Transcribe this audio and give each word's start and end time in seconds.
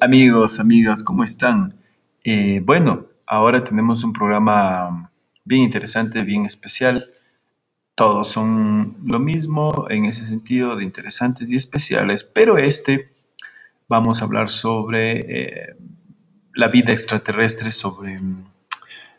Amigos, 0.00 0.60
amigas, 0.60 1.02
¿cómo 1.02 1.24
están? 1.24 1.74
Eh, 2.22 2.62
bueno, 2.64 3.06
ahora 3.26 3.64
tenemos 3.64 4.04
un 4.04 4.12
programa 4.12 5.10
bien 5.44 5.64
interesante, 5.64 6.22
bien 6.22 6.46
especial. 6.46 7.10
Todos 7.96 8.28
son 8.28 8.96
lo 9.04 9.18
mismo 9.18 9.86
en 9.90 10.04
ese 10.04 10.24
sentido 10.24 10.76
de 10.76 10.84
interesantes 10.84 11.50
y 11.50 11.56
especiales, 11.56 12.22
pero 12.22 12.58
este 12.58 13.10
vamos 13.88 14.22
a 14.22 14.26
hablar 14.26 14.50
sobre 14.50 15.18
eh, 15.18 15.76
la 16.54 16.68
vida 16.68 16.92
extraterrestre, 16.92 17.72
sobre 17.72 18.20
mm, 18.20 18.44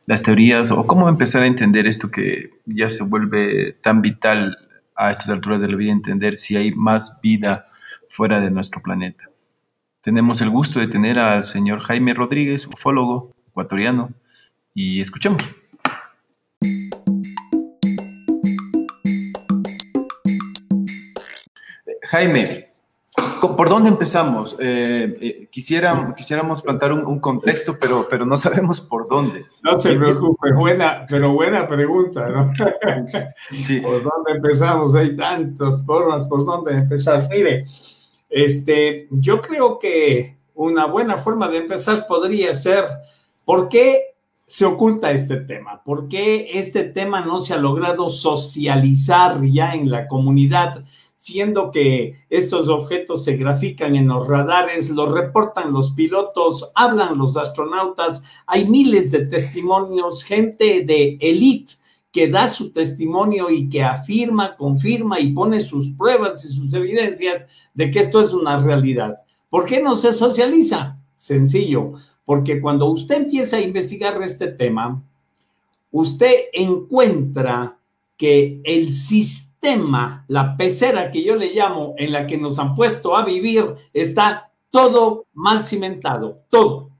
las 0.05 0.23
teorías 0.23 0.71
o 0.71 0.87
cómo 0.87 1.09
empezar 1.09 1.43
a 1.43 1.47
entender 1.47 1.87
esto 1.87 2.09
que 2.09 2.51
ya 2.65 2.89
se 2.89 3.04
vuelve 3.04 3.73
tan 3.82 4.01
vital 4.01 4.57
a 4.96 5.11
estas 5.11 5.29
alturas 5.29 5.61
de 5.61 5.68
la 5.68 5.75
vida, 5.75 5.91
entender 5.91 6.37
si 6.37 6.55
hay 6.55 6.71
más 6.73 7.19
vida 7.21 7.68
fuera 8.07 8.39
de 8.39 8.50
nuestro 8.50 8.82
planeta. 8.82 9.29
Tenemos 10.01 10.41
el 10.41 10.49
gusto 10.49 10.79
de 10.79 10.87
tener 10.87 11.19
al 11.19 11.43
señor 11.43 11.81
Jaime 11.81 12.13
Rodríguez, 12.13 12.65
ufólogo 12.67 13.35
ecuatoriano, 13.49 14.11
y 14.73 15.01
escuchemos. 15.01 15.43
Jaime, 22.03 22.69
¿por 23.41 23.67
dónde 23.67 23.89
empezamos? 23.89 24.55
Eh, 24.57 25.17
eh, 25.19 25.49
quisiéramos 25.51 26.61
plantar 26.61 26.93
un, 26.93 27.19
contexto, 27.19 27.75
pero, 27.77 28.07
pero 28.09 28.25
no 28.25 28.37
sabemos 28.37 28.79
por 28.79 29.05
dónde. 29.05 29.47
No 29.61 29.77
se 29.81 29.97
preocupe, 29.97 30.53
buena, 30.53 31.05
pero 31.09 31.33
buena 31.33 31.67
pregunta, 31.67 32.30
¿no? 32.30 32.53
Sí. 33.52 33.81
¿Por 33.83 34.02
dónde 34.02 34.31
empezamos? 34.33 34.95
Hay 34.95 35.13
tantas 35.17 35.83
formas 35.86 36.25
por 36.30 36.45
dónde 36.45 36.72
empezar. 36.72 37.27
Mire, 37.30 37.66
este, 38.30 39.08
yo 39.12 39.42
creo 39.42 39.80
que 39.80 40.38
una 40.53 40.86
buena 40.86 41.17
forma 41.17 41.48
de 41.48 41.58
empezar 41.58 42.06
podría 42.08 42.53
ser, 42.53 42.86
¿por 43.45 43.70
qué 43.70 44.16
se 44.45 44.66
oculta 44.66 45.12
este 45.12 45.38
tema? 45.38 45.84
¿Por 45.84 46.08
qué 46.08 46.59
este 46.59 46.84
tema 46.84 47.22
no 47.22 47.40
se 47.40 47.53
ha 47.53 47.58
logrado 47.58 48.09
socializar 48.09 49.42
ya 49.45 49.73
en 49.73 49.90
la 49.90 50.08
comunidad, 50.08 50.84
siendo 51.16 51.70
que 51.70 52.16
estos 52.30 52.70
objetos 52.70 53.23
se 53.23 53.38
grafican 53.38 53.95
en 53.95 54.08
los 54.08 54.28
radares, 54.28 54.90
los 54.90 55.12
reportan 55.12 55.72
los 55.72 55.92
pilotos, 55.92 56.72
hablan 56.75 57.18
los 57.18 57.38
astronautas, 57.38 58.23
hay 58.48 58.68
miles 58.68 59.12
de 59.12 59.25
testimonios, 59.25 60.23
gente 60.23 60.84
de 60.86 61.18
élite 61.20 61.73
que 62.12 62.28
da 62.28 62.50
su 62.50 62.72
testimonio 62.72 63.50
y 63.50 63.70
que 63.70 63.84
afirma, 63.84 64.56
confirma 64.56 65.20
y 65.20 65.32
pone 65.32 65.60
sus 65.60 65.92
pruebas 65.92 66.44
y 66.46 66.54
sus 66.54 66.74
evidencias 66.74 67.48
de 67.74 67.92
que 67.92 68.00
esto 68.00 68.20
es 68.20 68.34
una 68.34 68.60
realidad. 68.60 69.16
¿Por 69.50 69.66
qué 69.66 69.82
no 69.82 69.96
se 69.96 70.14
socializa? 70.14 70.98
Sencillo, 71.14 71.94
porque 72.26 72.62
cuando 72.62 72.88
usted 72.88 73.24
empieza 73.24 73.58
a 73.58 73.62
investigar 73.62 74.22
este 74.24 74.48
tema, 74.48 75.04
usted 75.92 76.34
encuentra 76.54 77.78
que 78.18 78.60
el 78.64 78.92
sistema, 78.92 80.26
la 80.28 80.58
pecera 80.58 81.12
que 81.12 81.24
yo 81.24 81.36
le 81.36 81.54
llamo, 81.54 81.94
en 81.98 82.12
la 82.12 82.28
que 82.28 82.38
nos 82.38 82.60
han 82.60 82.76
puesto 82.76 83.16
a 83.16 83.24
vivir, 83.24 83.66
está 83.94 84.52
todo 84.72 85.26
mal 85.34 85.64
cimentado, 85.64 86.42
todo, 86.50 86.92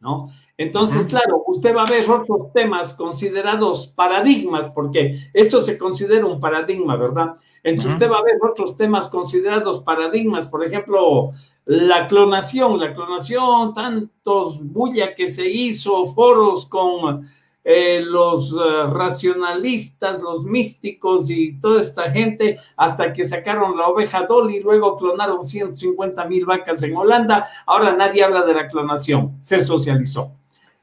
¿no? 0.00 0.24
Entonces, 0.58 1.06
claro, 1.06 1.42
usted 1.46 1.74
va 1.74 1.82
a 1.82 1.90
ver 1.90 2.08
otros 2.10 2.52
temas 2.52 2.92
considerados 2.92 3.86
paradigmas, 3.88 4.70
porque 4.70 5.18
esto 5.32 5.62
se 5.62 5.78
considera 5.78 6.26
un 6.26 6.40
paradigma, 6.40 6.96
¿verdad? 6.96 7.34
Entonces, 7.62 7.94
usted 7.94 8.10
va 8.10 8.18
a 8.18 8.22
ver 8.22 8.36
otros 8.42 8.76
temas 8.76 9.08
considerados 9.08 9.80
paradigmas, 9.80 10.46
por 10.46 10.64
ejemplo, 10.64 11.32
la 11.64 12.06
clonación, 12.06 12.78
la 12.78 12.94
clonación, 12.94 13.72
tantos 13.72 14.62
bulla 14.62 15.14
que 15.14 15.28
se 15.28 15.48
hizo, 15.48 16.06
foros 16.06 16.66
con 16.66 17.26
eh, 17.64 18.02
los 18.04 18.52
eh, 18.52 18.86
racionalistas, 18.88 20.20
los 20.20 20.44
místicos 20.44 21.30
y 21.30 21.60
toda 21.60 21.80
esta 21.80 22.10
gente, 22.10 22.58
hasta 22.76 23.12
que 23.12 23.24
sacaron 23.24 23.76
la 23.78 23.86
oveja 23.86 24.26
Dolly, 24.26 24.60
luego 24.60 24.96
clonaron 24.96 25.44
150 25.44 26.24
mil 26.26 26.44
vacas 26.44 26.82
en 26.82 26.96
Holanda, 26.96 27.46
ahora 27.64 27.96
nadie 27.96 28.24
habla 28.24 28.42
de 28.42 28.54
la 28.54 28.66
clonación, 28.66 29.36
se 29.40 29.60
socializó. 29.60 30.41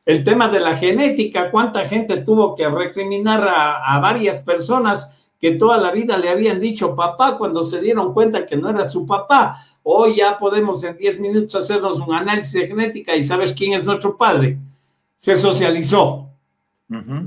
El 0.10 0.24
tema 0.24 0.48
de 0.48 0.60
la 0.60 0.76
genética, 0.76 1.52
cuánta 1.52 1.86
gente 1.86 2.18
tuvo 2.24 2.56
que 2.56 2.68
recriminar 2.68 3.48
a, 3.48 4.00
varias 4.00 4.42
personas 4.42 5.30
que 5.40 5.52
toda 5.52 5.78
la 5.78 5.92
vida 5.92 6.18
le 6.18 6.30
habían 6.30 6.60
dicho 6.60 6.96
papá 6.96 7.38
cuando 7.38 7.64
se 7.64 7.80
dieron 7.80 8.12
cuenta 8.12 8.44
que 8.44 8.58
no 8.58 8.72
era 8.72 8.86
su 8.86 9.06
papá. 9.06 9.62
Hoy 9.84 10.16
ya 10.16 10.36
podemos 10.36 10.84
en 10.84 10.98
10 10.98 11.20
minutos 11.20 11.54
hacernos 11.54 12.00
un 12.00 12.12
análisis 12.12 12.54
de 12.54 12.66
genética 12.66 13.16
y 13.16 13.22
sabes 13.22 13.54
quién 13.54 13.74
es 13.74 13.86
nuestro 13.86 14.18
padre. 14.18 14.58
Se 15.16 15.36
socializó. 15.36 16.28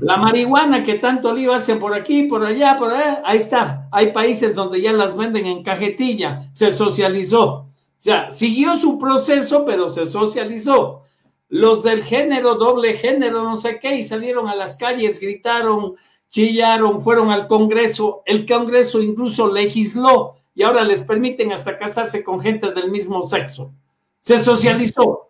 La 0.01 0.17
marihuana 0.17 0.83
que 0.83 0.95
tanto 0.95 1.33
lío 1.33 1.53
hacen 1.53 1.79
por 1.79 1.93
aquí, 1.93 2.23
por 2.23 2.43
allá, 2.43 2.75
por 2.77 2.91
allá, 2.91 3.21
ahí 3.23 3.37
está. 3.37 3.87
Hay 3.93 4.11
países 4.11 4.55
donde 4.55 4.81
ya 4.81 4.91
las 4.91 5.15
venden 5.15 5.45
en 5.45 5.63
cajetilla. 5.63 6.41
Se 6.51 6.73
socializó. 6.73 7.45
O 7.45 7.69
sea, 7.95 8.29
siguió 8.29 8.77
su 8.77 8.99
proceso, 8.99 9.63
pero 9.63 9.87
se 9.89 10.05
socializó 10.05 11.03
los 11.53 11.83
del 11.83 12.03
género, 12.03 12.55
doble 12.55 12.95
género, 12.95 13.43
no 13.43 13.57
sé 13.57 13.77
qué, 13.79 13.95
y 13.95 14.03
salieron 14.03 14.47
a 14.47 14.55
las 14.55 14.75
calles, 14.75 15.19
gritaron, 15.19 15.93
chillaron, 16.27 16.99
fueron 16.99 17.29
al 17.29 17.45
Congreso. 17.45 18.23
El 18.25 18.47
Congreso 18.47 19.03
incluso 19.03 19.53
legisló 19.53 20.37
y 20.55 20.63
ahora 20.63 20.83
les 20.83 21.03
permiten 21.03 21.51
hasta 21.51 21.77
casarse 21.77 22.23
con 22.23 22.41
gente 22.41 22.71
del 22.71 22.89
mismo 22.89 23.23
sexo. 23.27 23.71
Se 24.19 24.39
socializó. 24.39 25.29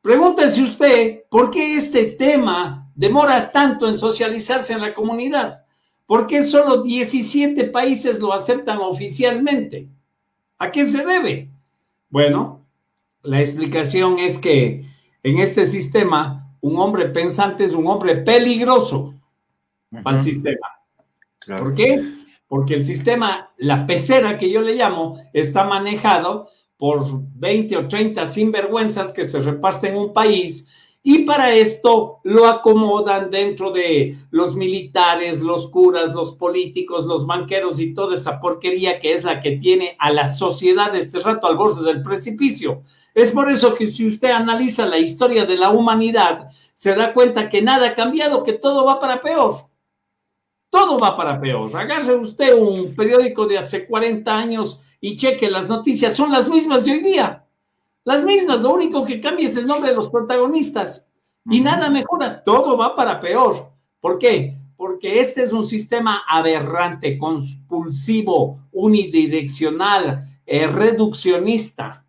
Pregúntese 0.00 0.64
usted, 0.64 1.22
¿por 1.28 1.52
qué 1.52 1.76
este 1.76 2.06
tema 2.06 2.90
demora 2.96 3.52
tanto 3.52 3.86
en 3.86 3.98
socializarse 3.98 4.72
en 4.72 4.80
la 4.80 4.92
comunidad? 4.92 5.64
¿Por 6.06 6.26
qué 6.26 6.42
solo 6.42 6.82
17 6.82 7.66
países 7.66 8.18
lo 8.18 8.32
aceptan 8.32 8.78
oficialmente? 8.78 9.86
¿A 10.58 10.72
qué 10.72 10.86
se 10.86 11.06
debe? 11.06 11.50
Bueno, 12.10 12.66
la 13.22 13.40
explicación 13.40 14.18
es 14.18 14.38
que 14.38 14.90
en 15.22 15.38
este 15.38 15.66
sistema, 15.66 16.54
un 16.60 16.78
hombre 16.78 17.06
pensante 17.06 17.64
es 17.64 17.74
un 17.74 17.86
hombre 17.86 18.16
peligroso 18.16 19.14
para 20.02 20.18
el 20.18 20.22
sistema. 20.24 20.66
¿Por 21.46 21.74
qué? 21.74 22.02
Porque 22.46 22.74
el 22.74 22.84
sistema, 22.84 23.50
la 23.56 23.86
pecera 23.86 24.38
que 24.38 24.50
yo 24.50 24.62
le 24.62 24.74
llamo, 24.74 25.18
está 25.32 25.64
manejado 25.64 26.48
por 26.76 27.04
20 27.34 27.76
o 27.76 27.88
30 27.88 28.26
sinvergüenzas 28.26 29.12
que 29.12 29.24
se 29.24 29.40
reparten 29.40 29.96
un 29.96 30.12
país 30.12 30.68
y 31.04 31.24
para 31.24 31.52
esto 31.52 32.20
lo 32.22 32.46
acomodan 32.46 33.30
dentro 33.30 33.72
de 33.72 34.16
los 34.30 34.54
militares, 34.54 35.40
los 35.40 35.68
curas, 35.68 36.14
los 36.14 36.32
políticos, 36.32 37.06
los 37.06 37.26
banqueros 37.26 37.80
y 37.80 37.92
toda 37.92 38.14
esa 38.14 38.38
porquería 38.38 39.00
que 39.00 39.12
es 39.12 39.24
la 39.24 39.40
que 39.40 39.52
tiene 39.52 39.96
a 39.98 40.12
la 40.12 40.28
sociedad 40.28 40.94
este 40.94 41.18
rato 41.18 41.48
al 41.48 41.56
borde 41.56 41.82
del 41.82 42.02
precipicio. 42.02 42.82
Es 43.14 43.32
por 43.32 43.50
eso 43.50 43.74
que 43.74 43.90
si 43.90 44.06
usted 44.06 44.30
analiza 44.30 44.86
la 44.86 44.98
historia 44.98 45.44
de 45.44 45.56
la 45.56 45.70
humanidad, 45.70 46.48
se 46.74 46.94
da 46.94 47.12
cuenta 47.12 47.50
que 47.50 47.62
nada 47.62 47.88
ha 47.88 47.94
cambiado, 47.94 48.44
que 48.44 48.52
todo 48.52 48.84
va 48.84 49.00
para 49.00 49.20
peor. 49.20 49.54
Todo 50.70 50.98
va 50.98 51.16
para 51.16 51.40
peor. 51.40 51.76
Agarre 51.76 52.14
usted 52.14 52.54
un 52.54 52.94
periódico 52.94 53.46
de 53.46 53.58
hace 53.58 53.86
40 53.86 54.34
años 54.34 54.80
y 55.00 55.16
cheque 55.16 55.50
las 55.50 55.68
noticias, 55.68 56.14
son 56.14 56.30
las 56.30 56.48
mismas 56.48 56.84
de 56.84 56.92
hoy 56.92 57.00
día. 57.00 57.44
Las 58.04 58.24
mismas, 58.24 58.62
lo 58.62 58.74
único 58.74 59.04
que 59.04 59.20
cambia 59.20 59.46
es 59.46 59.56
el 59.56 59.66
nombre 59.66 59.90
de 59.90 59.96
los 59.96 60.10
protagonistas. 60.10 61.06
Y 61.48 61.60
nada 61.60 61.88
mejora, 61.88 62.42
todo 62.42 62.76
va 62.76 62.96
para 62.96 63.20
peor. 63.20 63.70
¿Por 64.00 64.18
qué? 64.18 64.58
Porque 64.76 65.20
este 65.20 65.42
es 65.42 65.52
un 65.52 65.64
sistema 65.64 66.22
aberrante, 66.28 67.16
compulsivo, 67.16 68.58
unidireccional, 68.72 70.40
eh, 70.44 70.66
reduccionista. 70.66 72.04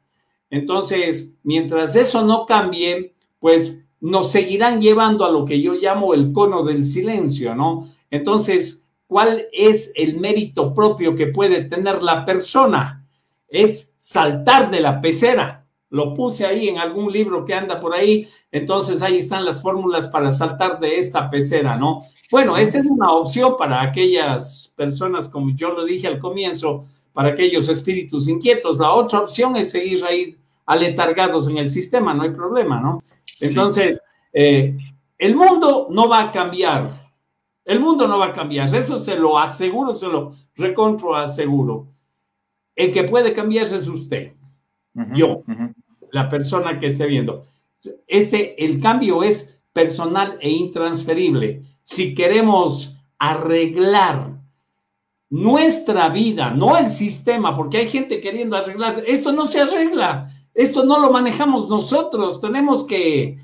Entonces, 0.49 1.35
mientras 1.43 1.95
eso 1.95 2.23
no 2.23 2.45
cambie, 2.45 3.13
pues 3.39 3.83
nos 3.99 4.31
seguirán 4.31 4.81
llevando 4.81 5.25
a 5.25 5.31
lo 5.31 5.45
que 5.45 5.61
yo 5.61 5.73
llamo 5.73 6.13
el 6.13 6.31
cono 6.31 6.63
del 6.63 6.85
silencio, 6.85 7.55
¿no? 7.55 7.87
Entonces, 8.09 8.83
¿cuál 9.07 9.45
es 9.51 9.91
el 9.95 10.19
mérito 10.19 10.73
propio 10.73 11.15
que 11.15 11.27
puede 11.27 11.63
tener 11.63 12.01
la 12.01 12.25
persona? 12.25 13.05
Es 13.47 13.95
saltar 13.99 14.71
de 14.71 14.81
la 14.81 14.99
pecera 14.99 15.62
lo 15.93 16.15
puse 16.15 16.43
ahí 16.43 16.69
en 16.69 16.79
algún 16.79 17.11
libro 17.11 17.45
que 17.45 17.53
anda 17.53 17.79
por 17.79 17.93
ahí, 17.93 18.27
entonces 18.51 19.03
ahí 19.03 19.19
están 19.19 19.45
las 19.45 19.61
fórmulas 19.61 20.07
para 20.07 20.31
saltar 20.31 20.79
de 20.79 20.97
esta 20.97 21.29
pecera, 21.29 21.77
¿no? 21.77 22.01
Bueno, 22.31 22.57
esa 22.57 22.79
es 22.79 22.87
una 22.87 23.11
opción 23.11 23.57
para 23.59 23.79
aquellas 23.79 24.73
personas, 24.75 25.29
como 25.29 25.51
yo 25.51 25.69
lo 25.69 25.85
dije 25.85 26.07
al 26.07 26.17
comienzo, 26.17 26.85
para 27.13 27.29
aquellos 27.29 27.69
espíritus 27.69 28.27
inquietos. 28.27 28.79
La 28.79 28.91
otra 28.91 29.19
opción 29.19 29.55
es 29.55 29.69
seguir 29.69 30.03
ahí 30.03 30.35
aletargados 30.65 31.47
en 31.47 31.59
el 31.59 31.69
sistema, 31.69 32.11
no 32.15 32.23
hay 32.23 32.31
problema, 32.31 32.81
¿no? 32.81 32.99
Entonces, 33.39 33.99
eh, 34.33 34.75
el 35.19 35.35
mundo 35.35 35.89
no 35.91 36.09
va 36.09 36.21
a 36.23 36.31
cambiar. 36.31 36.89
El 37.63 37.79
mundo 37.79 38.07
no 38.07 38.17
va 38.17 38.29
a 38.29 38.33
cambiar, 38.33 38.73
eso 38.73 38.99
se 38.99 39.15
lo 39.15 39.37
aseguro, 39.37 39.93
se 39.93 40.07
lo 40.07 40.33
recontro 40.55 41.15
aseguro. 41.15 41.85
El 42.75 42.91
que 42.91 43.03
puede 43.03 43.31
cambiarse 43.31 43.75
es 43.75 43.87
usted, 43.87 44.33
yo. 45.13 45.43
la 46.11 46.29
persona 46.29 46.79
que 46.79 46.87
esté 46.87 47.05
viendo. 47.07 47.43
Este, 48.07 48.63
el 48.63 48.79
cambio 48.79 49.23
es 49.23 49.59
personal 49.73 50.37
e 50.39 50.49
intransferible. 50.49 51.63
Si 51.83 52.13
queremos 52.13 52.95
arreglar 53.17 54.39
nuestra 55.29 56.09
vida, 56.09 56.51
no 56.51 56.77
el 56.77 56.91
sistema, 56.91 57.55
porque 57.55 57.77
hay 57.77 57.89
gente 57.89 58.21
queriendo 58.21 58.55
arreglar, 58.55 59.03
esto 59.07 59.31
no 59.31 59.47
se 59.47 59.61
arregla, 59.61 60.29
esto 60.53 60.85
no 60.85 60.99
lo 60.99 61.09
manejamos 61.09 61.67
nosotros, 61.69 62.39
tenemos 62.39 62.83
que 62.83 63.39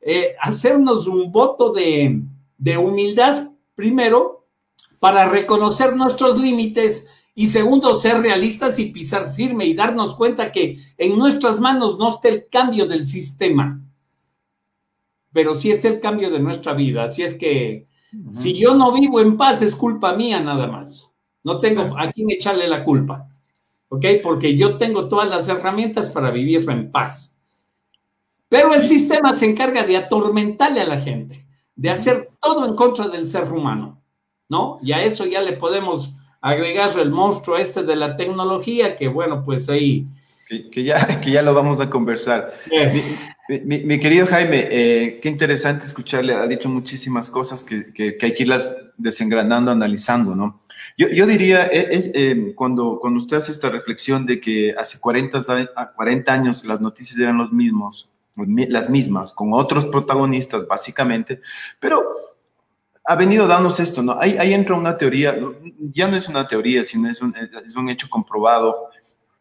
eh, 0.00 0.34
hacernos 0.40 1.06
un 1.06 1.30
voto 1.30 1.70
de, 1.72 2.22
de 2.56 2.78
humildad 2.78 3.50
primero 3.74 4.46
para 4.98 5.26
reconocer 5.26 5.94
nuestros 5.94 6.40
límites 6.40 7.06
y 7.34 7.48
segundo, 7.48 7.94
ser 7.94 8.20
realistas 8.20 8.78
y 8.78 8.86
pisar 8.86 9.34
firme 9.34 9.66
y 9.66 9.74
darnos 9.74 10.14
cuenta 10.14 10.52
que 10.52 10.78
en 10.96 11.18
nuestras 11.18 11.58
manos 11.58 11.98
no 11.98 12.10
está 12.10 12.28
el 12.28 12.48
cambio 12.48 12.86
del 12.86 13.06
sistema, 13.06 13.80
pero 15.32 15.56
sí 15.56 15.70
está 15.70 15.88
el 15.88 15.98
cambio 15.98 16.30
de 16.30 16.38
nuestra 16.38 16.74
vida. 16.74 17.04
Así 17.04 17.22
es 17.22 17.34
que 17.34 17.88
si 18.32 18.54
yo 18.54 18.74
no 18.74 18.92
vivo 18.92 19.20
en 19.20 19.36
paz 19.36 19.62
es 19.62 19.74
culpa 19.74 20.14
mía 20.14 20.40
nada 20.40 20.68
más. 20.68 21.10
No 21.42 21.58
tengo 21.60 21.82
a 21.98 22.10
quién 22.12 22.30
echarle 22.30 22.68
la 22.68 22.84
culpa. 22.84 23.28
¿Ok? 23.88 24.06
Porque 24.22 24.56
yo 24.56 24.78
tengo 24.78 25.08
todas 25.08 25.28
las 25.28 25.48
herramientas 25.48 26.10
para 26.10 26.30
vivir 26.30 26.68
en 26.70 26.90
paz. 26.90 27.36
Pero 28.48 28.72
el 28.72 28.84
sistema 28.84 29.34
se 29.34 29.46
encarga 29.46 29.84
de 29.84 29.96
atormentarle 29.96 30.80
a 30.80 30.86
la 30.86 31.00
gente, 31.00 31.46
de 31.74 31.90
hacer 31.90 32.30
todo 32.40 32.64
en 32.66 32.76
contra 32.76 33.08
del 33.08 33.26
ser 33.26 33.52
humano, 33.52 34.00
¿no? 34.48 34.78
Y 34.82 34.92
a 34.92 35.02
eso 35.02 35.26
ya 35.26 35.40
le 35.40 35.54
podemos 35.54 36.13
agregar 36.44 36.90
el 36.98 37.10
monstruo 37.10 37.56
este 37.56 37.84
de 37.84 37.96
la 37.96 38.18
tecnología, 38.18 38.96
que 38.96 39.08
bueno, 39.08 39.42
pues 39.44 39.70
ahí... 39.70 40.06
Que, 40.70 40.84
ya, 40.84 41.20
que 41.22 41.30
ya 41.30 41.40
lo 41.40 41.54
vamos 41.54 41.80
a 41.80 41.88
conversar. 41.88 42.52
Eh. 42.70 43.16
Mi, 43.64 43.98
querido 43.98 44.26
Jaime, 44.26 44.68
eh, 44.70 45.20
qué 45.22 45.30
interesante 45.30 45.86
escucharle, 45.86 46.34
ha 46.34 46.46
dicho 46.46 46.68
muchísimas 46.68 47.30
cosas 47.30 47.64
que, 47.64 47.94
que, 47.94 48.18
hay 48.20 48.34
que 48.34 48.42
irlas 48.42 48.70
desengranando, 48.98 49.70
analizando, 49.70 50.34
¿no? 50.34 50.60
Yo, 50.98 51.08
yo 51.08 51.26
diría, 51.26 51.64
e, 51.66 51.96
es, 51.96 52.10
eh, 52.12 52.52
cuando, 52.54 52.98
cuando 53.00 53.20
usted 53.20 53.38
hace 53.38 53.50
esta 53.50 53.70
reflexión 53.70 54.26
de 54.26 54.38
que 54.38 54.74
hace 54.78 55.00
40, 55.00 55.40
40 55.96 56.32
años 56.32 56.64
las 56.66 56.82
noticias 56.82 57.18
eran 57.18 57.38
los 57.38 57.52
mismos, 57.54 58.12
las 58.36 58.90
mismas, 58.90 59.32
con 59.32 59.54
otros 59.54 59.86
protagonistas 59.86 60.66
básicamente, 60.66 61.40
pero 61.80 62.04
ha 63.04 63.16
venido 63.16 63.46
dándose 63.46 63.82
esto, 63.82 64.02
¿no? 64.02 64.18
Ahí, 64.18 64.36
ahí 64.38 64.54
entra 64.54 64.74
una 64.74 64.96
teoría, 64.96 65.36
ya 65.92 66.08
no 66.08 66.16
es 66.16 66.28
una 66.28 66.48
teoría, 66.48 66.84
sino 66.84 67.08
es 67.08 67.20
un, 67.20 67.34
es 67.36 67.76
un 67.76 67.88
hecho 67.88 68.08
comprobado, 68.08 68.88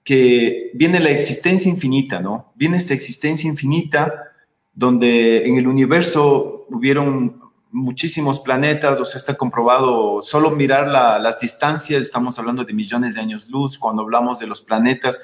que 0.04 0.71
viene 0.74 1.00
la 1.00 1.12
existencia 1.12 1.71
infinita, 1.71 2.19
¿no? 2.19 2.51
Viene 2.56 2.77
esta 2.77 2.94
existencia 2.94 3.50
infinita 3.50 4.31
donde 4.74 5.45
en 5.45 5.56
el 5.57 5.68
universo 5.68 6.65
hubieron 6.69 7.42
muchísimos 7.71 8.39
planetas, 8.39 9.00
o 9.00 9.06
sea, 9.06 9.18
está 9.18 9.36
comprobado, 9.36 10.21
solo 10.21 10.51
mirar 10.51 10.88
las 10.88 11.39
distancias, 11.39 12.01
estamos 12.01 12.38
hablando 12.38 12.66
de 12.66 12.74
millones 12.74 13.16
de 13.16 13.21
años 13.21 13.50
luz, 13.50 13.77
cuando 13.77 14.04
hablamos 14.04 14.39
de 14.39 14.48
los 14.48 14.62
planetas, 14.62 15.21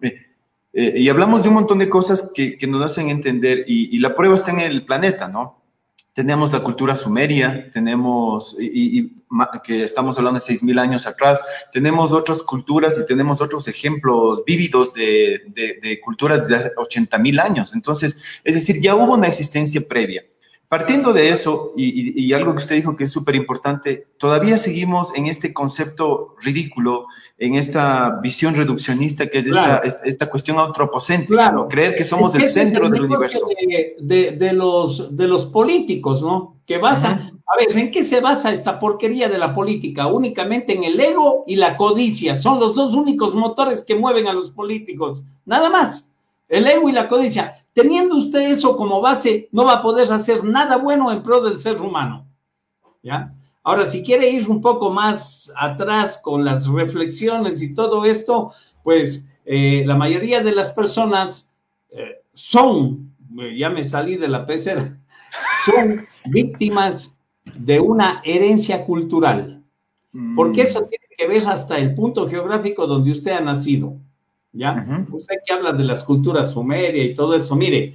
eh, 0.00 0.16
eh, 0.72 0.94
y 0.96 1.08
hablamos 1.08 1.42
de 1.42 1.48
un 1.48 1.54
montón 1.54 1.78
de 1.78 1.88
cosas 1.88 2.32
que, 2.34 2.56
que 2.56 2.66
nos 2.66 2.82
hacen 2.82 3.08
entender, 3.08 3.64
y, 3.68 3.94
y, 3.94 4.00
la 4.00 4.14
prueba 4.14 4.34
está 4.34 4.50
en 4.50 4.60
el 4.60 4.84
planeta, 4.84 5.28
¿no? 5.28 5.61
Tenemos 6.14 6.52
la 6.52 6.62
cultura 6.62 6.94
sumeria, 6.94 7.70
tenemos, 7.72 8.56
y, 8.60 9.22
que 9.64 9.84
estamos 9.84 10.18
hablando 10.18 10.38
de 10.38 10.44
6.000 10.44 10.78
años 10.78 11.06
atrás, 11.06 11.42
tenemos 11.72 12.12
otras 12.12 12.42
culturas 12.42 12.98
y 12.98 13.06
tenemos 13.06 13.40
otros 13.40 13.66
ejemplos 13.66 14.44
vívidos 14.44 14.92
de, 14.92 15.40
de, 15.48 15.78
de 15.82 16.00
culturas 16.00 16.48
de 16.48 16.74
80.000 16.74 17.40
años. 17.40 17.74
Entonces, 17.74 18.22
es 18.44 18.54
decir, 18.54 18.82
ya 18.82 18.94
hubo 18.94 19.14
una 19.14 19.28
existencia 19.28 19.80
previa. 19.88 20.22
Partiendo 20.72 21.12
de 21.12 21.28
eso, 21.28 21.74
y, 21.76 22.32
algo 22.32 22.52
que 22.52 22.56
usted 22.56 22.76
dijo 22.76 22.96
que 22.96 23.04
es 23.04 23.12
súper 23.12 23.34
importante, 23.34 24.06
todavía 24.16 24.56
seguimos 24.56 25.14
en 25.14 25.26
este 25.26 25.52
concepto 25.52 26.34
ridículo, 26.42 27.08
en 27.36 27.56
esta 27.56 28.18
visión 28.22 28.54
reduccionista 28.54 29.26
que 29.26 29.40
es 29.40 29.48
esta, 29.48 29.82
esta, 30.02 30.30
cuestión 30.30 30.58
antropocéntrica, 30.58 31.54
creer 31.68 31.94
que 31.94 32.04
somos 32.04 32.34
el 32.36 32.46
centro 32.46 32.88
del 32.88 33.02
universo. 33.02 33.46
De, 34.00 34.52
los, 34.54 35.14
de 35.14 35.28
los 35.28 35.44
políticos, 35.44 36.22
¿no? 36.22 36.56
Que 36.64 36.78
basa, 36.78 37.20
a 37.46 37.56
ver, 37.58 37.76
¿en 37.76 37.90
qué 37.90 38.02
se 38.02 38.20
basa 38.20 38.50
esta 38.50 38.80
porquería 38.80 39.28
de 39.28 39.36
la 39.36 39.54
política? 39.54 40.06
Únicamente 40.06 40.72
en 40.72 40.84
el 40.84 40.98
ego 40.98 41.44
y 41.46 41.56
la 41.56 41.76
codicia. 41.76 42.34
Son 42.34 42.58
los 42.58 42.74
dos 42.74 42.94
únicos 42.94 43.34
motores 43.34 43.84
que 43.84 43.94
mueven 43.94 44.26
a 44.26 44.32
los 44.32 44.50
políticos. 44.50 45.22
Nada 45.44 45.68
más. 45.68 46.10
El 46.48 46.66
ego 46.66 46.88
y 46.88 46.92
la 46.92 47.08
codicia. 47.08 47.52
Teniendo 47.72 48.16
usted 48.16 48.50
eso 48.50 48.76
como 48.76 49.00
base, 49.00 49.48
no 49.52 49.64
va 49.64 49.74
a 49.74 49.82
poder 49.82 50.12
hacer 50.12 50.44
nada 50.44 50.76
bueno 50.76 51.10
en 51.10 51.22
pro 51.22 51.40
del 51.40 51.58
ser 51.58 51.80
humano. 51.80 52.26
¿Ya? 53.02 53.34
Ahora, 53.62 53.86
si 53.86 54.02
quiere 54.02 54.28
ir 54.28 54.48
un 54.48 54.60
poco 54.60 54.90
más 54.90 55.52
atrás 55.56 56.18
con 56.18 56.44
las 56.44 56.66
reflexiones 56.66 57.62
y 57.62 57.74
todo 57.74 58.04
esto, 58.04 58.52
pues 58.82 59.28
eh, 59.44 59.84
la 59.86 59.96
mayoría 59.96 60.42
de 60.42 60.52
las 60.52 60.70
personas 60.72 61.54
eh, 61.90 62.22
son, 62.32 63.14
ya 63.56 63.70
me 63.70 63.84
salí 63.84 64.16
de 64.16 64.28
la 64.28 64.46
pecera, 64.46 64.98
son 65.64 66.06
víctimas 66.26 67.16
de 67.44 67.80
una 67.80 68.20
herencia 68.24 68.84
cultural. 68.84 69.62
Porque 70.36 70.64
mm. 70.64 70.66
eso 70.66 70.80
tiene 70.80 71.06
que 71.16 71.26
ver 71.26 71.46
hasta 71.48 71.78
el 71.78 71.94
punto 71.94 72.28
geográfico 72.28 72.86
donde 72.86 73.12
usted 73.12 73.32
ha 73.32 73.40
nacido. 73.40 73.96
¿Ya? 74.52 75.06
Usted 75.10 75.36
que 75.44 75.52
habla 75.52 75.72
de 75.72 75.84
las 75.84 76.04
culturas 76.04 76.52
sumeria 76.52 77.02
y 77.02 77.14
todo 77.14 77.34
eso, 77.34 77.54
mire, 77.54 77.94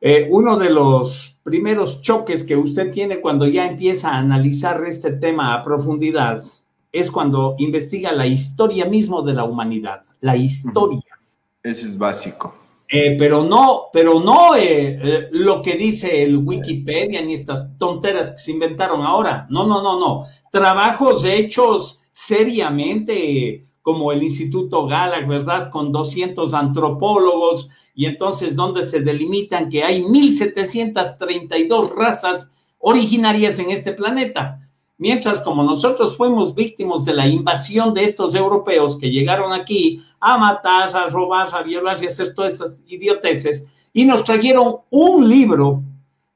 eh, 0.00 0.28
uno 0.30 0.58
de 0.58 0.70
los 0.70 1.38
primeros 1.42 2.02
choques 2.02 2.44
que 2.44 2.56
usted 2.56 2.92
tiene 2.92 3.20
cuando 3.20 3.46
ya 3.46 3.66
empieza 3.66 4.10
a 4.10 4.18
analizar 4.18 4.84
este 4.86 5.12
tema 5.12 5.54
a 5.54 5.62
profundidad 5.62 6.42
es 6.92 7.10
cuando 7.10 7.56
investiga 7.58 8.12
la 8.12 8.26
historia 8.26 8.84
mismo 8.84 9.22
de 9.22 9.34
la 9.34 9.44
humanidad, 9.44 10.02
la 10.20 10.36
historia. 10.36 11.18
Ese 11.62 11.86
es 11.86 11.98
básico. 11.98 12.54
Eh, 12.88 13.16
pero 13.18 13.42
no, 13.42 13.86
pero 13.92 14.20
no 14.20 14.54
eh, 14.54 15.28
lo 15.32 15.60
que 15.60 15.74
dice 15.74 16.22
el 16.22 16.36
Wikipedia 16.36 17.20
ni 17.20 17.32
estas 17.32 17.76
tonteras 17.78 18.30
que 18.30 18.38
se 18.38 18.52
inventaron 18.52 19.02
ahora. 19.02 19.46
No, 19.50 19.66
no, 19.66 19.82
no, 19.82 19.98
no. 19.98 20.24
Trabajos 20.52 21.24
hechos 21.24 22.04
seriamente, 22.12 23.64
como 23.86 24.10
el 24.10 24.24
Instituto 24.24 24.84
Galak, 24.84 25.28
¿verdad? 25.28 25.70
Con 25.70 25.92
200 25.92 26.54
antropólogos 26.54 27.70
y 27.94 28.06
entonces 28.06 28.56
donde 28.56 28.82
se 28.82 28.98
delimitan 28.98 29.68
que 29.68 29.84
hay 29.84 30.02
1732 30.02 31.94
razas 31.94 32.50
originarias 32.78 33.60
en 33.60 33.70
este 33.70 33.92
planeta. 33.92 34.58
Mientras 34.98 35.40
como 35.40 35.62
nosotros 35.62 36.16
fuimos 36.16 36.52
víctimas 36.52 37.04
de 37.04 37.14
la 37.14 37.28
invasión 37.28 37.94
de 37.94 38.02
estos 38.02 38.34
europeos 38.34 38.98
que 38.98 39.12
llegaron 39.12 39.52
aquí 39.52 40.00
a 40.18 40.36
matar, 40.36 40.88
a 40.96 41.06
robar, 41.06 41.46
a 41.54 41.62
violar 41.62 42.02
y 42.02 42.08
hacer 42.08 42.34
todas 42.34 42.54
esas 42.54 42.82
idioteces, 42.88 43.68
y 43.92 44.04
nos 44.04 44.24
trajeron 44.24 44.78
un 44.90 45.28
libro 45.28 45.84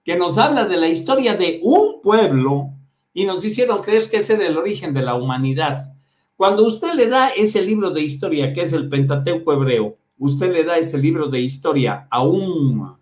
que 0.04 0.14
nos 0.14 0.38
habla 0.38 0.66
de 0.66 0.76
la 0.76 0.86
historia 0.86 1.34
de 1.34 1.58
un 1.64 2.00
pueblo 2.00 2.70
y 3.12 3.24
nos 3.24 3.44
hicieron 3.44 3.82
creer 3.82 4.08
que 4.08 4.18
ese 4.18 4.34
es 4.34 4.40
el 4.40 4.56
origen 4.56 4.94
de 4.94 5.02
la 5.02 5.16
humanidad. 5.16 5.96
Cuando 6.40 6.64
usted 6.64 6.94
le 6.94 7.06
da 7.06 7.28
ese 7.28 7.60
libro 7.60 7.90
de 7.90 8.00
historia, 8.00 8.54
que 8.54 8.62
es 8.62 8.72
el 8.72 8.88
Pentateuco 8.88 9.52
hebreo, 9.52 9.98
usted 10.18 10.50
le 10.50 10.64
da 10.64 10.78
ese 10.78 10.96
libro 10.96 11.28
de 11.28 11.38
historia 11.38 12.08
a 12.10 12.22
un 12.22 12.96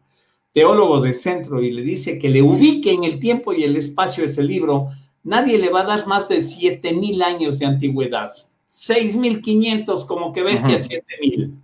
teólogo 0.52 1.00
de 1.00 1.14
centro 1.14 1.62
y 1.62 1.70
le 1.70 1.82
dice 1.82 2.18
que 2.18 2.30
le 2.30 2.42
ubique 2.42 2.90
en 2.90 3.04
el 3.04 3.20
tiempo 3.20 3.52
y 3.52 3.62
el 3.62 3.76
espacio 3.76 4.24
ese 4.24 4.42
libro, 4.42 4.88
nadie 5.22 5.56
le 5.56 5.70
va 5.70 5.82
a 5.82 5.84
dar 5.84 6.08
más 6.08 6.28
de 6.28 6.42
7000 6.42 7.22
años 7.22 7.60
de 7.60 7.66
antigüedad. 7.66 8.32
6500 8.66 10.04
como 10.04 10.32
que 10.32 10.42
bestia, 10.42 10.76
7000. 10.80 11.54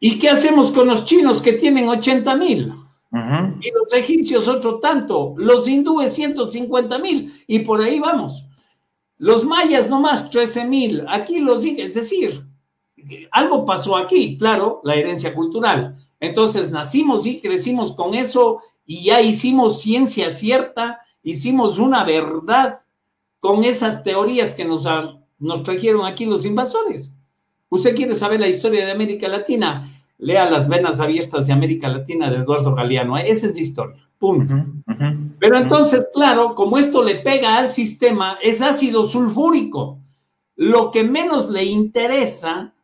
¿Y 0.00 0.18
qué 0.18 0.28
hacemos 0.28 0.72
con 0.72 0.88
los 0.88 1.04
chinos 1.04 1.40
que 1.40 1.52
tienen 1.52 1.88
80000? 1.88 2.72
Y 3.60 3.70
los 3.70 3.92
egipcios 3.92 4.48
otro 4.48 4.80
tanto, 4.80 5.34
los 5.36 5.68
hindúes 5.68 6.12
150 6.14 6.98
mil 6.98 7.32
y 7.46 7.60
por 7.60 7.80
ahí 7.80 8.00
vamos. 8.00 8.45
Los 9.18 9.44
mayas 9.44 9.88
nomás 9.88 10.30
13 10.30 10.64
mil, 10.64 11.04
aquí 11.08 11.40
los 11.40 11.64
es 11.64 11.94
decir, 11.94 12.44
algo 13.30 13.64
pasó 13.64 13.96
aquí, 13.96 14.36
claro, 14.36 14.80
la 14.84 14.94
herencia 14.94 15.34
cultural. 15.34 15.96
Entonces 16.20 16.70
nacimos 16.70 17.26
y 17.26 17.40
crecimos 17.40 17.92
con 17.92 18.14
eso 18.14 18.60
y 18.84 19.04
ya 19.04 19.20
hicimos 19.20 19.80
ciencia 19.80 20.30
cierta, 20.30 21.00
hicimos 21.22 21.78
una 21.78 22.04
verdad 22.04 22.80
con 23.40 23.64
esas 23.64 24.02
teorías 24.02 24.54
que 24.54 24.64
nos, 24.64 24.86
nos 25.38 25.62
trajeron 25.62 26.04
aquí 26.04 26.26
los 26.26 26.44
invasores. 26.44 27.18
¿Usted 27.68 27.94
quiere 27.94 28.14
saber 28.14 28.40
la 28.40 28.48
historia 28.48 28.84
de 28.84 28.92
América 28.92 29.28
Latina? 29.28 29.90
Lea 30.18 30.48
Las 30.50 30.68
Venas 30.68 31.00
Abiertas 31.00 31.46
de 31.46 31.52
América 31.52 31.88
Latina 31.88 32.30
de 32.30 32.36
Eduardo 32.36 32.74
Galeano. 32.74 33.18
Esa 33.18 33.46
es 33.46 33.54
la 33.54 33.60
historia. 33.60 34.05
Punto. 34.18 34.54
Pero 35.38 35.58
entonces, 35.58 36.08
claro, 36.12 36.54
como 36.54 36.78
esto 36.78 37.02
le 37.02 37.16
pega 37.16 37.58
al 37.58 37.68
sistema, 37.68 38.38
es 38.42 38.62
ácido 38.62 39.04
sulfúrico. 39.04 40.00
Lo 40.54 40.90
que 40.90 41.04
menos 41.04 41.50
le 41.50 41.64
interesa 41.64 42.74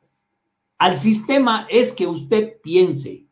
al 0.79 0.99
sistema 0.99 1.67
es 1.71 1.93
que 1.93 2.07
usted 2.07 2.61
piense. 2.61 3.25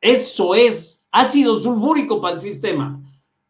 Eso 0.00 0.54
es 0.54 1.04
ácido 1.10 1.58
sulfúrico 1.58 2.20
para 2.20 2.36
el 2.36 2.40
sistema. 2.40 3.02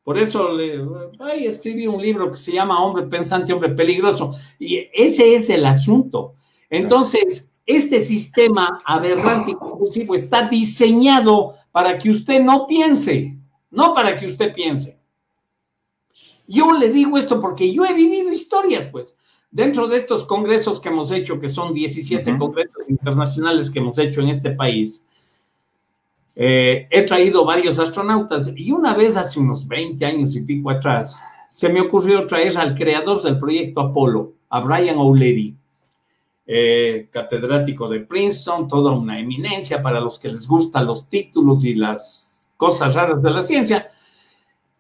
Por 0.03 0.19
eso 0.19 0.51
le, 0.53 0.81
ay, 1.21 1.47
escribí 1.47 1.87
un 1.87 2.01
libro 2.01 2.31
que 2.31 2.37
se 2.37 2.53
llama 2.53 2.83
Hombre 2.83 3.05
Pensante, 3.05 3.53
Hombre 3.53 3.69
Peligroso. 3.69 4.33
Y 4.59 4.89
ese 4.95 5.35
es 5.35 5.51
el 5.51 5.67
asunto. 5.67 6.35
Entonces, 6.71 7.53
este 7.67 8.01
sistema 8.01 8.79
aberrante 8.85 9.53
y 9.53 9.55
compulsivo 9.55 10.15
está 10.15 10.49
diseñado 10.49 11.55
para 11.71 11.99
que 11.99 12.11
usted 12.11 12.43
no 12.43 12.67
piense, 12.67 13.37
no 13.71 13.95
para 13.95 14.19
que 14.19 14.27
usted 14.27 14.53
piense. 14.53 14.99
Yo 16.47 16.73
le 16.73 16.89
digo 16.91 17.17
esto 17.17 17.41
porque 17.41 17.73
yo 17.73 17.85
he 17.85 17.95
vivido 17.95 18.33
historias, 18.33 18.89
pues. 18.89 19.17
Dentro 19.53 19.89
de 19.89 19.97
estos 19.97 20.25
congresos 20.27 20.81
que 20.81 20.89
hemos 20.89 21.11
hecho, 21.11 21.41
que 21.41 21.49
son 21.49 21.75
17 21.75 22.39
congresos 22.39 22.89
internacionales 22.89 23.71
que 23.71 23.81
hemos 23.81 23.99
hecho 23.99 24.21
en 24.21 24.29
este 24.29 24.51
país, 24.51 25.05
eh, 26.37 26.87
he 26.91 27.03
traído 27.03 27.45
varios 27.45 27.79
astronautas 27.79 28.53
y 28.57 28.71
una 28.71 28.95
vez 28.95 29.17
hace 29.17 29.41
unos 29.41 29.67
20 29.67 30.05
años 30.07 30.37
y 30.37 30.43
pico 30.43 30.71
atrás, 30.71 31.17
se 31.51 31.69
me 31.69 31.81
ocurrió 31.81 32.27
traer 32.27 32.57
al 32.59 32.77
creador 32.77 33.21
del 33.23 33.39
proyecto 33.39 33.81
Apolo, 33.81 34.35
a 34.49 34.61
Brian 34.61 34.97
O'Leary, 34.99 35.57
eh, 36.47 37.09
catedrático 37.13 37.89
de 37.89 38.01
Princeton, 38.01 38.69
toda 38.69 38.93
una 38.93 39.19
eminencia 39.19 39.83
para 39.83 40.01
los 40.01 40.19
que 40.19 40.29
les 40.29 40.47
gustan 40.47 40.87
los 40.87 41.09
títulos 41.09 41.65
y 41.65 41.75
las 41.75 42.30
cosas 42.61 42.95
raras 42.95 43.23
de 43.23 43.31
la 43.31 43.41
ciencia, 43.41 43.89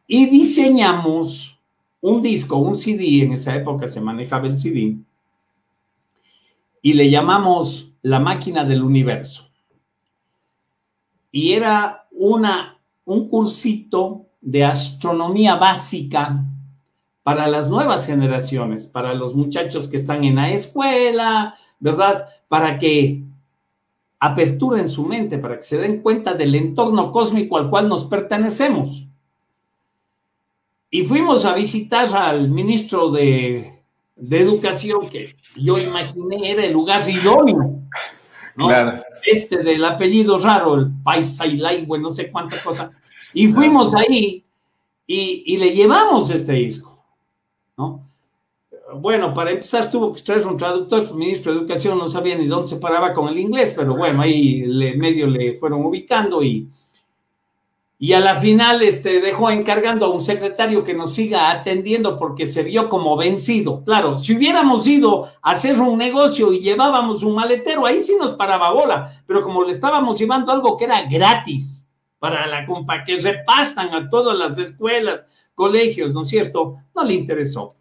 y 0.06 0.26
diseñamos 0.26 1.58
un 2.02 2.20
disco, 2.20 2.56
un 2.56 2.76
CD, 2.76 3.22
en 3.22 3.32
esa 3.32 3.56
época 3.56 3.88
se 3.88 4.02
manejaba 4.02 4.48
el 4.48 4.58
CD, 4.58 4.98
y 6.82 6.92
le 6.92 7.08
llamamos 7.08 7.92
La 8.02 8.20
máquina 8.20 8.64
del 8.64 8.82
universo 8.82 9.50
y 11.32 11.52
era 11.52 12.06
una, 12.10 12.78
un 13.04 13.28
cursito 13.28 14.26
de 14.42 14.64
astronomía 14.64 15.54
básica 15.56 16.44
para 17.22 17.46
las 17.46 17.70
nuevas 17.70 18.06
generaciones, 18.06 18.86
para 18.86 19.14
los 19.14 19.34
muchachos 19.34 19.88
que 19.88 19.96
están 19.96 20.24
en 20.24 20.36
la 20.36 20.50
escuela, 20.50 21.54
¿verdad? 21.78 22.26
Para 22.48 22.78
que 22.78 23.22
aperturen 24.20 24.88
su 24.88 25.06
mente, 25.06 25.38
para 25.38 25.56
que 25.56 25.62
se 25.62 25.78
den 25.78 26.02
cuenta 26.02 26.34
del 26.34 26.54
entorno 26.54 27.10
cósmico 27.10 27.58
al 27.58 27.70
cual 27.70 27.88
nos 27.88 28.04
pertenecemos. 28.04 29.08
Y 30.90 31.04
fuimos 31.04 31.44
a 31.44 31.54
visitar 31.54 32.14
al 32.14 32.48
ministro 32.48 33.10
de, 33.10 33.78
Educación, 34.30 35.08
que 35.08 35.34
yo 35.56 35.78
imaginé 35.78 36.52
era 36.52 36.64
el 36.64 36.72
lugar 36.74 37.08
idóneo. 37.08 37.80
Claro 38.54 39.00
este 39.24 39.62
del 39.62 39.84
apellido 39.84 40.38
raro, 40.38 40.74
el 40.76 40.90
Paisa 41.02 41.46
y 41.46 41.58
no 41.58 42.10
sé 42.10 42.30
cuánta 42.30 42.62
cosa. 42.62 42.92
Y 43.32 43.48
fuimos 43.48 43.94
ahí 43.94 44.44
y, 45.06 45.56
le 45.56 45.72
llevamos 45.72 46.30
este 46.30 46.52
disco, 46.52 47.04
¿no? 47.76 48.06
Bueno, 48.94 49.32
para 49.32 49.50
empezar 49.50 49.90
tuvo 49.90 50.12
que 50.12 50.22
traer 50.22 50.46
un 50.46 50.56
traductor, 50.56 51.06
su 51.06 51.14
ministro 51.14 51.52
de 51.52 51.58
Educación 51.58 51.98
no 51.98 52.08
sabía 52.08 52.36
ni 52.36 52.46
dónde 52.46 52.68
se 52.68 52.76
paraba 52.76 53.12
con 53.12 53.28
el 53.28 53.38
inglés, 53.38 53.72
pero 53.76 53.96
bueno, 53.96 54.22
ahí 54.22 54.62
le, 54.62 54.96
medio 54.96 55.26
le 55.26 55.58
fueron 55.58 55.84
ubicando 55.84 56.42
y, 56.42 56.68
y 57.98 58.12
a 58.14 58.20
la 58.20 58.40
final 58.40 58.82
este, 58.82 59.20
dejó 59.20 59.50
encargando 59.50 60.06
a 60.06 60.10
un 60.10 60.20
secretario 60.20 60.82
que 60.82 60.94
nos 60.94 61.14
siga 61.14 61.50
atendiendo 61.50 62.18
porque 62.18 62.46
se 62.46 62.62
vio 62.62 62.88
como 62.88 63.16
vencido. 63.16 63.84
Claro, 63.84 64.18
si 64.18 64.36
hubiéramos 64.36 64.86
ido 64.86 65.26
a 65.42 65.50
hacer 65.52 65.78
un 65.78 65.98
negocio 65.98 66.52
y 66.52 66.60
llevábamos 66.60 67.22
un 67.22 67.34
maletero, 67.34 67.86
ahí 67.86 68.00
sí 68.00 68.16
nos 68.18 68.34
paraba 68.34 68.72
bola, 68.72 69.12
pero 69.26 69.42
como 69.42 69.62
le 69.62 69.72
estábamos 69.72 70.18
llevando 70.18 70.50
algo 70.50 70.76
que 70.76 70.86
era 70.86 71.02
gratis 71.02 71.86
para 72.18 72.46
la 72.46 72.66
compa, 72.66 73.04
que 73.04 73.16
repastan 73.16 73.94
a 73.94 74.10
todas 74.10 74.36
las 74.36 74.58
escuelas, 74.58 75.48
colegios, 75.54 76.12
¿no 76.12 76.22
es 76.22 76.28
cierto? 76.28 76.76
No 76.94 77.04
le 77.04 77.14
interesó. 77.14 77.74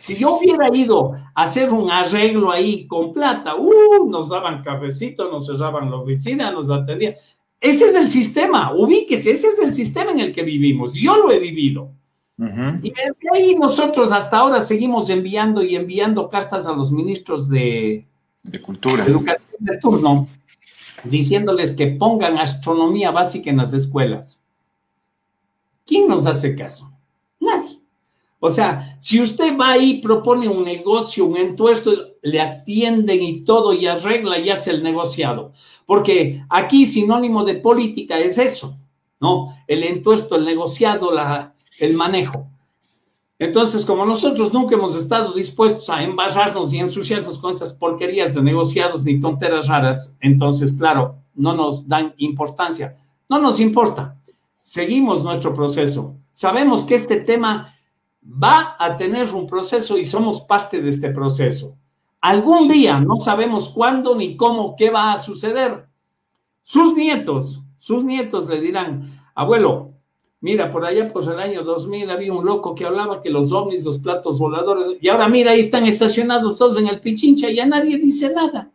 Si 0.00 0.16
yo 0.16 0.36
hubiera 0.36 0.74
ido 0.74 1.14
a 1.34 1.42
hacer 1.42 1.72
un 1.72 1.90
arreglo 1.90 2.50
ahí 2.50 2.86
con 2.86 3.12
plata, 3.12 3.56
uh, 3.56 4.08
nos 4.08 4.28
daban 4.28 4.62
cafecito, 4.62 5.30
nos 5.30 5.46
cerraban 5.46 5.90
la 5.90 5.96
oficina, 5.96 6.50
nos 6.50 6.70
atendían. 6.70 7.14
Ese 7.60 7.86
es 7.86 7.94
el 7.94 8.10
sistema, 8.10 8.74
ubíquese, 8.74 9.30
ese 9.30 9.48
es 9.48 9.58
el 9.58 9.72
sistema 9.72 10.10
en 10.12 10.20
el 10.20 10.32
que 10.32 10.42
vivimos. 10.42 10.94
Yo 10.94 11.16
lo 11.16 11.32
he 11.32 11.38
vivido. 11.38 11.90
Y 12.38 12.90
desde 12.90 13.16
ahí 13.32 13.54
nosotros 13.54 14.12
hasta 14.12 14.36
ahora 14.36 14.60
seguimos 14.60 15.08
enviando 15.08 15.62
y 15.62 15.74
enviando 15.74 16.28
cartas 16.28 16.66
a 16.66 16.72
los 16.72 16.92
ministros 16.92 17.48
de, 17.48 18.06
de 18.42 18.60
cultura, 18.60 19.06
educación 19.06 19.56
de 19.58 19.78
turno, 19.78 20.28
diciéndoles 21.02 21.72
que 21.72 21.86
pongan 21.86 22.36
astronomía 22.36 23.10
básica 23.10 23.48
en 23.48 23.56
las 23.56 23.72
escuelas. 23.72 24.44
¿Quién 25.86 26.08
nos 26.08 26.26
hace 26.26 26.54
caso? 26.54 26.92
O 28.46 28.50
sea, 28.50 28.98
si 29.00 29.20
usted 29.20 29.58
va 29.58 29.72
ahí, 29.72 29.98
propone 29.98 30.48
un 30.48 30.64
negocio, 30.64 31.24
un 31.24 31.36
entuesto, 31.36 31.92
le 32.22 32.40
atienden 32.40 33.22
y 33.22 33.40
todo 33.44 33.72
y 33.72 33.86
arregla 33.86 34.38
y 34.38 34.50
hace 34.50 34.70
el 34.70 34.82
negociado. 34.82 35.52
Porque 35.84 36.44
aquí 36.48 36.86
sinónimo 36.86 37.44
de 37.44 37.56
política 37.56 38.18
es 38.18 38.38
eso, 38.38 38.76
¿no? 39.20 39.54
El 39.66 39.82
entuesto, 39.82 40.36
el 40.36 40.44
negociado, 40.44 41.12
la, 41.12 41.54
el 41.78 41.94
manejo. 41.94 42.46
Entonces, 43.38 43.84
como 43.84 44.06
nosotros 44.06 44.52
nunca 44.52 44.76
hemos 44.76 44.96
estado 44.96 45.32
dispuestos 45.32 45.90
a 45.90 46.02
embarrarnos 46.02 46.72
y 46.72 46.78
ensuciarnos 46.78 47.38
con 47.38 47.52
esas 47.52 47.72
porquerías 47.72 48.34
de 48.34 48.42
negociados 48.42 49.04
ni 49.04 49.20
tonteras 49.20 49.68
raras, 49.68 50.16
entonces, 50.20 50.74
claro, 50.74 51.16
no 51.34 51.54
nos 51.54 51.86
dan 51.86 52.14
importancia. 52.16 52.96
No 53.28 53.38
nos 53.38 53.60
importa. 53.60 54.16
Seguimos 54.62 55.22
nuestro 55.22 55.52
proceso. 55.52 56.14
Sabemos 56.32 56.84
que 56.84 56.94
este 56.94 57.16
tema 57.16 57.75
va 58.26 58.76
a 58.78 58.96
tener 58.96 59.32
un 59.32 59.46
proceso 59.46 59.96
y 59.96 60.04
somos 60.04 60.40
parte 60.40 60.80
de 60.80 60.90
este 60.90 61.10
proceso. 61.10 61.76
Algún 62.20 62.68
día, 62.68 62.98
no 62.98 63.20
sabemos 63.20 63.68
cuándo 63.68 64.14
ni 64.16 64.36
cómo, 64.36 64.74
qué 64.76 64.90
va 64.90 65.12
a 65.12 65.18
suceder. 65.18 65.86
Sus 66.64 66.94
nietos, 66.94 67.62
sus 67.78 68.02
nietos 68.02 68.48
le 68.48 68.60
dirán, 68.60 69.02
abuelo, 69.34 69.92
mira, 70.40 70.72
por 70.72 70.84
allá 70.84 71.08
por 71.12 71.22
el 71.22 71.38
año 71.38 71.62
2000 71.62 72.10
había 72.10 72.32
un 72.32 72.44
loco 72.44 72.74
que 72.74 72.84
hablaba 72.84 73.20
que 73.20 73.30
los 73.30 73.52
ovnis, 73.52 73.84
los 73.84 73.98
platos 73.98 74.38
voladores, 74.38 74.98
y 75.00 75.08
ahora 75.08 75.28
mira, 75.28 75.52
ahí 75.52 75.60
están 75.60 75.86
estacionados 75.86 76.58
todos 76.58 76.78
en 76.78 76.88
el 76.88 77.00
Pichincha 77.00 77.48
y 77.48 77.56
ya 77.56 77.66
nadie 77.66 77.98
dice 77.98 78.32
nada. 78.34 78.70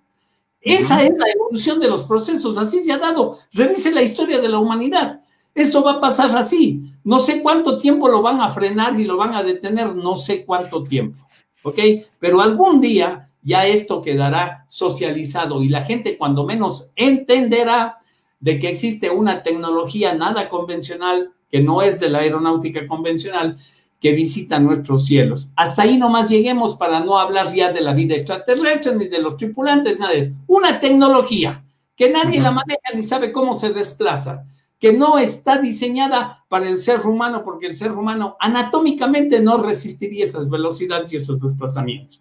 Esa 0.62 1.04
es 1.04 1.18
la 1.18 1.26
evolución 1.30 1.80
de 1.80 1.90
los 1.90 2.04
procesos, 2.04 2.58
así 2.58 2.80
se 2.80 2.92
ha 2.92 3.00
dado. 3.00 3.38
Revise 3.52 3.92
la 3.92 4.04
historia 4.04 4.40
de 4.40 4.48
la 4.48 4.60
humanidad. 4.60 5.21
Esto 5.54 5.84
va 5.84 5.94
a 5.94 6.00
pasar 6.00 6.36
así. 6.38 6.84
No 7.04 7.20
sé 7.20 7.42
cuánto 7.42 7.78
tiempo 7.78 8.08
lo 8.08 8.22
van 8.22 8.42
a 8.42 8.52
frenar 8.52 9.00
y 9.00 9.04
lo 9.04 9.18
van 9.18 9.34
a 9.34 9.44
detener, 9.44 9.96
no 9.96 10.16
sé 10.16 10.46
cuánto 10.46 10.84
tiempo. 10.84 11.28
¿Ok? 11.64 11.80
Pero 12.20 12.42
algún 12.42 12.80
día 12.80 13.30
ya 13.44 13.66
esto 13.66 14.02
quedará 14.02 14.66
socializado 14.68 15.64
y 15.64 15.70
la 15.70 15.84
gente 15.84 16.18
cuando 16.18 16.46
menos 16.46 16.90
entenderá 16.96 17.98
de 18.40 18.60
que 18.60 18.70
existe 18.70 19.10
una 19.10 19.44
tecnología 19.44 20.14
nada 20.14 20.50
convencional, 20.50 21.32
que 21.50 21.62
no 21.62 21.82
es 21.82 22.00
de 22.00 22.10
la 22.10 22.20
aeronáutica 22.20 22.88
convencional, 22.88 23.58
que 24.00 24.14
visita 24.14 24.60
nuestros 24.60 25.06
cielos. 25.06 25.50
Hasta 25.56 25.84
ahí 25.84 25.98
nomás 25.98 26.30
lleguemos 26.30 26.76
para 26.76 27.02
no 27.02 27.20
hablar 27.20 27.54
ya 27.54 27.72
de 27.72 27.82
la 27.82 27.94
vida 27.94 28.16
extraterrestre 28.16 28.96
ni 28.96 29.08
de 29.08 29.20
los 29.20 29.38
tripulantes, 29.38 30.00
nada 30.00 30.14
de 30.14 30.34
Una 30.48 30.80
tecnología 30.80 31.64
que 31.96 32.10
nadie 32.10 32.42
la 32.42 32.50
maneja 32.50 32.82
ni 32.96 33.04
sabe 33.04 33.32
cómo 33.32 33.54
se 33.54 33.72
desplaza 33.72 34.44
que 34.82 34.92
no 34.92 35.20
está 35.20 35.60
diseñada 35.60 36.44
para 36.50 36.68
el 36.68 36.76
ser 36.78 37.02
humano, 37.02 37.44
porque 37.46 37.68
el 37.68 37.76
ser 37.76 37.92
humano 37.92 38.36
anatómicamente 38.40 39.40
no 39.40 39.62
resistiría 39.62 40.24
esas 40.24 40.50
velocidades 40.50 41.14
y 41.14 41.18
esos 41.18 41.40
desplazamientos. 41.40 42.20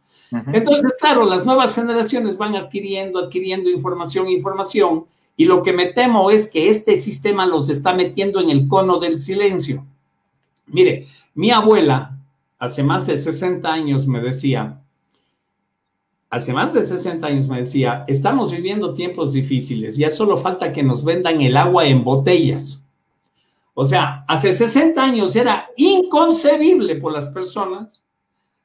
Entonces, 0.53 0.95
claro, 1.01 1.25
las 1.25 1.47
nuevas 1.47 1.75
generaciones 1.75 2.37
van 2.37 2.55
adquiriendo, 2.55 3.19
adquiriendo 3.19 3.71
información, 3.71 4.29
información, 4.29 5.07
y 5.39 5.47
lo 5.47 5.63
que 5.63 5.73
me 5.73 5.87
temo 5.87 6.31
es 6.31 6.51
que 6.51 6.69
este 6.69 6.97
sistema 6.99 7.47
los 7.47 7.71
está 7.71 7.95
metiendo 7.95 8.41
en 8.41 8.51
el 8.51 8.69
cono 8.69 8.99
del 8.99 9.19
silencio. 9.19 9.87
Mire, 10.67 11.07
mi 11.35 11.51
abuela, 11.51 12.19
hace 12.59 12.83
más 12.83 13.07
de 13.07 13.19
60 13.19 13.73
años, 13.73 14.07
me 14.07 14.21
decía, 14.21 14.80
hace 16.31 16.53
más 16.53 16.73
de 16.73 16.87
60 16.87 17.27
años 17.27 17.49
me 17.49 17.59
decía, 17.59 18.05
estamos 18.07 18.53
viviendo 18.53 18.95
tiempos 18.95 19.33
difíciles, 19.33 19.97
ya 19.97 20.11
solo 20.11 20.39
falta 20.39 20.73
que 20.73 20.83
nos 20.83 21.05
vendan 21.05 21.41
el 21.41 21.57
agua 21.57 21.87
en 21.87 22.05
botellas. 22.05 22.87
O 23.75 23.85
sea, 23.85 24.25
hace 24.29 24.55
60 24.55 25.03
años 25.03 25.35
era 25.35 25.71
inconcebible 25.77 26.97
por 26.97 27.13
las 27.13 27.29
personas 27.29 28.05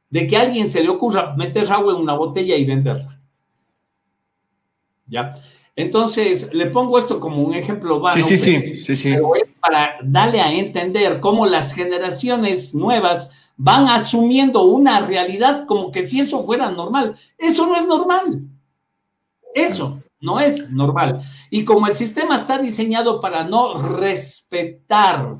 de 0.09 0.27
que 0.27 0.37
a 0.37 0.41
alguien 0.41 0.69
se 0.69 0.83
le 0.83 0.89
ocurra 0.89 1.35
meter 1.35 1.71
agua 1.71 1.93
en 1.93 1.99
una 1.99 2.13
botella 2.13 2.55
y 2.55 2.65
venderla. 2.65 3.19
¿Ya? 5.07 5.35
Entonces, 5.75 6.53
le 6.53 6.67
pongo 6.67 6.97
esto 6.97 7.19
como 7.19 7.43
un 7.43 7.53
ejemplo 7.53 8.01
Sí, 8.11 8.23
sí, 8.23 8.37
sí, 8.37 8.77
sí, 8.77 8.95
sí. 8.95 9.15
para 9.59 9.95
darle 10.03 10.39
a 10.39 10.53
entender 10.53 11.19
cómo 11.19 11.45
las 11.45 11.73
generaciones 11.73 12.73
nuevas 12.73 13.44
van 13.57 13.87
asumiendo 13.87 14.63
una 14.63 14.99
realidad 14.99 15.65
como 15.65 15.91
que 15.91 16.05
si 16.05 16.19
eso 16.19 16.43
fuera 16.43 16.69
normal. 16.71 17.15
Eso 17.37 17.65
no 17.65 17.77
es 17.77 17.87
normal. 17.87 18.43
Eso 19.53 19.99
no 20.19 20.39
es 20.39 20.69
normal. 20.69 21.21
Y 21.49 21.63
como 21.63 21.87
el 21.87 21.93
sistema 21.93 22.35
está 22.35 22.57
diseñado 22.57 23.21
para 23.21 23.43
no 23.43 23.77
respetar, 23.77 25.33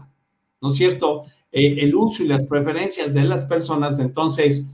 ¿no 0.61 0.69
es 0.69 0.75
cierto?, 0.75 1.23
eh, 1.51 1.77
el 1.79 1.95
uso 1.95 2.23
y 2.23 2.27
las 2.27 2.45
preferencias 2.47 3.13
de 3.13 3.23
las 3.23 3.45
personas, 3.45 3.99
entonces 3.99 4.67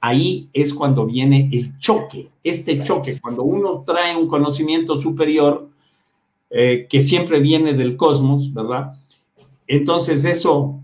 ahí 0.00 0.48
es 0.52 0.72
cuando 0.72 1.04
viene 1.04 1.48
el 1.52 1.76
choque, 1.78 2.30
este 2.42 2.82
choque, 2.82 3.20
cuando 3.20 3.42
uno 3.42 3.82
trae 3.84 4.16
un 4.16 4.28
conocimiento 4.28 4.96
superior 4.96 5.68
eh, 6.48 6.86
que 6.88 7.02
siempre 7.02 7.38
viene 7.40 7.74
del 7.74 7.96
cosmos, 7.96 8.52
¿verdad? 8.52 8.94
Entonces 9.66 10.24
eso 10.24 10.79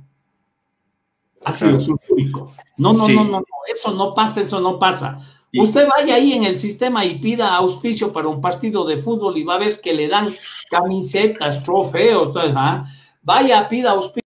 ha 1.46 1.52
sido 1.52 1.78
sulfúrico. 1.78 2.52
No, 2.76 2.92
no, 2.92 3.06
no, 3.06 3.24
no, 3.24 3.38
no, 3.38 3.46
eso 3.72 3.92
no 3.92 4.12
pasa, 4.12 4.40
eso 4.40 4.60
no 4.60 4.80
pasa. 4.80 5.18
Usted 5.56 5.86
vaya 5.96 6.16
ahí 6.16 6.32
en 6.32 6.42
el 6.42 6.58
sistema 6.58 7.04
y 7.04 7.20
pida 7.20 7.54
auspicio 7.54 8.12
para 8.12 8.26
un 8.26 8.40
partido 8.40 8.84
de 8.84 8.98
fútbol 8.98 9.38
y 9.38 9.44
va 9.44 9.54
a 9.54 9.58
ver 9.58 9.80
que 9.80 9.94
le 9.94 10.08
dan 10.08 10.34
camisetas, 10.68 11.62
trofeos, 11.62 12.36
¿ah? 12.36 12.84
vaya, 13.22 13.68
pida 13.68 13.92
auspicio. 13.92 14.22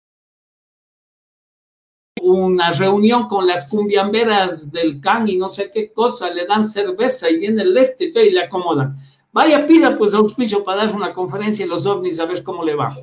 Una 2.23 2.71
reunión 2.71 3.27
con 3.27 3.49
las 3.49 3.69
cumbiamberas 3.69 4.71
del 4.71 5.01
CAN 5.01 5.29
y 5.29 5.37
no 5.37 5.49
sé 5.51 5.73
qué 5.73 5.93
cosa, 5.93 6.31
le 6.31 6.47
dan 6.47 6.67
cerveza 6.67 7.29
y 7.29 7.39
viene 7.39 7.63
el 7.63 7.77
este 7.77 8.05
y 8.05 8.31
le 8.31 8.45
acomodan. 8.45 8.97
Vaya, 9.33 9.67
pida 9.67 9.99
pues 9.99 10.15
auspicio 10.15 10.63
para 10.63 10.85
dar 10.85 10.95
una 10.95 11.13
conferencia 11.13 11.65
en 11.65 11.71
los 11.71 11.85
ovnis 11.85 12.21
a 12.21 12.27
ver 12.27 12.45
cómo 12.45 12.63
le 12.63 12.77
va. 12.77 12.95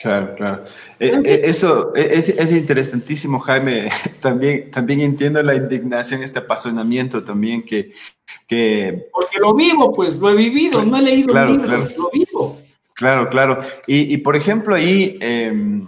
Claro, 0.00 0.36
claro. 0.36 0.64
Eh, 1.00 1.20
eh, 1.24 1.40
eso 1.42 1.92
eh, 1.96 2.10
es, 2.12 2.52
interesantísimo, 2.52 3.40
Jaime. 3.40 3.88
También, 4.20 4.70
también 4.70 5.00
entiendo 5.00 5.42
la 5.42 5.56
indignación, 5.56 6.22
este 6.22 6.38
apasionamiento 6.40 7.22
también 7.22 7.64
que, 7.64 7.92
que... 8.46 9.08
Porque 9.12 9.38
lo 9.38 9.54
vivo, 9.54 9.92
pues, 9.92 10.16
lo 10.16 10.30
he 10.30 10.34
vivido, 10.34 10.84
no 10.84 10.96
he 10.96 11.02
leído 11.02 11.28
claro, 11.28 11.50
libros, 11.50 11.96
lo 11.96 12.10
vivo. 12.10 12.60
Claro, 12.94 13.28
claro. 13.28 13.60
Y, 13.86 14.16
por 14.18 14.34
ejemplo, 14.34 14.74
ahí, 14.74 15.16
em, 15.20 15.86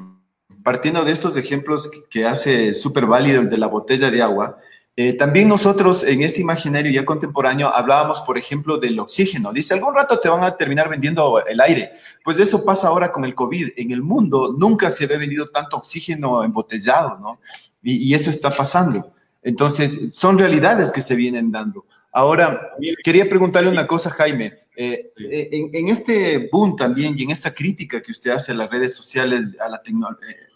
partiendo 0.63 1.05
de 1.05 1.11
estos 1.11 1.37
ejemplos 1.37 1.91
que, 2.09 2.25
hace 2.25 2.73
súper 2.75 3.07
válido 3.07 3.41
el 3.41 3.51
de 3.51 3.59
la 3.59 3.67
botella 3.67 4.11
de 4.13 4.23
agua, 4.23 4.59
eh, 4.97 5.13
también 5.15 5.49
nosotros 5.49 6.05
en 6.05 6.23
este 6.23 6.41
imaginario 6.41 6.91
ya 6.91 7.05
contemporáneo 7.05 7.75
hablábamos, 7.75 8.21
por 8.21 8.37
ejemplo, 8.37 8.77
del 8.77 8.99
oxígeno. 8.99 9.53
Dice, 9.53 9.75
algún 9.75 9.95
rato 9.95 10.19
te 10.19 10.29
van 10.29 10.43
a 10.43 10.57
terminar 10.57 10.89
vendiendo 10.89 11.45
el 11.47 11.61
aire. 11.61 11.93
Pues 12.25 12.39
eso 12.39 12.65
pasa 12.65 12.89
ahora 12.89 13.13
con 13.13 13.25
el 13.25 13.35
COVID. 13.35 13.71
En 13.77 13.93
el 13.93 14.03
mundo 14.03 14.55
nunca 14.59 14.91
se 14.91 15.05
había 15.05 15.19
vendido 15.19 15.47
tanto 15.47 15.77
oxígeno 15.77 16.45
embotellado, 16.45 17.19
¿no? 17.19 17.41
Y, 17.83 18.13
eso 18.13 18.29
está 18.29 18.51
pasando. 18.51 19.11
Entonces, 19.43 20.15
son 20.15 20.39
realidades 20.39 20.93
que 20.93 21.01
se 21.01 21.15
vienen 21.15 21.51
dando. 21.51 21.87
Ahora, 22.13 22.73
quería 23.03 23.27
preguntarle 23.27 23.71
una 23.71 23.87
cosa, 23.87 24.11
Jaime. 24.11 24.59
Eh, 24.77 25.13
eh, 25.31 25.71
en, 25.73 25.89
este 25.89 26.49
boom 26.53 26.77
también 26.77 27.19
y 27.19 27.23
en 27.23 27.31
esta 27.31 27.55
crítica 27.55 28.01
que 28.03 28.13
usted 28.13 28.31
hace 28.31 28.53
a 28.53 28.55
las 28.55 28.71
redes 28.71 28.95
sociales, 28.95 29.57
a, 29.61 29.69
la 29.69 29.81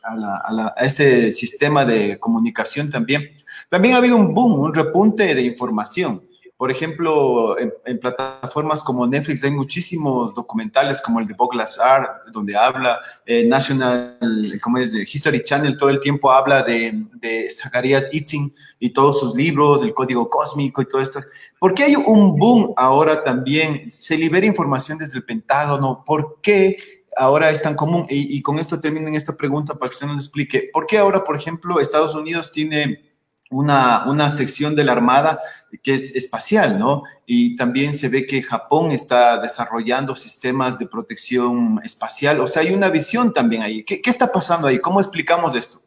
a, 0.03 0.75
a 0.77 0.85
este 0.85 1.33
sistema 1.33 1.85
de 1.85 2.19
comunicación 2.19 2.91
también, 2.91 3.31
también 3.75 3.97
ha 3.97 3.99
habido 3.99 4.15
un 4.15 4.33
boom, 4.33 4.61
un 4.61 4.73
repunte 4.73 5.35
de 5.35 5.43
información. 5.43 6.23
Por 6.57 6.71
ejemplo, 6.71 7.57
en, 7.59 7.99
plataformas 7.99 8.85
como 8.85 9.05
Netflix 9.05 9.43
hay 9.43 9.51
muchísimos 9.51 10.33
documentales 10.33 11.03
como 11.03 11.19
el 11.19 11.27
de 11.27 11.35
Bob 11.35 11.55
Lazar, 11.55 12.23
donde 12.33 12.57
habla 12.57 13.01
eh, 13.27 13.45
National, 13.45 14.17
como 14.63 14.79
es? 14.79 14.95
History 14.95 15.43
Channel, 15.43 15.77
todo 15.77 15.91
el 15.91 15.99
tiempo 15.99 16.31
habla 16.31 16.63
de, 16.63 17.05
de 17.15 17.51
Zacharias 17.51 18.09
Itching 18.13 18.55
y 18.79 18.91
todos 18.91 19.19
sus 19.19 19.35
libros, 19.35 19.83
el 19.83 19.93
código 19.93 20.31
cósmico 20.31 20.81
y 20.81 20.87
todo 20.87 21.03
esto. 21.03 21.19
¿Por 21.59 21.75
qué 21.75 21.83
hay 21.83 21.97
un 21.97 22.39
boom 22.39 22.75
ahora 22.77 23.25
también? 23.25 23.91
Se 23.91 24.17
libera 24.17 24.47
información 24.47 24.99
desde 24.99 25.17
el 25.17 25.25
Pentágono. 25.25 26.05
¿Por 26.07 26.39
qué 26.41 26.77
ahora 27.17 27.51
es 27.51 27.61
tan 27.61 27.75
común? 27.75 28.07
Y, 28.09 28.39
y 28.39 28.41
con 28.41 28.61
esto 28.61 28.79
termino 28.79 29.09
en 29.09 29.17
esta 29.17 29.37
pregunta 29.37 29.75
para 29.75 29.91
que 29.91 29.95
usted 29.95 30.07
nos 30.07 30.19
explique. 30.19 30.71
¿Por 30.73 30.87
qué 30.87 30.99
ahora, 30.99 31.25
por 31.25 31.35
ejemplo, 31.35 31.81
Estados 31.81 32.15
Unidos 32.15 32.53
tiene 32.53 33.14
una, 33.51 34.05
una, 34.07 34.31
sección 34.31 34.75
de 34.75 34.85
la 34.85 34.93
Armada 34.93 35.41
que 35.83 35.95
es 35.95 36.17
espacial, 36.17 36.79
¿no? 36.79 37.03
Y 37.27 37.57
también 37.57 37.95
se 37.95 38.09
ve 38.09 38.27
que 38.27 38.43
Japón 38.43 38.91
está 38.91 39.39
desarrollando 39.39 40.17
sistemas 40.17 40.79
de 40.79 40.87
protección 40.87 41.81
espacial. 41.85 42.41
O 42.41 42.47
sea, 42.47 42.63
hay 42.63 42.73
una 42.73 42.89
visión 42.89 43.33
también 43.33 43.63
ahí. 43.63 43.85
¿Qué, 43.85 44.01
qué 44.01 44.11
está 44.11 44.33
pasando 44.33 44.67
ahí? 44.67 44.79
¿Cómo 44.79 45.01
explicamos 45.01 45.55
esto? 45.55 45.81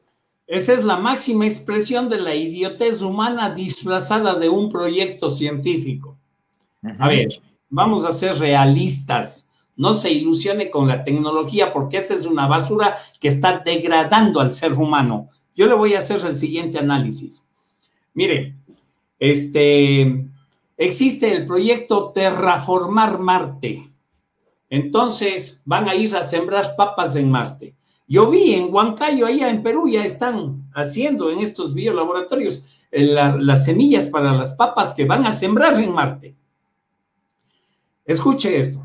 Esa 0.48 0.74
es 0.74 0.86
la 0.86 0.96
máxima 0.96 1.46
expresión 1.46 2.08
de 2.08 2.20
la 2.20 2.34
idiotez 2.34 3.02
humana 3.02 3.54
disfrazada 3.54 4.36
de 4.36 4.48
un 4.48 4.72
proyecto 4.72 5.30
científico. 5.30 6.18
A 7.00 7.10
ver, 7.10 7.42
vamos 7.70 8.06
a 8.06 8.14
ser 8.14 8.38
realistas. 8.38 9.50
No 9.76 9.94
se 9.94 10.12
ilusione 10.12 10.70
con 10.70 10.88
la 10.88 11.04
tecnología 11.04 11.74
porque 11.74 11.98
esa 11.98 12.14
es 12.14 12.26
una 12.26 12.48
basura 12.48 12.96
que 13.20 13.28
está 13.28 13.60
degradando 13.60 14.40
al 14.40 14.52
ser 14.52 14.74
humano. 14.74 15.30
Yo 15.54 15.68
le 15.68 15.74
voy 15.74 15.96
a 15.96 16.00
hacer 16.00 16.26
el 16.26 16.36
siguiente 16.36 16.80
análisis. 16.80 17.46
Mire, 18.18 18.56
este, 19.20 20.26
existe 20.76 21.32
el 21.32 21.46
proyecto 21.46 22.12
Terraformar 22.16 23.20
Marte. 23.20 23.92
Entonces 24.72 25.62
van 25.66 25.88
a 25.88 25.94
ir 25.94 26.16
a 26.16 26.24
sembrar 26.24 26.76
papas 26.76 27.16
en 27.16 27.30
Marte. 27.30 27.76
Yo 28.08 28.28
vi 28.28 28.56
en 28.56 28.74
Huancayo, 28.74 29.28
allá 29.28 29.52
en 29.52 29.62
Perú, 29.62 29.88
ya 29.88 30.04
están 30.04 30.68
haciendo 30.74 31.30
en 31.30 31.42
estos 31.42 31.76
biolaboratorios 31.76 32.64
eh, 32.90 33.04
las 33.04 33.66
semillas 33.66 34.08
para 34.08 34.34
las 34.34 34.54
papas 34.54 34.96
que 34.96 35.06
van 35.06 35.28
a 35.28 35.36
sembrar 35.36 35.80
en 35.80 35.94
Marte. 35.94 36.36
Escuche 38.04 38.60
esto. 38.60 38.84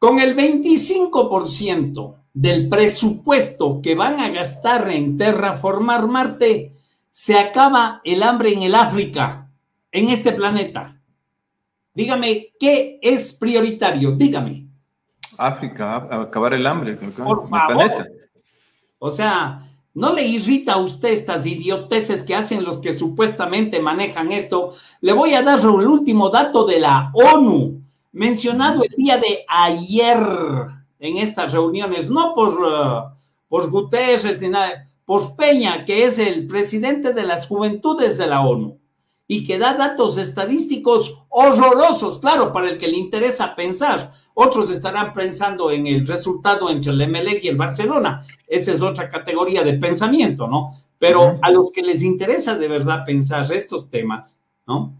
Con 0.00 0.18
el 0.18 0.36
25% 0.36 2.16
del 2.32 2.68
presupuesto 2.68 3.80
que 3.80 3.94
van 3.94 4.18
a 4.18 4.30
gastar 4.30 4.90
en 4.90 5.16
terraformar 5.16 6.08
Marte, 6.08 6.72
se 7.16 7.38
acaba 7.38 8.00
el 8.02 8.24
hambre 8.24 8.52
en 8.52 8.62
el 8.62 8.74
África, 8.74 9.48
en 9.92 10.08
este 10.08 10.32
planeta. 10.32 11.00
Dígame, 11.94 12.48
¿qué 12.58 12.98
es 13.00 13.32
prioritario? 13.32 14.10
Dígame. 14.10 14.66
África, 15.38 16.08
acabar 16.10 16.54
el 16.54 16.66
hambre 16.66 16.96
Por 16.96 17.48
favor. 17.48 17.48
planeta. 17.48 18.08
O 18.98 19.12
sea, 19.12 19.60
¿no 19.94 20.12
le 20.12 20.26
irrita 20.26 20.72
a 20.72 20.78
usted 20.78 21.10
estas 21.10 21.46
idioteces 21.46 22.24
que 22.24 22.34
hacen 22.34 22.64
los 22.64 22.80
que 22.80 22.98
supuestamente 22.98 23.78
manejan 23.78 24.32
esto? 24.32 24.72
Le 25.00 25.12
voy 25.12 25.34
a 25.34 25.42
dar 25.42 25.60
el 25.60 25.86
último 25.86 26.30
dato 26.30 26.66
de 26.66 26.80
la 26.80 27.12
ONU, 27.14 27.80
mencionado 28.10 28.82
el 28.82 28.92
día 28.96 29.18
de 29.18 29.44
ayer 29.46 30.18
en 30.98 31.18
estas 31.18 31.52
reuniones, 31.52 32.10
no 32.10 32.34
por, 32.34 32.60
uh, 32.60 33.14
por 33.46 33.70
Guterres 33.70 34.40
ni 34.40 34.48
nada 34.48 34.90
por 35.04 35.36
Peña, 35.36 35.84
que 35.84 36.04
es 36.04 36.18
el 36.18 36.46
presidente 36.46 37.12
de 37.12 37.24
las 37.24 37.46
juventudes 37.46 38.16
de 38.16 38.26
la 38.26 38.40
ONU 38.40 38.78
y 39.26 39.46
que 39.46 39.58
da 39.58 39.74
datos 39.74 40.18
estadísticos 40.18 41.18
horrorosos, 41.30 42.18
claro, 42.18 42.52
para 42.52 42.70
el 42.70 42.76
que 42.76 42.88
le 42.88 42.98
interesa 42.98 43.54
pensar. 43.54 44.12
Otros 44.34 44.70
estarán 44.70 45.14
pensando 45.14 45.70
en 45.70 45.86
el 45.86 46.06
resultado 46.06 46.68
entre 46.68 46.92
el 46.92 47.08
MLE 47.08 47.40
y 47.42 47.48
el 47.48 47.56
Barcelona. 47.56 48.22
Esa 48.46 48.72
es 48.72 48.82
otra 48.82 49.08
categoría 49.08 49.62
de 49.62 49.74
pensamiento, 49.74 50.46
¿no? 50.46 50.68
Pero 50.98 51.38
a 51.40 51.50
los 51.50 51.70
que 51.70 51.82
les 51.82 52.02
interesa 52.02 52.56
de 52.56 52.68
verdad 52.68 53.04
pensar 53.06 53.50
estos 53.50 53.88
temas, 53.88 54.40
¿no? 54.66 54.94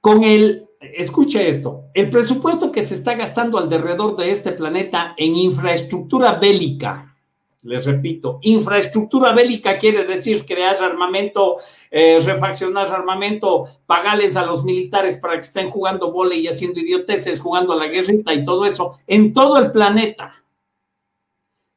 Con 0.00 0.24
el, 0.24 0.68
escuche 0.80 1.48
esto, 1.48 1.84
el 1.94 2.10
presupuesto 2.10 2.70
que 2.70 2.82
se 2.82 2.94
está 2.94 3.14
gastando 3.14 3.58
alrededor 3.58 4.16
de 4.16 4.30
este 4.30 4.52
planeta 4.52 5.14
en 5.16 5.36
infraestructura 5.36 6.34
bélica, 6.34 7.16
les 7.62 7.84
repito, 7.84 8.38
infraestructura 8.42 9.32
bélica 9.32 9.78
quiere 9.78 10.04
decir 10.04 10.46
crear 10.46 10.76
armamento, 10.82 11.56
eh, 11.90 12.20
refaccionar 12.20 12.86
armamento, 12.88 13.64
pagarles 13.84 14.36
a 14.36 14.46
los 14.46 14.64
militares 14.64 15.16
para 15.16 15.34
que 15.34 15.40
estén 15.40 15.68
jugando 15.68 16.12
volei 16.12 16.40
y 16.40 16.48
haciendo 16.48 16.78
idioteces, 16.78 17.40
jugando 17.40 17.72
a 17.72 17.76
la 17.76 17.88
guerrita 17.88 18.32
y 18.32 18.44
todo 18.44 18.64
eso, 18.64 18.98
en 19.06 19.32
todo 19.32 19.58
el 19.58 19.72
planeta. 19.72 20.34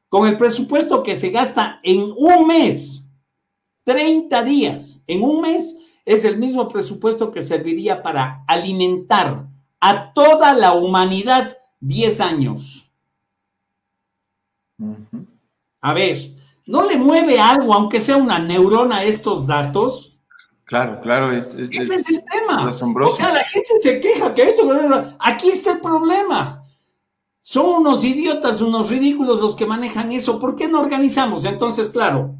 Con 0.08 0.28
el 0.28 0.36
presupuesto 0.36 1.02
que 1.02 1.16
se 1.16 1.30
gasta 1.30 1.80
en 1.82 2.12
un 2.16 2.46
mes, 2.46 3.08
30 3.84 4.42
días, 4.44 5.04
en 5.06 5.22
un 5.22 5.40
mes, 5.40 5.78
es 6.04 6.24
el 6.24 6.36
mismo 6.36 6.68
presupuesto 6.68 7.32
que 7.32 7.42
serviría 7.42 8.02
para 8.02 8.44
alimentar 8.46 9.46
a 9.80 10.12
toda 10.12 10.54
la 10.54 10.74
humanidad 10.74 11.56
10 11.80 12.20
años. 12.20 12.88
A 15.82 15.92
ver, 15.92 16.16
¿no 16.64 16.88
le 16.88 16.96
mueve 16.96 17.38
algo, 17.38 17.74
aunque 17.74 18.00
sea 18.00 18.16
una 18.16 18.38
neurona, 18.38 19.04
estos 19.04 19.46
datos? 19.46 20.16
Claro, 20.64 21.00
claro, 21.02 21.32
es, 21.32 21.54
es, 21.54 21.70
Ese 21.72 21.94
es, 21.94 22.08
el 22.08 22.24
tema. 22.24 22.68
Asombroso. 22.68 23.12
O 23.12 23.16
sea, 23.16 23.34
la 23.34 23.44
gente 23.44 23.74
se 23.80 24.00
queja 24.00 24.32
que 24.32 24.42
esto. 24.44 24.62
Aquí 25.18 25.48
está 25.48 25.72
el 25.72 25.80
problema. 25.80 26.64
Son 27.42 27.66
unos 27.66 28.04
idiotas, 28.04 28.62
unos 28.62 28.88
ridículos 28.88 29.40
los 29.40 29.56
que 29.56 29.66
manejan 29.66 30.12
eso. 30.12 30.38
¿Por 30.38 30.54
qué 30.54 30.68
no 30.68 30.80
organizamos? 30.80 31.44
Entonces, 31.44 31.90
claro, 31.90 32.36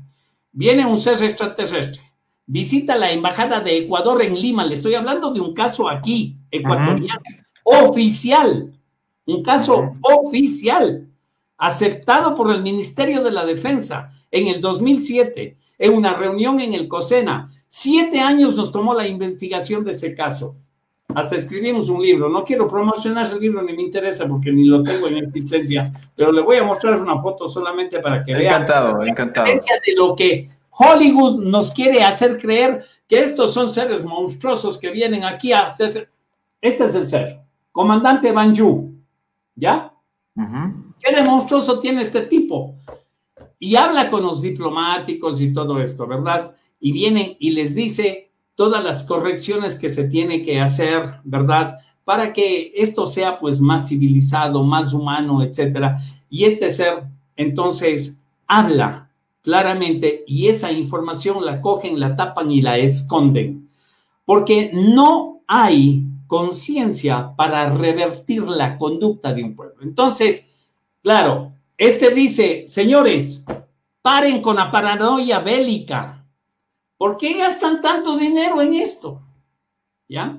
viene 0.52 0.87
un 0.87 0.98
ser 0.98 1.22
extraterrestre, 1.22 2.00
visita 2.46 2.96
la 2.96 3.11
embajada 3.11 3.61
de 3.61 3.78
Ecuador 3.78 4.22
en 4.22 4.40
Lima. 4.40 4.64
Le 4.64 4.74
estoy 4.74 4.94
hablando 4.94 5.33
de 5.33 5.40
un 5.40 5.52
caso 5.52 5.88
aquí, 5.88 6.38
ecuatoriano. 6.50 7.20
oficial, 7.64 8.72
un 9.26 9.42
caso 9.42 9.96
oficial, 10.00 11.12
aceptado 11.62 12.35
por 12.35 12.53
el 12.53 12.61
Ministerio 12.61 13.22
de 13.22 13.31
la 13.31 13.46
Defensa 13.46 14.09
en 14.33 14.48
el 14.48 14.61
2007, 14.61 15.57
en 15.79 15.94
una 15.94 16.12
reunión 16.12 16.59
en 16.59 16.75
el 16.75 16.88
COSENA. 16.88 17.46
Siete 17.68 18.18
años 18.18 18.57
nos 18.57 18.72
tomó 18.72 18.94
la 18.94 19.07
investigación 19.07 19.85
de 19.85 19.92
ese 19.92 20.12
caso. 20.12 20.57
Hasta 21.14 21.37
escribimos 21.37 21.88
un 21.88 22.03
libro. 22.03 22.29
No 22.29 22.42
quiero 22.44 22.66
promocionar 22.66 23.27
ese 23.27 23.38
libro 23.38 23.62
ni 23.62 23.75
me 23.75 23.83
interesa 23.83 24.27
porque 24.27 24.51
ni 24.51 24.64
lo 24.64 24.83
tengo 24.83 25.07
en 25.07 25.18
existencia, 25.18 25.92
pero 26.16 26.33
le 26.33 26.42
voy 26.42 26.57
a 26.57 26.64
mostrar 26.64 27.01
una 27.01 27.22
foto 27.22 27.48
solamente 27.48 28.01
para 28.01 28.25
que 28.25 28.33
vean. 28.33 28.62
Encantado, 28.62 29.05
encantado. 29.05 29.46
De 29.46 29.94
lo 29.96 30.16
que 30.16 30.48
Hollywood 30.70 31.44
nos 31.44 31.70
quiere 31.70 32.03
hacer 32.03 32.38
creer 32.38 32.85
que 33.07 33.20
estos 33.20 33.55
son 33.55 33.72
seres 33.72 34.05
monstruosos 34.05 34.79
que 34.79 34.90
vienen 34.90 35.22
aquí 35.22 35.53
a 35.53 35.61
hacerse. 35.61 36.09
Este 36.61 36.87
es 36.87 36.94
el 36.96 37.07
ser, 37.07 37.38
comandante 37.70 38.33
Banju, 38.33 38.96
¿ya? 39.55 39.91
¿Qué 40.35 41.14
de 41.14 41.23
monstruoso 41.23 41.79
tiene 41.79 42.03
este 42.03 42.23
tipo? 42.23 42.77
Y 43.59 43.77
habla 43.77 44.11
con 44.11 44.23
los 44.23 44.40
diplomáticos 44.40 45.40
y 45.40 45.53
todo 45.53 45.81
esto, 45.81 46.07
¿verdad? 46.07 46.55
Y 46.81 46.92
viene 46.92 47.37
y 47.38 47.51
les 47.51 47.75
dice 47.75 48.31
todas 48.55 48.83
las 48.83 49.03
correcciones 49.03 49.77
que 49.77 49.88
se 49.88 50.05
tiene 50.05 50.42
que 50.42 50.61
hacer, 50.61 51.21
¿verdad? 51.25 51.79
Para 52.05 52.33
que 52.33 52.73
esto 52.75 53.07
sea 53.07 53.38
pues 53.38 53.61
más 53.61 53.88
civilizado, 53.88 54.64
más 54.64 54.92
humano, 54.92 55.42
etcétera. 55.42 55.97
Y 56.29 56.45
este 56.45 56.71
ser 56.71 57.05
entonces 57.37 58.21
habla 58.47 59.11
claramente 59.42 60.25
y 60.27 60.49
esa 60.49 60.73
información 60.73 61.45
la 61.45 61.61
cogen, 61.61 61.99
la 61.99 62.16
tapan 62.16 62.51
y 62.51 62.62
la 62.62 62.79
esconden, 62.79 63.68
porque 64.25 64.71
no 64.73 65.40
hay 65.47 66.05
conciencia 66.33 67.35
para 67.37 67.68
revertir 67.68 68.45
la 68.45 68.79
conducta 68.79 69.35
de 69.35 69.45
un 69.45 69.55
pueblo. 69.55 69.83
Entonces, 69.83 70.47
claro, 71.03 71.53
este 71.77 72.09
dice, 72.09 72.64
señores, 72.66 73.45
paren 74.01 74.40
con 74.40 74.57
la 74.57 74.71
paranoia 74.71 75.40
bélica. 75.40 76.27
¿Por 76.97 77.18
qué 77.18 77.35
gastan 77.35 77.83
tanto 77.83 78.16
dinero 78.16 78.62
en 78.62 78.73
esto? 78.73 79.21
¿Ya? 80.09 80.38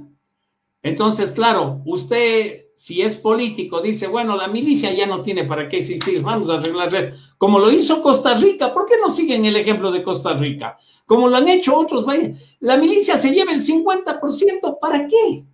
Entonces, 0.82 1.30
claro, 1.30 1.84
usted 1.86 2.72
si 2.76 3.04
es 3.04 3.16
político, 3.16 3.80
dice, 3.80 4.08
bueno, 4.08 4.36
la 4.36 4.48
milicia 4.48 4.92
ya 4.92 5.06
no 5.06 5.22
tiene 5.22 5.44
para 5.44 5.70
qué 5.70 5.78
existir, 5.78 6.24
vamos 6.24 6.50
a 6.50 6.56
arreglar, 6.56 7.14
como 7.38 7.60
lo 7.60 7.72
hizo 7.72 8.02
Costa 8.02 8.34
Rica, 8.34 8.74
¿por 8.74 8.88
qué 8.88 8.96
no 9.00 9.14
siguen 9.14 9.46
el 9.46 9.58
ejemplo 9.58 9.92
de 9.92 10.02
Costa 10.02 10.34
Rica? 10.34 10.76
Como 11.06 11.28
lo 11.28 11.38
han 11.38 11.48
hecho 11.50 11.78
otros 11.78 12.04
países, 12.04 12.58
la 12.62 12.78
milicia 12.78 13.16
se 13.16 13.30
lleva 13.30 13.54
el 13.54 13.62
50%, 13.62 14.80
¿para 14.82 15.08
qué? 15.08 15.46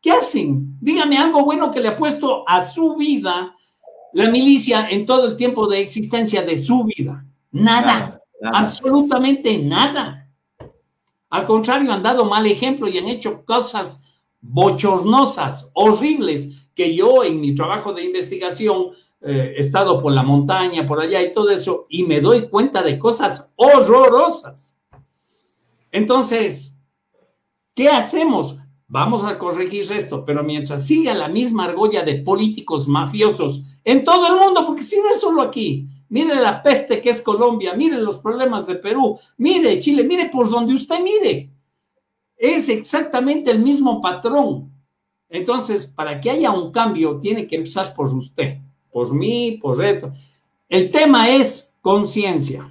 ¿Qué 0.00 0.12
hacen? 0.12 0.76
Dígame 0.80 1.18
algo 1.18 1.44
bueno 1.44 1.70
que 1.70 1.80
le 1.80 1.88
ha 1.88 1.96
puesto 1.96 2.48
a 2.48 2.64
su 2.64 2.96
vida 2.96 3.54
la 4.12 4.30
milicia 4.30 4.88
en 4.88 5.04
todo 5.04 5.26
el 5.26 5.36
tiempo 5.36 5.66
de 5.66 5.80
existencia 5.80 6.42
de 6.42 6.58
su 6.58 6.84
vida. 6.84 7.24
Nada, 7.50 8.20
absolutamente 8.42 9.58
nada. 9.58 10.28
Al 11.30 11.44
contrario, 11.44 11.92
han 11.92 12.02
dado 12.02 12.24
mal 12.24 12.46
ejemplo 12.46 12.88
y 12.88 12.96
han 12.96 13.08
hecho 13.08 13.40
cosas 13.44 14.02
bochornosas, 14.40 15.70
horribles, 15.74 16.68
que 16.74 16.94
yo 16.94 17.24
en 17.24 17.40
mi 17.40 17.54
trabajo 17.54 17.92
de 17.92 18.04
investigación 18.04 18.92
eh, 19.20 19.54
he 19.56 19.60
estado 19.60 20.00
por 20.00 20.12
la 20.12 20.22
montaña, 20.22 20.86
por 20.86 21.00
allá 21.00 21.20
y 21.20 21.32
todo 21.32 21.50
eso, 21.50 21.86
y 21.88 22.04
me 22.04 22.20
doy 22.20 22.48
cuenta 22.48 22.82
de 22.82 22.98
cosas 22.98 23.52
horrorosas. 23.56 24.80
Entonces, 25.90 26.76
¿qué 27.74 27.88
hacemos? 27.88 28.56
Vamos 28.90 29.22
a 29.22 29.38
corregir 29.38 29.92
esto, 29.92 30.24
pero 30.24 30.42
mientras 30.42 30.86
siga 30.86 31.12
la 31.12 31.28
misma 31.28 31.64
argolla 31.64 32.02
de 32.02 32.22
políticos 32.22 32.88
mafiosos 32.88 33.62
en 33.84 34.02
todo 34.02 34.26
el 34.26 34.40
mundo, 34.40 34.64
porque 34.64 34.80
si 34.80 34.98
no 34.98 35.10
es 35.10 35.20
solo 35.20 35.42
aquí, 35.42 35.86
mire 36.08 36.34
la 36.34 36.62
peste 36.62 37.02
que 37.02 37.10
es 37.10 37.20
Colombia, 37.20 37.74
mire 37.74 37.98
los 37.98 38.16
problemas 38.16 38.66
de 38.66 38.76
Perú, 38.76 39.18
mire 39.36 39.78
Chile, 39.78 40.04
mire 40.04 40.30
por 40.30 40.48
donde 40.48 40.72
usted 40.72 41.00
mire. 41.00 41.50
Es 42.34 42.70
exactamente 42.70 43.50
el 43.50 43.58
mismo 43.58 44.00
patrón. 44.00 44.72
Entonces, 45.28 45.86
para 45.86 46.18
que 46.18 46.30
haya 46.30 46.50
un 46.50 46.72
cambio, 46.72 47.18
tiene 47.18 47.46
que 47.46 47.56
empezar 47.56 47.92
por 47.92 48.06
usted, 48.06 48.56
por 48.90 49.12
mí, 49.12 49.58
por 49.60 49.84
esto. 49.84 50.10
El 50.66 50.90
tema 50.90 51.28
es 51.28 51.76
conciencia, 51.82 52.66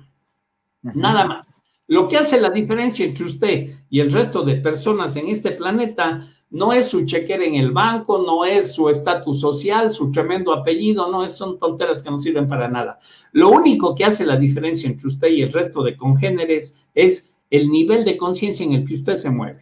nada 0.82 1.26
más. 1.26 1.48
Lo 1.86 2.08
que 2.08 2.18
hace 2.18 2.42
la 2.42 2.50
diferencia 2.50 3.06
entre 3.06 3.26
usted 3.26 3.77
y 3.90 4.00
el 4.00 4.12
resto 4.12 4.44
de 4.44 4.56
personas 4.56 5.16
en 5.16 5.28
este 5.28 5.52
planeta 5.52 6.28
no 6.50 6.72
es 6.72 6.88
su 6.88 7.06
chequera 7.06 7.44
en 7.44 7.56
el 7.56 7.72
banco, 7.72 8.24
no 8.26 8.46
es 8.46 8.72
su 8.72 8.90
estatus 8.90 9.42
social, 9.42 9.92
su 9.92 10.12
tremendo 10.12 10.54
apellido, 10.54 11.12
no, 11.12 11.28
son 11.30 11.60
tonteras 11.60 12.02
que 12.02 12.10
no 12.10 12.20
sirven 12.20 12.48
para 12.48 12.70
nada. 12.70 13.00
Lo 13.34 13.50
único 13.50 13.94
que 13.96 14.06
hace 14.06 14.26
la 14.26 14.38
diferencia 14.38 14.88
entre 14.88 15.08
usted 15.08 15.28
y 15.30 15.42
el 15.42 15.52
resto 15.52 15.84
de 15.84 15.98
congéneres 15.98 16.88
es 16.96 17.38
el 17.50 17.70
nivel 17.70 18.06
de 18.06 18.18
conciencia 18.18 18.66
en 18.66 18.74
el 18.74 18.86
que 18.86 18.94
usted 18.94 19.18
se 19.18 19.30
mueve. 19.30 19.62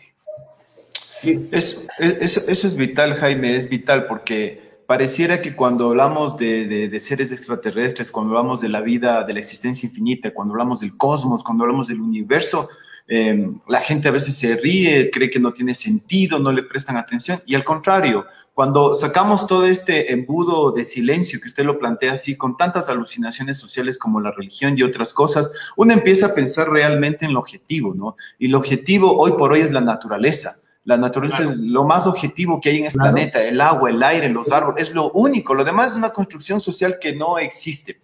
Es, 1.51 1.87
eso 1.99 2.67
es 2.67 2.75
vital, 2.75 3.15
Jaime, 3.15 3.55
es 3.55 3.67
vital 3.67 4.05
porque 4.05 4.65
pareciera 4.85 5.41
que 5.41 5.55
cuando 5.55 5.89
hablamos 5.89 6.37
de, 6.37 6.95
seres 6.99 7.31
extraterrestres, 7.31 8.11
cuando 8.11 8.37
hablamos 8.37 8.61
de 8.61 8.69
la 8.69 8.81
vida, 8.81 9.23
de 9.23 9.33
la 9.33 9.39
existencia 9.39 9.87
infinita, 9.87 10.33
cuando 10.33 10.53
hablamos 10.53 10.79
del 10.79 10.95
cosmos, 10.95 11.43
cuando 11.43 11.63
hablamos 11.63 11.87
del 11.87 12.01
universo, 12.01 12.69
em, 13.07 13.59
la 13.67 13.81
gente 13.81 14.07
a 14.07 14.11
veces 14.11 14.37
se 14.37 14.55
ríe, 14.55 15.09
cree 15.11 15.29
que 15.29 15.39
no 15.39 15.53
tiene 15.53 15.73
sentido, 15.75 16.39
no 16.39 16.51
le 16.51 16.63
prestan 16.63 16.97
atención. 16.97 17.39
Y 17.45 17.55
al 17.55 17.63
contrario, 17.63 18.25
cuando 18.53 18.95
sacamos 18.95 19.47
todo 19.47 19.65
este 19.65 20.13
embudo 20.13 20.71
de 20.71 20.83
silencio 20.83 21.39
que 21.39 21.47
usted 21.47 21.65
lo 21.65 21.77
plantea 21.77 22.13
así, 22.13 22.35
con 22.35 22.57
tantas 22.57 22.89
alucinaciones 22.89 23.57
sociales 23.57 23.97
como 23.97 24.19
la 24.21 24.31
religión 24.31 24.77
y 24.77 24.83
otras 24.83 25.13
cosas, 25.13 25.51
uno 25.75 25.93
empieza 25.93 26.27
a 26.27 26.33
pensar 26.33 26.69
realmente 26.69 27.25
en 27.25 27.33
lo 27.33 27.39
objetivo, 27.39 27.93
¿no? 27.93 28.15
Y 28.39 28.47
lo 28.47 28.57
objetivo 28.57 29.17
hoy 29.17 29.33
por 29.33 29.51
hoy 29.51 29.61
es 29.61 29.71
la 29.71 29.81
naturaleza 29.81 30.55
la 30.85 30.97
naturaleza 30.97 31.43
es 31.43 31.57
lo 31.57 31.83
más 31.83 32.05
objetivo 32.05 32.61
que 32.61 32.69
hay 32.69 32.77
en 32.77 32.85
este 32.85 32.99
planeta, 32.99 33.43
el 33.43 33.59
agua, 33.59 33.89
el 33.89 34.01
aire, 34.03 34.29
los 34.29 34.51
árboles, 34.51 34.89
es 34.89 34.93
lo 34.93 35.09
único. 35.11 35.55
Lo 35.55 35.63
demás 35.63 35.91
es 35.91 35.97
una 35.97 36.11
construcción 36.11 36.59
social 36.59 36.99
que 37.01 37.15
no 37.15 37.39
existe. 37.39 38.01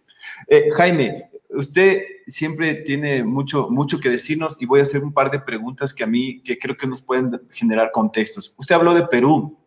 Eh, 0.47 0.69
Jaime, 0.75 1.29
usted 1.53 2.03
siempre 2.27 2.75
tiene 2.75 3.23
mucho, 3.23 3.69
mucho 3.69 3.99
que 3.99 4.09
decirnos 4.09 4.61
y 4.61 4.65
voy 4.65 4.79
a 4.79 4.83
hacer 4.83 5.03
un 5.03 5.13
par 5.13 5.31
de 5.31 5.39
preguntas 5.39 5.93
que 5.93 6.03
a 6.03 6.07
mí, 6.07 6.41
que 6.41 6.57
creo 6.57 6.77
que 6.77 6.87
nos 6.87 7.01
pueden 7.01 7.41
generar 7.51 7.91
contextos. 7.91 8.53
Usted 8.57 8.75
habló 8.75 8.93
de 8.93 9.07
Perú. 9.07 9.57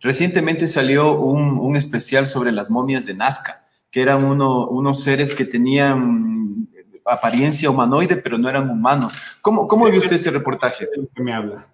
Recientemente 0.00 0.66
salió 0.66 1.18
un, 1.20 1.76
especial 1.76 2.26
sobre 2.26 2.52
las 2.52 2.70
momias 2.70 3.06
de 3.06 3.14
Nazca, 3.14 3.60
que 3.90 4.00
eran 4.00 4.24
unos 4.24 5.02
seres 5.02 5.34
que 5.34 5.44
tenían 5.44 6.68
apariencia 7.04 7.70
humanoide, 7.70 8.16
pero 8.16 8.38
no 8.38 8.48
eran 8.48 8.70
humanos. 8.70 9.14
¿Cómo, 9.42 9.66
cómo 9.66 9.86
vio 9.90 9.98
usted 9.98 10.16
ese 10.16 10.30
reportaje? 10.30 10.86
Que 11.14 11.22
me 11.22 11.34
habla. 11.34 11.66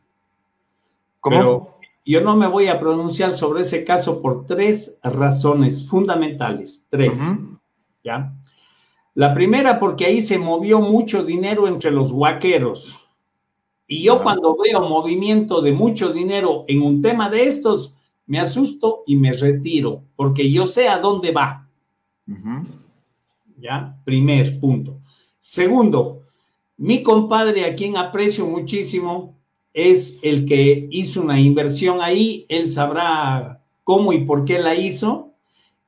Pero 1.22 1.78
yo 2.04 2.20
no 2.20 2.36
me 2.36 2.46
voy 2.46 2.68
a 2.68 2.80
pronunciar 2.80 3.32
sobre 3.32 3.62
ese 3.62 3.84
caso 3.84 4.22
por 4.22 4.46
tres 4.46 4.98
razones 5.02 5.86
fundamentales. 5.88 6.84
Tres. 6.88 7.18
¿Ya? 8.02 8.32
La 9.16 9.32
primera, 9.32 9.80
porque 9.80 10.04
ahí 10.04 10.20
se 10.20 10.36
movió 10.36 10.82
mucho 10.82 11.24
dinero 11.24 11.66
entre 11.68 11.90
los 11.90 12.12
guaqueros. 12.12 13.00
Y 13.86 14.02
yo 14.02 14.22
cuando 14.22 14.54
veo 14.58 14.86
movimiento 14.86 15.62
de 15.62 15.72
mucho 15.72 16.12
dinero 16.12 16.66
en 16.68 16.82
un 16.82 17.00
tema 17.00 17.30
de 17.30 17.44
estos, 17.44 17.94
me 18.26 18.38
asusto 18.38 19.04
y 19.06 19.16
me 19.16 19.32
retiro, 19.32 20.02
porque 20.16 20.50
yo 20.52 20.66
sé 20.66 20.88
a 20.88 20.98
dónde 20.98 21.30
va. 21.30 21.66
¿Ya? 23.56 23.98
Primer 24.04 24.60
punto. 24.60 25.00
Segundo, 25.40 26.24
mi 26.76 27.02
compadre, 27.02 27.64
a 27.64 27.74
quien 27.74 27.96
aprecio 27.96 28.44
muchísimo, 28.44 29.34
es 29.72 30.18
el 30.20 30.44
que 30.44 30.88
hizo 30.90 31.22
una 31.22 31.40
inversión 31.40 32.02
ahí, 32.02 32.44
él 32.50 32.68
sabrá 32.68 33.64
cómo 33.82 34.12
y 34.12 34.26
por 34.26 34.44
qué 34.44 34.58
la 34.58 34.74
hizo, 34.74 35.32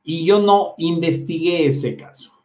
y 0.02 0.24
yo 0.24 0.40
no 0.40 0.72
investigué 0.78 1.66
ese 1.66 1.94
caso. 1.94 2.37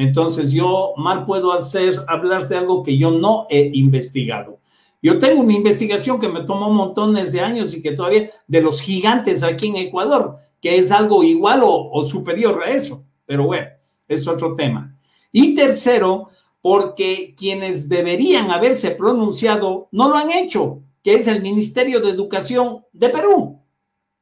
Entonces 0.00 0.50
yo 0.50 0.94
mal 0.96 1.26
puedo 1.26 1.52
hacer 1.52 2.02
hablar 2.08 2.48
de 2.48 2.56
algo 2.56 2.82
que 2.82 2.96
yo 2.96 3.10
no 3.10 3.46
he 3.50 3.70
investigado. 3.74 4.58
Yo 5.02 5.18
tengo 5.18 5.42
una 5.42 5.52
investigación 5.52 6.18
que 6.18 6.30
me 6.30 6.44
tomó 6.44 6.70
montones 6.70 7.32
de 7.32 7.42
años 7.42 7.74
y 7.74 7.82
que 7.82 7.92
todavía 7.92 8.30
de 8.46 8.62
los 8.62 8.80
gigantes 8.80 9.42
aquí 9.42 9.66
en 9.66 9.76
Ecuador, 9.76 10.38
que 10.58 10.78
es 10.78 10.90
algo 10.90 11.22
igual 11.22 11.62
o, 11.64 11.90
o 11.90 12.02
superior 12.06 12.62
a 12.64 12.70
eso. 12.70 13.04
Pero 13.26 13.44
bueno, 13.44 13.66
es 14.08 14.26
otro 14.26 14.56
tema. 14.56 14.96
Y 15.32 15.54
tercero, 15.54 16.30
porque 16.62 17.34
quienes 17.36 17.86
deberían 17.86 18.50
haberse 18.50 18.92
pronunciado 18.92 19.88
no 19.92 20.08
lo 20.08 20.16
han 20.16 20.30
hecho, 20.30 20.80
que 21.04 21.16
es 21.16 21.26
el 21.26 21.42
Ministerio 21.42 22.00
de 22.00 22.08
Educación 22.08 22.86
de 22.94 23.10
Perú, 23.10 23.60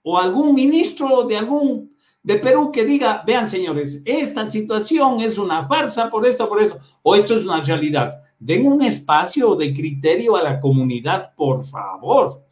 o 0.03 0.19
algún 0.19 0.57
ministro 0.57 1.23
de 1.23 1.37
algún 1.37 1.97
de 2.23 2.37
Perú 2.37 2.71
que 2.73 2.85
diga, 2.85 3.23
vean 3.27 3.49
señores, 3.49 4.03
esta 4.05 4.49
situación 4.49 5.21
es 5.21 5.39
una 5.39 5.67
farsa 5.67 6.11
por 6.11 6.27
esto, 6.27 6.49
por 6.49 6.61
esto, 6.61 6.79
o 7.03 7.15
esto 7.15 7.37
es 7.37 7.45
una 7.45 7.63
realidad. 7.63 8.21
Den 8.39 8.67
un 8.67 8.83
espacio 8.83 9.55
de 9.55 9.73
criterio 9.75 10.37
a 10.37 10.43
la 10.43 10.61
comunidad, 10.61 11.35
por 11.35 11.65
favor. 11.65 12.45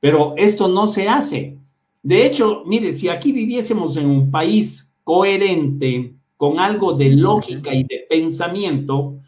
Pero 0.00 0.34
esto 0.36 0.68
no 0.68 0.86
se 0.86 1.08
hace. 1.08 1.58
De 2.02 2.26
hecho, 2.26 2.62
mire, 2.66 2.92
si 2.92 3.08
aquí 3.08 3.32
viviésemos 3.32 3.96
en 3.96 4.06
un 4.06 4.30
país 4.30 4.94
coherente, 5.04 6.14
con 6.40 6.58
algo 6.58 6.94
de 6.94 7.10
lógica 7.10 7.74
y 7.74 7.84
de 7.84 8.06
pensamiento, 8.08 9.18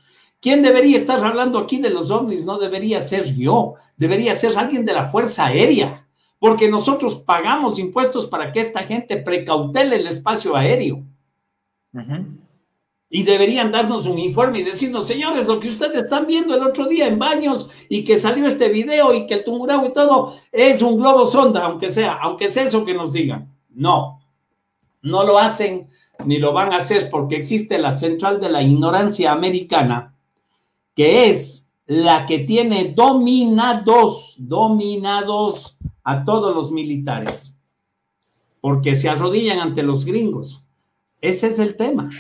¿quién 0.41 0.63
debería 0.63 0.97
estar 0.97 1.23
hablando 1.23 1.59
aquí 1.59 1.77
de 1.77 1.91
los 1.91 2.11
ovnis? 2.11 2.47
No 2.47 2.59
debería 2.59 3.03
ser 3.03 3.35
yo, 3.35 3.75
debería 3.99 4.35
ser 4.35 4.57
alguien 4.57 4.87
de 4.87 4.95
la 4.95 5.11
Fuerza 5.11 5.45
Aérea, 5.45 6.09
porque 6.43 6.69
nosotros 6.69 7.19
pagamos 7.19 7.79
impuestos 7.79 8.27
para 8.27 8.53
que 8.53 8.59
esta 8.59 8.83
gente 8.83 9.17
precautele 9.17 9.95
el 9.95 10.09
espacio 10.09 10.57
aéreo. 10.57 11.05
Y 13.09 13.23
deberían 13.23 13.71
darnos 13.71 14.09
un 14.09 14.19
informe 14.19 14.59
y 14.59 14.65
decirnos, 14.65 15.07
señores, 15.07 15.47
lo 15.47 15.61
que 15.61 15.69
ustedes 15.69 16.03
están 16.03 16.27
viendo 16.27 16.57
el 16.57 16.65
otro 16.65 16.87
día 16.87 17.07
en 17.07 17.17
baños 17.17 17.71
y 17.89 18.03
que 18.03 18.19
salió 18.19 18.45
este 18.49 18.71
video 18.71 19.15
y 19.15 19.29
que 19.29 19.35
el 19.35 19.45
Tungurahua 19.45 19.87
y 19.87 19.93
todo 19.93 20.35
es 20.51 20.83
un 20.83 20.97
globo 20.97 21.27
sonda, 21.27 21.65
aunque 21.65 21.93
sea, 21.93 22.15
aunque 22.15 22.49
sea 22.49 22.65
eso 22.65 22.85
que 22.85 22.95
nos 22.95 23.13
digan. 23.13 23.55
No, 23.71 24.21
no 25.01 25.23
lo 25.23 25.39
hacen 25.39 25.91
ni 26.25 26.39
lo 26.39 26.53
van 26.53 26.73
a 26.73 26.79
hacer 26.79 27.09
porque 27.09 27.37
existe 27.37 27.79
la 27.79 27.93
central 27.93 28.41
de 28.41 28.49
la 28.49 28.63
ignorancia 28.63 29.31
americana, 29.31 30.17
que 30.97 31.31
es 31.31 31.71
la 31.87 32.27
que 32.27 32.41
tiene 32.41 32.93
dominados, 32.97 34.35
dominados 34.39 35.79
a 36.05 36.25
todos 36.25 36.55
los 36.55 36.73
militares, 36.73 37.59
porque 38.61 38.97
se 38.97 39.09
arrodillan 39.09 39.61
ante 39.61 39.83
los 39.83 40.05
gringos. 40.05 40.63
Ese 41.21 41.49
es 41.49 41.59
el 41.59 41.77
tema. 41.77 42.11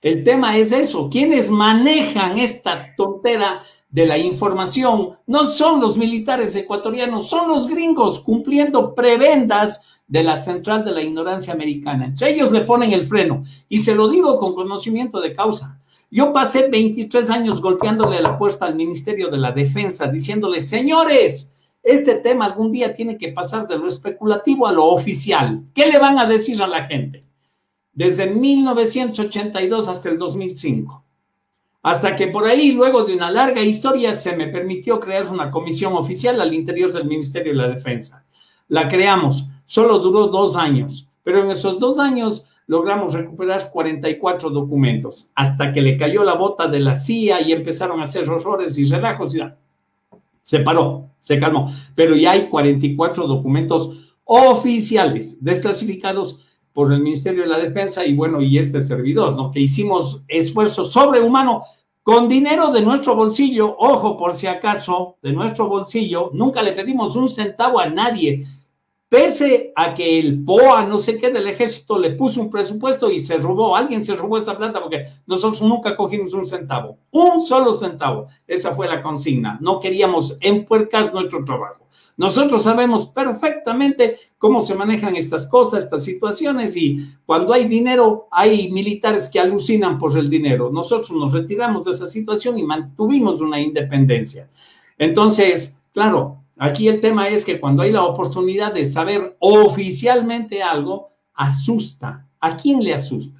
El 0.00 0.22
tema 0.22 0.56
es 0.56 0.72
eso. 0.72 1.08
Quienes 1.10 1.50
manejan 1.50 2.38
esta 2.38 2.94
tontera 2.96 3.60
de 3.90 4.06
la 4.06 4.18
información 4.18 5.18
no 5.26 5.46
son 5.46 5.80
los 5.80 5.96
militares 5.96 6.54
ecuatorianos, 6.54 7.28
son 7.28 7.48
los 7.48 7.66
gringos 7.66 8.20
cumpliendo 8.20 8.94
prebendas 8.94 10.00
de 10.06 10.22
la 10.22 10.36
central 10.36 10.84
de 10.84 10.92
la 10.92 11.02
ignorancia 11.02 11.52
americana. 11.52 12.06
Entonces 12.06 12.28
ellos 12.28 12.52
le 12.52 12.62
ponen 12.62 12.92
el 12.92 13.06
freno 13.06 13.42
y 13.68 13.78
se 13.78 13.94
lo 13.94 14.08
digo 14.08 14.36
con 14.36 14.54
conocimiento 14.54 15.20
de 15.20 15.34
causa. 15.34 15.80
Yo 16.10 16.32
pasé 16.32 16.68
23 16.68 17.28
años 17.30 17.60
golpeándole 17.60 18.22
la 18.22 18.38
puerta 18.38 18.66
al 18.66 18.74
Ministerio 18.74 19.28
de 19.30 19.36
la 19.36 19.52
Defensa 19.52 20.06
diciéndole, 20.06 20.62
señores, 20.62 21.52
este 21.82 22.16
tema 22.16 22.46
algún 22.46 22.72
día 22.72 22.92
tiene 22.92 23.16
que 23.16 23.32
pasar 23.32 23.66
de 23.66 23.78
lo 23.78 23.88
especulativo 23.88 24.66
a 24.66 24.72
lo 24.72 24.86
oficial. 24.86 25.64
¿Qué 25.74 25.86
le 25.86 25.98
van 25.98 26.18
a 26.18 26.26
decir 26.26 26.62
a 26.62 26.66
la 26.66 26.86
gente? 26.86 27.24
Desde 27.92 28.26
1982 28.26 29.88
hasta 29.88 30.08
el 30.08 30.18
2005. 30.18 31.04
Hasta 31.82 32.14
que 32.14 32.28
por 32.28 32.44
ahí, 32.44 32.72
luego 32.72 33.04
de 33.04 33.14
una 33.14 33.30
larga 33.30 33.62
historia, 33.62 34.14
se 34.14 34.36
me 34.36 34.48
permitió 34.48 35.00
crear 35.00 35.26
una 35.30 35.50
comisión 35.50 35.94
oficial 35.94 36.40
al 36.40 36.52
interior 36.52 36.92
del 36.92 37.06
Ministerio 37.06 37.52
de 37.52 37.58
la 37.58 37.68
Defensa. 37.68 38.24
La 38.68 38.88
creamos 38.88 39.46
Solo 39.68 39.98
duró 39.98 40.28
dos 40.28 40.56
años, 40.56 41.10
pero 41.22 41.42
en 41.44 41.50
esos 41.50 41.78
dos 41.78 41.98
años 41.98 42.42
logramos 42.66 43.12
recuperar 43.12 43.70
44 43.70 44.48
documentos, 44.48 45.28
hasta 45.34 45.74
que 45.74 45.82
le 45.82 45.98
cayó 45.98 46.24
la 46.24 46.32
bota 46.32 46.68
de 46.68 46.80
la 46.80 46.96
CIA 46.96 47.42
y 47.42 47.52
empezaron 47.52 48.00
a 48.00 48.04
hacer 48.04 48.26
horrores 48.30 48.78
y 48.78 48.86
relajos 48.86 49.34
y. 49.34 49.40
Se 50.48 50.60
paró, 50.60 51.10
se 51.20 51.38
calmó, 51.38 51.70
pero 51.94 52.16
ya 52.16 52.30
hay 52.30 52.48
44 52.48 53.26
documentos 53.26 54.16
oficiales 54.24 55.44
desclasificados 55.44 56.40
por 56.72 56.90
el 56.90 57.02
Ministerio 57.02 57.42
de 57.42 57.50
la 57.50 57.58
Defensa 57.58 58.06
y 58.06 58.14
bueno, 58.14 58.40
y 58.40 58.56
este 58.56 58.80
servidor, 58.80 59.36
¿no? 59.36 59.50
Que 59.50 59.60
hicimos 59.60 60.22
esfuerzo 60.26 60.86
sobrehumano 60.86 61.64
con 62.02 62.30
dinero 62.30 62.72
de 62.72 62.80
nuestro 62.80 63.14
bolsillo, 63.14 63.76
ojo 63.78 64.16
por 64.16 64.36
si 64.36 64.46
acaso, 64.46 65.18
de 65.20 65.34
nuestro 65.34 65.68
bolsillo, 65.68 66.30
nunca 66.32 66.62
le 66.62 66.72
pedimos 66.72 67.14
un 67.14 67.28
centavo 67.28 67.78
a 67.78 67.90
nadie, 67.90 68.42
Pese 69.08 69.72
a 69.74 69.94
que 69.94 70.18
el 70.18 70.44
POA, 70.44 70.84
no 70.84 70.98
sé 70.98 71.16
qué, 71.16 71.30
del 71.30 71.48
ejército 71.48 71.98
le 71.98 72.10
puso 72.10 72.42
un 72.42 72.50
presupuesto 72.50 73.10
y 73.10 73.20
se 73.20 73.38
robó, 73.38 73.74
alguien 73.74 74.04
se 74.04 74.14
robó 74.14 74.36
esa 74.36 74.58
plata 74.58 74.82
porque 74.82 75.06
nosotros 75.26 75.62
nunca 75.62 75.96
cogimos 75.96 76.34
un 76.34 76.46
centavo, 76.46 76.98
un 77.10 77.40
solo 77.40 77.72
centavo. 77.72 78.26
Esa 78.46 78.74
fue 78.74 78.86
la 78.86 79.02
consigna. 79.02 79.56
No 79.62 79.80
queríamos 79.80 80.36
empuercar 80.42 81.10
nuestro 81.14 81.42
trabajo. 81.42 81.86
Nosotros 82.18 82.62
sabemos 82.62 83.06
perfectamente 83.06 84.18
cómo 84.36 84.60
se 84.60 84.74
manejan 84.74 85.16
estas 85.16 85.46
cosas, 85.46 85.84
estas 85.84 86.04
situaciones 86.04 86.76
y 86.76 86.98
cuando 87.24 87.54
hay 87.54 87.64
dinero, 87.64 88.28
hay 88.30 88.70
militares 88.70 89.30
que 89.30 89.40
alucinan 89.40 89.98
por 89.98 90.18
el 90.18 90.28
dinero. 90.28 90.68
Nosotros 90.70 91.12
nos 91.12 91.32
retiramos 91.32 91.86
de 91.86 91.92
esa 91.92 92.06
situación 92.06 92.58
y 92.58 92.62
mantuvimos 92.62 93.40
una 93.40 93.58
independencia. 93.58 94.50
Entonces, 94.98 95.80
claro, 95.94 96.42
Aquí 96.58 96.88
el 96.88 97.00
tema 97.00 97.28
es 97.28 97.44
que 97.44 97.60
cuando 97.60 97.82
hay 97.82 97.92
la 97.92 98.04
oportunidad 98.04 98.74
de 98.74 98.84
saber 98.84 99.36
oficialmente 99.38 100.62
algo, 100.62 101.12
asusta. 101.34 102.26
¿A 102.40 102.56
quién 102.56 102.82
le 102.82 102.94
asusta? 102.94 103.38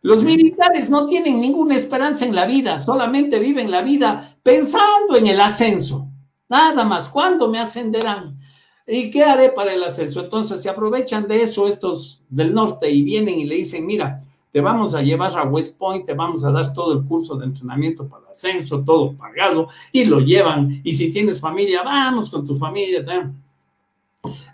Los 0.00 0.22
militares 0.22 0.88
no 0.90 1.06
tienen 1.06 1.40
ninguna 1.40 1.74
esperanza 1.74 2.24
en 2.24 2.34
la 2.34 2.46
vida, 2.46 2.78
solamente 2.78 3.40
viven 3.40 3.70
la 3.70 3.82
vida 3.82 4.36
pensando 4.42 5.16
en 5.16 5.26
el 5.26 5.40
ascenso. 5.40 6.08
Nada 6.48 6.84
más, 6.84 7.08
¿cuándo 7.08 7.48
me 7.48 7.58
ascenderán? 7.58 8.38
¿Y 8.86 9.10
qué 9.10 9.24
haré 9.24 9.50
para 9.50 9.74
el 9.74 9.82
ascenso? 9.82 10.20
Entonces 10.20 10.62
se 10.62 10.70
aprovechan 10.70 11.26
de 11.26 11.42
eso 11.42 11.66
estos 11.66 12.22
del 12.28 12.54
norte 12.54 12.90
y 12.90 13.02
vienen 13.02 13.40
y 13.40 13.44
le 13.44 13.56
dicen, 13.56 13.84
mira, 13.84 14.20
te 14.58 14.62
vamos 14.62 14.92
a 14.92 15.02
llevar 15.02 15.38
a 15.38 15.44
West 15.44 15.78
Point, 15.78 16.04
te 16.04 16.14
vamos 16.14 16.44
a 16.44 16.50
dar 16.50 16.74
todo 16.74 16.92
el 16.92 17.04
curso 17.04 17.36
de 17.36 17.46
entrenamiento 17.46 18.08
para 18.08 18.28
ascenso, 18.28 18.82
todo 18.82 19.16
pagado, 19.16 19.68
y 19.92 20.04
lo 20.04 20.18
llevan. 20.18 20.80
Y 20.82 20.94
si 20.94 21.12
tienes 21.12 21.38
familia, 21.38 21.84
vamos 21.84 22.28
con 22.28 22.44
tu 22.44 22.56
familia. 22.56 23.04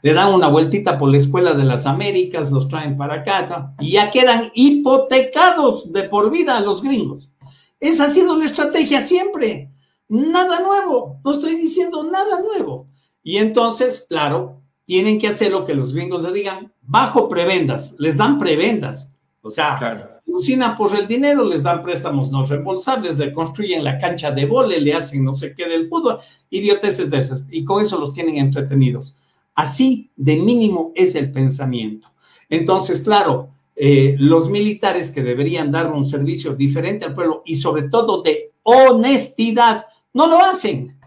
Le 0.03 0.13
dan 0.13 0.35
una 0.35 0.49
vueltita 0.49 0.99
por 0.99 1.11
la 1.11 1.17
Escuela 1.17 1.55
de 1.55 1.65
las 1.65 1.87
Américas, 1.87 2.53
los 2.53 2.69
traen 2.69 2.99
para 2.99 3.15
acá, 3.15 3.73
y 3.81 3.93
ya 3.93 4.11
quedan 4.11 4.51
hipotecados 4.53 5.91
de 5.91 6.03
por 6.03 6.31
vida 6.31 6.59
a 6.59 6.61
los 6.61 6.83
gringos. 6.83 7.33
Esa 7.81 8.05
ha 8.05 8.11
sido 8.11 8.37
la 8.37 8.45
estrategia 8.45 9.07
siempre. 9.07 9.71
Nada 10.07 10.61
nuevo, 10.61 11.19
no 11.25 11.31
estoy 11.31 11.55
diciendo 11.55 12.05
nada 12.05 12.43
nuevo. 12.43 12.89
Y 13.23 13.39
entonces, 13.39 14.05
claro, 14.07 14.61
tienen 14.85 15.19
que 15.19 15.29
hacer 15.29 15.51
lo 15.51 15.65
que 15.65 15.75
los 15.75 15.95
gringos 15.95 16.25
le 16.25 16.33
digan, 16.35 16.75
bajo 16.83 17.27
prebendas, 17.27 17.95
les 17.99 18.19
dan 18.19 18.39
prebendas. 18.39 19.14
O 19.47 19.51
sea, 19.51 19.77
claro. 19.79 20.75
por 20.75 20.97
el 20.97 21.07
dinero, 21.07 21.45
les 21.45 21.63
dan 21.63 21.83
préstamos 21.83 22.33
no 22.33 22.47
reembolsables, 22.47 23.19
le 23.19 23.31
construyen 23.31 23.85
la 23.85 23.99
cancha 23.99 24.31
de 24.31 24.47
vole, 24.47 24.81
le 24.81 24.95
hacen 24.95 25.23
no 25.23 25.35
sé 25.35 25.55
qué 25.55 25.69
del 25.69 25.87
fútbol, 25.87 26.17
idioteces 26.49 27.11
de 27.11 27.19
esas, 27.19 27.45
y 27.51 27.63
con 27.63 27.83
eso 27.83 27.99
los 27.99 28.15
tienen 28.15 28.39
entretenidos. 28.39 29.15
Así 29.55 30.11
de 30.17 30.37
mínimo 30.37 30.93
es 30.95 31.15
el 31.15 31.31
pensamiento. 31.31 32.09
Entonces, 32.49 33.03
claro, 33.03 33.51
eh, 33.77 34.17
los 34.19 34.49
militares 34.49 35.11
que 35.11 35.23
deberían 35.23 35.71
dar 35.71 35.93
un 35.93 36.07
servicio 36.07 36.55
diferente 36.55 37.05
al 37.05 37.13
pueblo 37.13 37.43
y 37.45 37.57
sobre 37.57 37.91
todo 37.91 38.23
de 38.23 38.55
honestidad, 38.63 39.87
no 40.15 40.27
lo 40.27 40.39
hacen. 40.41 40.99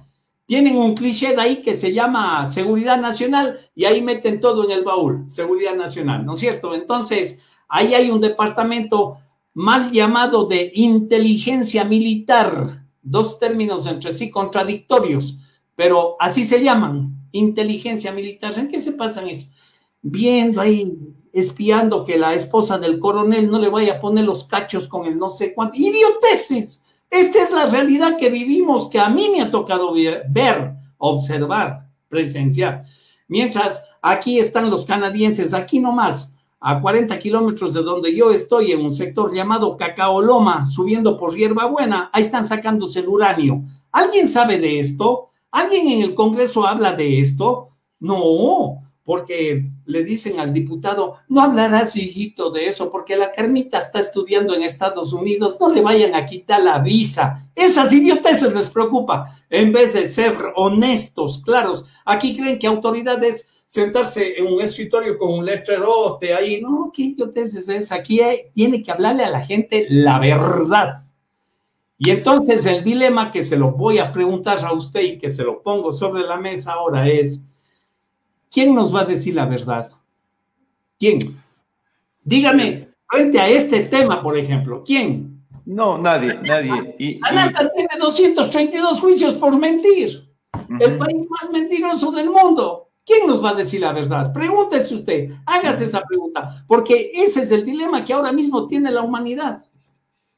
Tienen 0.45 0.78
un 0.78 0.93
cliché 0.93 1.34
de 1.34 1.41
ahí 1.41 1.62
que 1.63 1.76
se 1.76 1.91
llama 1.91 2.45
seguridad 2.45 3.02
nacional 3.02 3.60
y 3.73 3.86
ahí 3.86 4.04
meten 4.04 4.39
todo 4.39 4.63
en 4.63 4.71
el 4.71 4.84
baúl, 4.84 5.26
seguridad 5.28 5.76
nacional, 5.76 6.23
¿no 6.23 6.34
es 6.34 6.39
cierto? 6.39 6.76
Entonces, 6.76 7.56
Ahí 7.67 7.93
hay 7.93 8.10
un 8.12 8.21
departamento 8.21 9.17
mal 9.53 9.91
llamado 9.91 10.45
de 10.45 10.71
inteligencia 10.75 11.84
militar, 11.84 12.84
dos 13.01 13.39
términos 13.39 13.88
entre 13.88 14.12
sí 14.12 14.30
contradictorios, 14.30 15.39
pero 15.75 16.15
así 16.19 16.45
se 16.45 16.63
llaman, 16.63 17.17
inteligencia 17.32 18.12
militar. 18.12 18.58
¿En 18.58 18.69
qué 18.69 18.82
se 18.82 18.91
pasan 18.91 19.30
eso? 19.30 19.47
Viendo 20.01 20.62
ahí, 20.62 20.97
espiando 21.34 22.03
que 22.06 22.17
la 22.17 22.34
esposa 22.34 22.77
del 22.77 22.99
coronel 22.99 23.49
no 23.49 23.60
le 23.60 23.69
vaya 23.69 23.93
a 23.93 23.99
poner 23.99 24.25
los 24.25 24.43
cachos 24.43 24.88
con 24.88 25.06
el 25.06 25.17
no 25.17 25.30
sé 25.30 25.53
cuánto. 25.53 25.77
¡Idioteces! 25.77 26.84
Esta 27.10 27.41
es 27.41 27.51
la 27.51 27.67
realidad 27.67 28.17
que 28.17 28.30
vivimos, 28.30 28.89
que 28.89 28.99
a 28.99 29.10
mí 29.10 29.30
me 29.32 29.41
ha 29.41 29.49
tocado 29.49 29.93
ver, 29.93 30.73
observar, 30.97 31.88
presenciar. 32.10 32.84
Mientras 33.27 33.86
aquí 34.01 34.39
están 34.39 34.69
los 34.69 34.86
canadienses, 34.86 35.53
aquí 35.53 35.80
nomás, 35.80 36.36
a 36.59 36.81
40 36.81 37.17
kilómetros 37.19 37.73
de 37.73 37.83
donde 37.83 38.15
yo 38.15 38.31
estoy, 38.31 38.71
en 38.71 38.83
un 38.83 38.93
sector 38.93 39.33
llamado 39.33 39.77
Cacaoloma, 39.77 40.65
subiendo 40.65 41.17
por 41.17 41.35
Hierbabuena, 41.35 42.09
ahí 42.11 42.23
están 42.23 42.45
sacándose 42.45 42.99
el 42.99 43.07
uranio. 43.07 43.63
¿Alguien 43.91 44.27
sabe 44.27 44.59
de 44.59 44.79
esto? 44.79 45.29
¿Alguien 45.51 45.87
en 45.87 46.01
el 46.01 46.15
Congreso 46.15 46.65
habla 46.65 46.93
de 46.93 47.19
esto? 47.19 47.69
No, 47.99 48.83
porque 49.03 49.71
le 49.88 50.04
dicen 50.04 50.39
al 50.39 50.54
diputado, 50.54 51.15
no 51.28 51.41
hablarás, 51.41 51.95
hijito, 51.95 52.52
de 52.52 52.67
eso, 52.67 52.91
porque 52.91 53.15
la 53.15 53.32
Carmita 53.32 53.80
está 53.80 54.00
estudiando 54.00 54.54
en 54.54 54.62
Estados 54.62 55.13
Unidos, 55.13 55.58
no 55.60 55.73
le 55.73 55.82
vayan 55.82 56.13
a 56.13 56.26
quitar 56.26 56.62
la 56.62 56.80
visa. 56.80 57.50
Esas 57.56 57.91
idioteces 57.91 58.54
les 58.54 58.67
preocupa, 58.67 59.36
en 59.50 59.71
vez 59.71 59.93
de 59.93 60.08
ser 60.08 60.36
honestos, 60.56 61.41
claros. 61.43 61.88
Aquí 62.06 62.36
creen 62.38 62.60
que 62.60 62.67
autoridades 62.67 63.47
sentarse 63.65 64.39
en 64.39 64.47
un 64.47 64.62
escritorio 64.62 65.17
con 65.17 65.34
un 65.34 65.45
letrerote 65.45 66.34
ahí. 66.34 66.62
No, 66.62 66.91
¿qué 66.93 67.04
idioteces 67.04 67.67
es? 67.69 67.91
Aquí 67.91 68.21
tiene 68.54 68.82
que 68.82 68.91
hablarle 68.91 69.23
a 69.23 69.30
la 69.30 69.45
gente 69.45 69.86
la 69.89 70.19
verdad. 70.19 70.93
Y 72.00 72.12
entonces 72.12 72.65
el 72.65 72.84
dilema 72.84 73.32
que 73.32 73.41
se 73.41 73.58
lo 73.58 73.71
voy 73.71 73.97
a 73.97 74.12
preguntar 74.12 74.63
a 74.63 74.71
usted 74.71 75.02
y 75.02 75.17
que 75.17 75.30
se 75.30 75.43
lo 75.43 75.62
pongo 75.63 75.91
sobre 75.93 76.21
la 76.21 76.38
mesa 76.38 76.73
ahora 76.73 77.08
es, 77.08 77.43
¿quién 78.51 78.73
nos 78.73 78.93
va 78.93 79.01
a 79.01 79.05
decir 79.05 79.36
la 79.36 79.45
verdad? 79.45 79.89
¿Quién? 80.99 81.19
Dígame, 82.23 82.89
frente 83.10 83.39
a 83.39 83.47
este 83.47 83.81
tema, 83.81 84.21
por 84.21 84.38
ejemplo, 84.38 84.83
¿quién? 84.86 85.45
No, 85.65 85.97
nadie, 85.97 86.39
nadie. 86.43 86.95
Y, 86.97 87.19
tiene 87.19 87.97
232 87.99 89.01
juicios 89.01 89.33
por 89.36 89.57
mentir. 89.57 90.29
El 90.79 90.97
país 90.97 91.27
más 91.29 91.51
mentiroso 91.51 92.12
del 92.12 92.29
mundo. 92.29 92.89
¿Quién 93.05 93.27
nos 93.27 93.43
va 93.43 93.51
a 93.51 93.53
decir 93.53 93.81
la 93.81 93.93
verdad? 93.93 94.33
Pregúntese 94.33 94.95
usted, 94.95 95.31
hágase 95.45 95.86
esa 95.86 96.01
pregunta, 96.01 96.65
porque 96.67 97.12
ese 97.13 97.41
es 97.41 97.51
el 97.51 97.63
dilema 97.63 98.03
que 98.03 98.12
ahora 98.12 98.33
mismo 98.33 98.67
tiene 98.67 98.91
la 98.91 99.01
humanidad. 99.01 99.63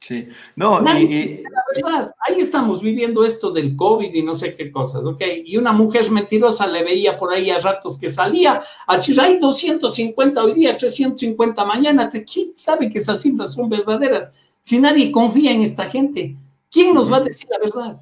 Sí, 0.00 0.28
no, 0.56 0.80
y, 0.98 1.42
la 1.42 1.62
verdad, 1.74 2.14
ahí 2.26 2.40
estamos 2.40 2.80
viviendo 2.80 3.22
esto 3.22 3.50
del 3.50 3.76
COVID 3.76 4.14
y 4.14 4.22
no 4.22 4.34
sé 4.34 4.56
qué 4.56 4.72
cosas, 4.72 5.04
¿ok? 5.04 5.20
Y 5.44 5.58
una 5.58 5.72
mujer 5.72 6.10
mentirosa 6.10 6.66
le 6.66 6.82
veía 6.82 7.18
por 7.18 7.34
ahí 7.34 7.50
a 7.50 7.58
ratos 7.58 7.98
que 7.98 8.08
salía 8.08 8.62
a 8.86 8.96
decir, 8.96 9.20
hay 9.20 9.38
250 9.38 10.42
hoy 10.42 10.54
día, 10.54 10.74
350 10.78 11.64
mañana, 11.66 12.08
¿quién 12.08 12.56
sabe 12.56 12.88
que 12.88 12.98
esas 12.98 13.20
cifras 13.20 13.52
son 13.52 13.68
verdaderas? 13.68 14.32
Si 14.62 14.78
nadie 14.78 15.12
confía 15.12 15.52
en 15.52 15.60
esta 15.60 15.84
gente, 15.84 16.34
¿quién 16.70 16.94
nos 16.94 17.12
va 17.12 17.18
a 17.18 17.20
decir 17.20 17.48
la 17.50 17.58
verdad? 17.58 18.00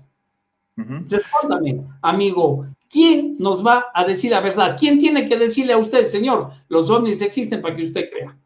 Respóndame, 1.09 1.81
amigo, 2.01 2.65
¿quién 2.89 3.35
nos 3.41 3.67
va 3.67 3.87
a 3.93 4.05
decir 4.05 4.31
la 4.31 4.41
verdad? 4.41 4.77
¿Quién 4.79 5.01
tiene 5.01 5.29
que 5.29 5.37
decirle 5.37 5.73
a 5.73 5.79
usted, 5.79 6.07
señor, 6.07 6.53
los 6.69 6.89
ovnis 6.91 7.21
existen 7.23 7.61
para 7.61 7.75
que 7.75 7.83
usted 7.83 8.09
crea? 8.09 8.38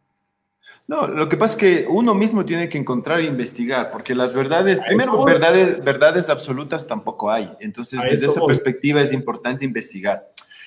No, 0.89 1.07
lo 1.07 1.29
que 1.29 1.37
pasa 1.37 1.55
es 1.55 1.59
que 1.59 1.87
uno 1.89 2.15
mismo 2.15 2.45
tiene 2.45 2.69
que 2.69 2.77
encontrar 2.77 3.21
e 3.21 3.25
investigar, 3.25 3.91
porque 3.91 4.15
las 4.15 4.35
verdades, 4.35 4.81
primero, 4.81 5.25
verdades, 5.25 5.83
verdades 5.83 6.29
absolutas 6.29 6.87
tampoco 6.87 7.31
hay. 7.31 7.51
Entonces, 7.61 8.01
desde 8.03 8.27
esa 8.27 8.45
perspectiva 8.45 9.01
es 9.01 9.13
importante 9.13 9.65
investigar. 9.65 10.23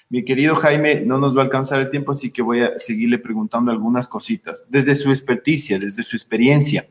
Mi 0.10 0.23
querido 0.23 0.56
Jaime, 0.56 1.01
no 1.01 1.17
nos 1.17 1.36
va 1.36 1.41
a 1.41 1.45
alcanzar 1.45 1.82
el 1.82 1.89
tiempo, 1.89 2.12
así 2.12 2.32
que 2.32 2.41
voy 2.41 2.62
a 2.62 2.78
seguirle 2.78 3.17
preguntando 3.17 3.71
algunas 3.71 4.08
cositas. 4.08 4.65
Desde 4.69 4.95
su 4.95 5.10
experticia, 5.10 5.80
desde 5.80 6.04
su 6.04 6.15
experiencia, 6.15 6.88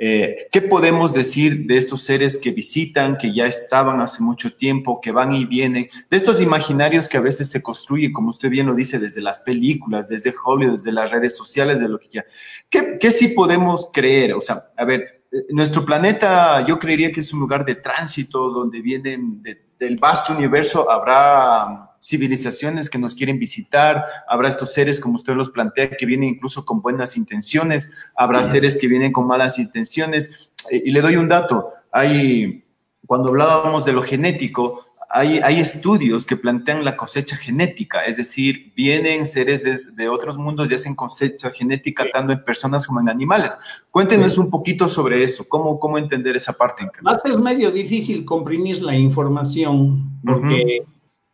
eh, 0.00 0.46
¿Qué 0.52 0.62
podemos 0.62 1.12
decir 1.12 1.66
de 1.66 1.76
estos 1.76 2.02
seres 2.02 2.38
que 2.38 2.52
visitan, 2.52 3.18
que 3.18 3.34
ya 3.34 3.46
estaban 3.46 4.00
hace 4.00 4.22
mucho 4.22 4.54
tiempo, 4.56 5.00
que 5.00 5.10
van 5.10 5.32
y 5.32 5.44
vienen, 5.44 5.88
de 6.08 6.16
estos 6.16 6.40
imaginarios 6.40 7.08
que 7.08 7.16
a 7.16 7.20
veces 7.20 7.50
se 7.50 7.62
construyen, 7.62 8.12
como 8.12 8.28
usted 8.28 8.48
bien 8.48 8.66
lo 8.66 8.74
dice, 8.74 9.00
desde 9.00 9.20
las 9.20 9.40
películas, 9.40 10.08
desde 10.08 10.32
Hollywood, 10.44 10.76
desde 10.76 10.92
las 10.92 11.10
redes 11.10 11.36
sociales, 11.36 11.80
de 11.80 11.88
lo 11.88 11.98
que 11.98 12.08
ya? 12.10 12.24
¿Qué, 12.70 12.96
qué 13.00 13.10
sí 13.10 13.28
podemos 13.28 13.90
creer? 13.92 14.34
O 14.34 14.40
sea, 14.40 14.70
a 14.76 14.84
ver, 14.84 15.24
eh, 15.32 15.46
nuestro 15.50 15.84
planeta 15.84 16.64
yo 16.64 16.78
creería 16.78 17.10
que 17.10 17.20
es 17.20 17.32
un 17.32 17.40
lugar 17.40 17.64
de 17.64 17.74
tránsito 17.74 18.50
donde 18.50 18.80
vienen 18.80 19.42
del 19.42 19.98
vasto 19.98 20.32
universo, 20.32 20.88
habrá 20.88 21.87
civilizaciones 22.00 22.90
que 22.90 22.98
nos 22.98 23.14
quieren 23.14 23.38
visitar, 23.38 24.04
habrá 24.28 24.48
estos 24.48 24.72
seres, 24.72 25.00
como 25.00 25.16
usted 25.16 25.34
los 25.34 25.50
plantea, 25.50 25.90
que 25.90 26.06
vienen 26.06 26.30
incluso 26.30 26.64
con 26.64 26.80
buenas 26.80 27.16
intenciones, 27.16 27.92
habrá 28.16 28.44
seres 28.44 28.78
que 28.78 28.88
vienen 28.88 29.12
con 29.12 29.26
malas 29.26 29.58
intenciones. 29.58 30.50
Y 30.70 30.90
le 30.90 31.00
doy 31.00 31.16
un 31.16 31.28
dato, 31.28 31.72
hay, 31.92 32.64
cuando 33.06 33.30
hablábamos 33.30 33.84
de 33.84 33.92
lo 33.92 34.02
genético, 34.02 34.84
hay, 35.10 35.38
hay, 35.38 35.58
estudios 35.58 36.26
que 36.26 36.36
plantean 36.36 36.84
la 36.84 36.94
cosecha 36.94 37.34
genética, 37.34 38.04
es 38.04 38.18
decir, 38.18 38.74
vienen 38.76 39.26
seres 39.26 39.64
de, 39.64 40.08
otros 40.08 40.36
mundos 40.36 40.70
y 40.70 40.74
hacen 40.74 40.94
cosecha 40.94 41.50
genética 41.50 42.04
tanto 42.12 42.34
en 42.34 42.44
personas 42.44 42.86
como 42.86 43.00
en 43.00 43.08
animales. 43.08 43.56
Cuéntenos 43.90 44.36
un 44.36 44.50
poquito 44.50 44.86
sobre 44.86 45.24
eso, 45.24 45.48
cómo, 45.48 45.78
cómo 45.80 45.96
entender 45.96 46.36
esa 46.36 46.52
parte. 46.52 46.86
Más 47.00 47.24
es 47.24 47.38
medio 47.38 47.70
difícil 47.70 48.26
comprimir 48.26 48.82
la 48.82 48.94
información 48.94 50.20
porque 50.22 50.84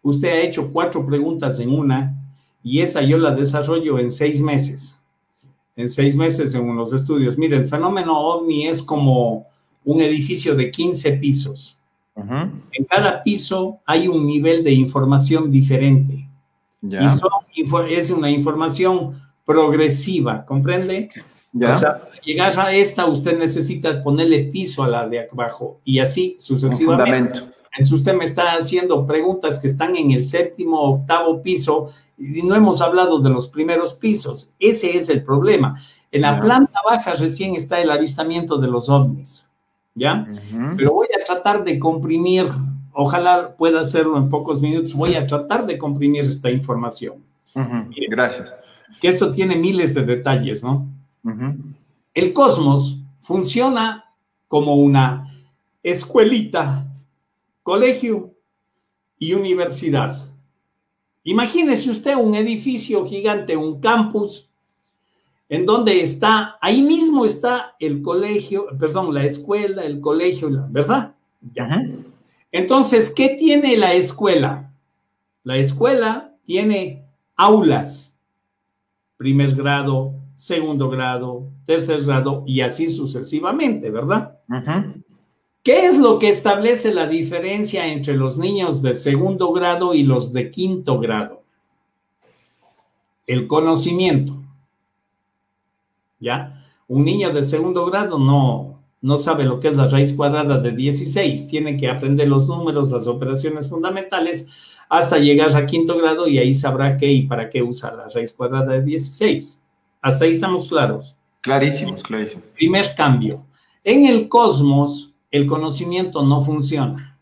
usted 0.05 0.29
ha 0.29 0.41
hecho 0.43 0.71
cuatro 0.73 1.05
preguntas 1.05 1.59
en 1.59 1.71
una 1.71 2.15
y 2.63 2.81
esa 2.81 3.03
yo 3.03 3.19
la 3.19 3.35
desarrollo 3.35 3.99
en 3.99 4.11
seis 4.11 4.41
meses. 4.41 4.97
En 5.77 5.89
seis 5.89 6.15
meses 6.15 6.55
en 6.55 6.69
unos 6.69 6.93
estudios. 6.93 7.37
Mire, 7.37 7.57
el 7.57 7.67
fenómeno 7.67 8.17
ovni 8.17 8.69
es 8.69 8.81
como 8.81 9.47
un 9.85 10.01
edificio 10.01 10.55
de 10.55 10.71
15 10.71 11.13
pisos. 11.15 11.77
En 12.17 12.85
cada 12.89 13.23
piso 13.25 13.81
hay 13.85 14.07
un 14.07 14.25
nivel 14.25 14.63
de 14.63 14.73
información 14.73 15.51
diferente. 15.51 16.29
Y 16.81 16.97
es 17.91 18.11
una 18.11 18.31
información 18.31 19.21
progresiva, 19.45 20.45
¿comprende? 20.45 21.09
O 21.57 21.77
sea, 21.77 22.03
llegar 22.25 22.59
a 22.59 22.73
esta, 22.73 23.07
usted 23.07 23.39
necesita 23.39 24.03
ponerle 24.03 24.45
piso 24.45 24.85
a 24.85 24.89
la 24.89 25.09
de 25.09 25.29
abajo 25.31 25.81
y 25.85 25.99
así 25.99 26.37
sucesivamente. 26.41 27.41
En 27.41 27.55
su 27.83 27.97
usted 27.97 28.15
me 28.15 28.25
está 28.25 28.53
haciendo 28.53 29.05
preguntas 29.07 29.59
que 29.59 29.67
están 29.67 29.97
en 29.97 30.13
el 30.13 30.23
séptimo, 30.23 30.81
octavo 30.81 31.43
piso 31.43 31.91
y 32.17 32.43
no 32.43 32.55
hemos 32.55 32.81
hablado 32.81 33.19
de 33.19 33.31
los 33.31 33.49
primeros 33.49 33.95
pisos. 33.95 34.53
Ese 34.61 34.97
es 34.97 35.09
el 35.09 35.25
problema. 35.25 35.77
En 36.13 36.23
la 36.23 36.39
planta 36.39 36.79
baja 36.89 37.15
recién 37.15 37.57
está 37.57 37.81
el 37.81 37.91
avistamiento 37.91 38.59
de 38.59 38.69
los 38.69 38.89
ovnis, 38.89 39.49
¿ya? 39.97 40.25
Pero 40.77 40.93
voy 40.93 41.09
a 41.21 41.25
tratar 41.25 41.65
de 41.65 41.81
comprimir, 41.81 42.47
ojalá 42.93 43.57
pueda 43.57 43.81
hacerlo 43.81 44.17
en 44.19 44.29
pocos 44.29 44.61
minutos, 44.61 44.95
voy 44.95 45.17
a 45.17 45.27
tratar 45.27 45.67
de 45.67 45.77
comprimir 45.77 46.23
esta 46.25 46.51
información. 46.51 47.15
Gracias. 48.09 48.55
Que 49.01 49.09
esto 49.09 49.33
tiene 49.33 49.57
miles 49.57 49.93
de 49.95 50.05
detalles, 50.05 50.63
¿no? 50.63 50.87
El 52.15 52.33
cosmos 52.33 53.01
funciona 53.23 54.05
como 54.47 54.77
una 54.77 55.35
escuelita 55.83 56.87
colegio 57.65 58.35
y 59.19 59.33
universidad. 59.33 60.15
Imagínese 61.25 61.91
usted 61.91 62.15
un 62.15 62.35
edificio 62.35 63.05
gigante, 63.07 63.57
un 63.57 63.81
campus, 63.81 64.51
en 65.49 65.65
donde 65.65 66.03
está, 66.03 66.59
ahí 66.61 66.83
mismo 66.83 67.25
está 67.25 67.75
el 67.81 68.03
colegio, 68.03 68.67
perdón, 68.79 69.15
la 69.15 69.25
escuela, 69.25 69.83
el 69.85 70.01
colegio, 70.01 70.51
¿verdad? 70.69 71.15
Entonces, 72.53 73.11
¿qué 73.11 73.31
tiene 73.31 73.77
la 73.77 73.95
escuela? 73.95 74.71
La 75.43 75.57
escuela 75.57 76.35
tiene 76.45 77.07
aulas, 77.35 78.21
primer 79.17 79.55
grado, 79.55 80.15
segundo 80.37 80.91
grado, 80.91 81.49
tercer 81.65 82.05
grado 82.05 82.45
y 82.47 82.61
así 82.61 82.89
sucesivamente, 82.89 83.91
¿verdad? 83.91 84.39
¿Qué 85.65 85.87
es 85.87 85.99
lo 85.99 86.19
que 86.19 86.29
establece 86.29 86.93
la 86.93 87.07
diferencia 87.07 87.87
entre 87.87 88.15
los 88.15 88.37
niños 88.37 88.83
de 88.83 88.95
segundo 88.95 89.51
grado 89.51 89.95
y 89.95 90.03
los 90.03 90.31
de 90.35 90.51
quinto 90.51 91.01
grado? 91.01 91.43
El 93.27 93.47
conocimiento. 93.47 94.37
¿Ya? 96.21 96.67
Un 96.87 97.07
niño 97.07 97.31
de 97.31 97.47
segundo 97.47 97.87
grado 97.87 98.19
no, 98.19 98.79
no 99.01 99.19
sabe 99.19 99.45
lo 99.45 99.59
que 99.59 99.69
es 99.69 99.77
la 99.79 99.89
raíz 99.89 100.13
cuadrada 100.13 100.59
de 100.59 100.73
16, 100.73 101.49
tiene 101.49 101.79
que 101.79 101.89
aprender 101.89 102.29
los 102.29 102.47
números, 102.47 102.93
las 102.93 103.07
operaciones 103.07 103.71
fundamentales, 103.71 104.49
hasta 104.91 105.17
llegar 105.17 105.57
a 105.57 105.65
quinto 105.65 105.97
grado 105.97 106.29
y 106.29 106.39
ahí 106.39 106.55
sabrá 106.55 106.99
qué 106.99 107.11
y 107.11 107.23
para 107.23 107.49
qué 107.49 107.63
usa 107.63 107.91
la 107.91 108.07
raíz 108.11 108.35
cuadrada 108.35 108.75
de 108.75 108.83
16. 108.83 109.63
Hasta 110.03 110.27
ahí 110.27 110.33
estamos 110.33 110.69
claros. 110.69 111.17
Clarísimos, 111.41 112.03
clarísimos. 112.03 112.45
Primer 112.55 112.95
cambio. 112.95 113.47
En 113.83 114.05
el 114.05 114.29
cosmos, 114.29 115.14
el 115.35 115.47
conocimiento 115.47 116.23
no 116.23 116.43
funciona. 116.43 117.19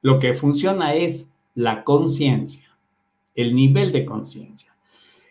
Lo 0.00 0.18
que 0.18 0.34
funciona 0.34 0.96
es 0.96 1.30
la 1.54 1.84
conciencia, 1.84 2.76
el 3.36 3.54
nivel 3.54 3.92
de 3.92 4.04
conciencia. 4.04 4.74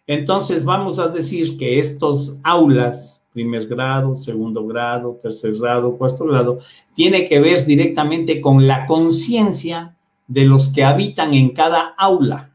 Entonces 0.07 0.63
vamos 0.63 0.99
a 0.99 1.09
decir 1.09 1.57
que 1.57 1.79
estos 1.79 2.37
aulas, 2.43 3.21
primer 3.33 3.67
grado, 3.67 4.15
segundo 4.15 4.65
grado, 4.65 5.19
tercer 5.21 5.55
grado, 5.55 5.97
cuarto 5.97 6.23
grado, 6.23 6.59
tiene 6.95 7.27
que 7.27 7.41
ver 7.41 7.65
directamente 7.65 8.39
con 8.39 8.67
la 8.67 8.85
conciencia 8.85 9.97
de 10.29 10.45
los 10.45 10.69
que 10.69 10.85
habitan 10.85 11.33
en 11.33 11.49
cada 11.49 11.93
aula. 11.97 12.51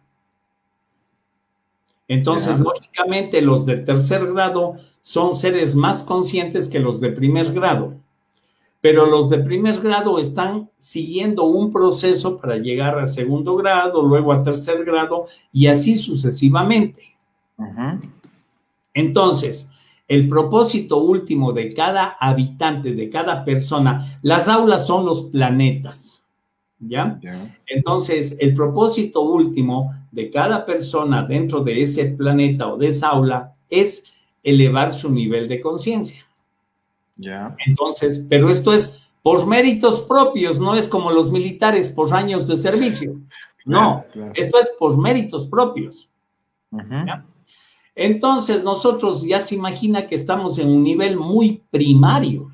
Entonces, 2.09 2.59
lógicamente, 2.59 3.43
los 3.43 3.67
de 3.67 3.77
tercer 3.77 4.33
grado 4.33 4.77
son 5.03 5.37
seres 5.37 5.75
más 5.75 6.03
conscientes 6.03 6.71
que 6.71 6.81
los 6.81 7.01
de 7.01 7.11
primer 7.11 7.53
grado 7.53 8.06
pero 8.87 9.05
los 9.05 9.29
de 9.29 9.39
primer 9.39 9.81
grado 9.81 10.21
están 10.21 10.71
siguiendo 10.79 11.43
un 11.43 11.73
proceso 11.73 12.39
para 12.41 12.57
llegar 12.57 12.97
a 13.01 13.09
segundo 13.09 13.57
grado, 13.57 14.01
luego 14.01 14.33
a 14.33 14.45
tercer 14.45 14.85
grado 14.85 15.27
y 15.53 15.67
así 15.67 15.97
sucesivamente. 15.97 17.03
Entonces, 18.95 19.69
el 20.07 20.29
propósito 20.29 20.99
último 20.99 21.53
de 21.53 21.75
cada 21.75 22.17
habitante, 22.21 22.95
de 22.95 23.11
cada 23.11 23.45
persona, 23.45 24.21
las 24.23 24.47
aulas 24.47 24.87
son 24.87 25.05
los 25.05 25.25
planetas, 25.25 26.25
¿ya? 26.79 27.19
Entonces, 27.67 28.37
el 28.39 28.55
propósito 28.55 29.23
último 29.23 29.97
de 30.13 30.31
cada 30.31 30.65
persona 30.65 31.25
dentro 31.25 31.65
de 31.65 31.83
ese 31.83 32.05
planeta 32.05 32.69
o 32.69 32.77
de 32.77 32.87
esa 32.87 33.09
aula 33.09 33.57
es 33.69 34.05
elevar 34.45 34.93
su 34.93 35.11
nivel 35.11 35.49
de 35.49 35.61
conciencia. 35.61 36.25
Entonces, 37.67 38.25
pero 38.29 38.51
esto 38.51 38.73
es 38.73 39.09
por 39.23 39.47
méritos 39.47 40.03
propios, 40.03 40.61
no 40.61 40.75
es 40.75 40.87
como 40.87 41.11
los 41.11 41.33
militares 41.33 41.91
por 41.91 42.15
años 42.15 42.47
de 42.47 42.57
servicio. 42.57 43.17
No, 43.65 44.05
esto 44.35 44.61
es 44.61 44.71
por 44.79 44.97
méritos 44.97 45.47
propios. 45.47 46.09
Entonces, 47.95 48.63
nosotros 48.63 49.25
ya 49.25 49.41
se 49.41 49.55
imagina 49.55 50.07
que 50.07 50.15
estamos 50.15 50.59
en 50.59 50.69
un 50.69 50.85
nivel 50.85 51.17
muy 51.17 51.63
primario. 51.71 52.53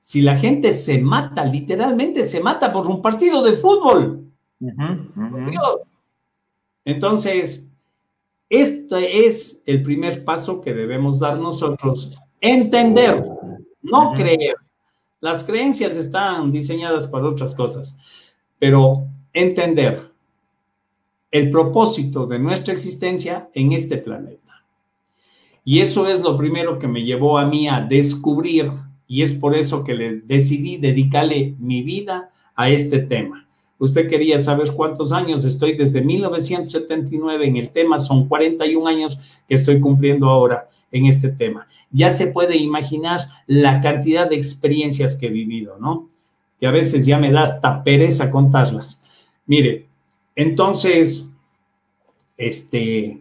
Si 0.00 0.20
la 0.20 0.36
gente 0.36 0.74
se 0.74 0.98
mata, 0.98 1.44
literalmente 1.46 2.26
se 2.26 2.40
mata 2.40 2.72
por 2.72 2.86
un 2.86 3.00
partido 3.00 3.42
de 3.42 3.54
fútbol. 3.54 4.30
Entonces, 6.84 7.66
este 8.50 9.26
es 9.26 9.62
el 9.64 9.82
primer 9.82 10.24
paso 10.24 10.60
que 10.60 10.74
debemos 10.74 11.18
dar 11.18 11.38
nosotros. 11.38 12.14
Entender, 12.46 13.24
no 13.80 14.12
creer. 14.12 14.56
Las 15.18 15.44
creencias 15.44 15.96
están 15.96 16.52
diseñadas 16.52 17.08
para 17.08 17.26
otras 17.26 17.54
cosas, 17.54 17.96
pero 18.58 19.06
entender 19.32 20.12
el 21.30 21.48
propósito 21.50 22.26
de 22.26 22.38
nuestra 22.38 22.74
existencia 22.74 23.48
en 23.54 23.72
este 23.72 23.96
planeta. 23.96 24.62
Y 25.64 25.80
eso 25.80 26.06
es 26.06 26.20
lo 26.20 26.36
primero 26.36 26.78
que 26.78 26.86
me 26.86 27.02
llevó 27.02 27.38
a 27.38 27.46
mí 27.46 27.66
a 27.66 27.80
descubrir 27.80 28.70
y 29.06 29.22
es 29.22 29.32
por 29.34 29.56
eso 29.56 29.82
que 29.82 29.94
le 29.94 30.20
decidí 30.20 30.76
dedicarle 30.76 31.54
mi 31.58 31.82
vida 31.82 32.28
a 32.54 32.68
este 32.68 32.98
tema. 32.98 33.48
Usted 33.78 34.08
quería 34.08 34.38
saber 34.38 34.72
cuántos 34.72 35.12
años 35.12 35.44
estoy 35.44 35.76
desde 35.76 36.00
1979 36.00 37.46
en 37.46 37.56
el 37.56 37.70
tema, 37.70 37.98
son 37.98 38.28
41 38.28 38.86
años 38.86 39.18
que 39.48 39.56
estoy 39.56 39.80
cumpliendo 39.80 40.28
ahora 40.28 40.68
en 40.92 41.06
este 41.06 41.28
tema. 41.28 41.66
Ya 41.90 42.12
se 42.12 42.28
puede 42.28 42.56
imaginar 42.56 43.20
la 43.46 43.80
cantidad 43.80 44.28
de 44.28 44.36
experiencias 44.36 45.16
que 45.16 45.26
he 45.26 45.30
vivido, 45.30 45.76
¿no? 45.78 46.08
Que 46.60 46.68
a 46.68 46.70
veces 46.70 47.04
ya 47.04 47.18
me 47.18 47.32
da 47.32 47.42
hasta 47.42 47.82
pereza 47.82 48.30
contarlas. 48.30 49.02
Mire, 49.46 49.88
entonces, 50.36 51.32
este, 52.36 53.20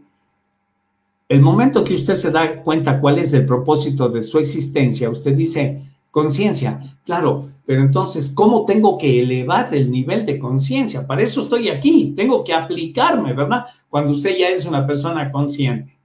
el 1.27 1.41
momento 1.41 1.83
que 1.83 1.95
usted 1.95 2.13
se 2.13 2.31
da 2.31 2.61
cuenta 2.61 2.99
cuál 2.99 3.17
es 3.17 3.33
el 3.33 3.45
propósito 3.45 4.07
de 4.07 4.21
su 4.21 4.37
existencia, 4.37 5.09
usted 5.09 5.35
dice, 5.35 5.81
conciencia, 6.13 6.79
claro, 7.03 7.49
pero 7.65 7.81
entonces, 7.81 8.29
¿cómo 8.29 8.65
tengo 8.65 8.99
que 8.99 9.19
elevar 9.19 9.73
el 9.73 9.89
nivel 9.89 10.27
de 10.27 10.37
conciencia? 10.37 11.07
Para 11.07 11.23
eso 11.23 11.41
estoy 11.41 11.69
aquí, 11.69 12.13
tengo 12.15 12.43
que 12.43 12.53
aplicarme, 12.53 13.33
¿verdad? 13.33 13.65
Cuando 13.89 14.11
usted 14.11 14.37
ya 14.37 14.49
es 14.49 14.67
una 14.67 14.85
persona 14.85 15.31
consciente. 15.31 15.97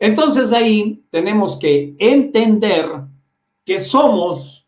Entonces 0.00 0.52
ahí 0.52 1.04
tenemos 1.10 1.56
que 1.56 1.94
entender 2.00 2.88
que 3.64 3.78
somos 3.78 4.66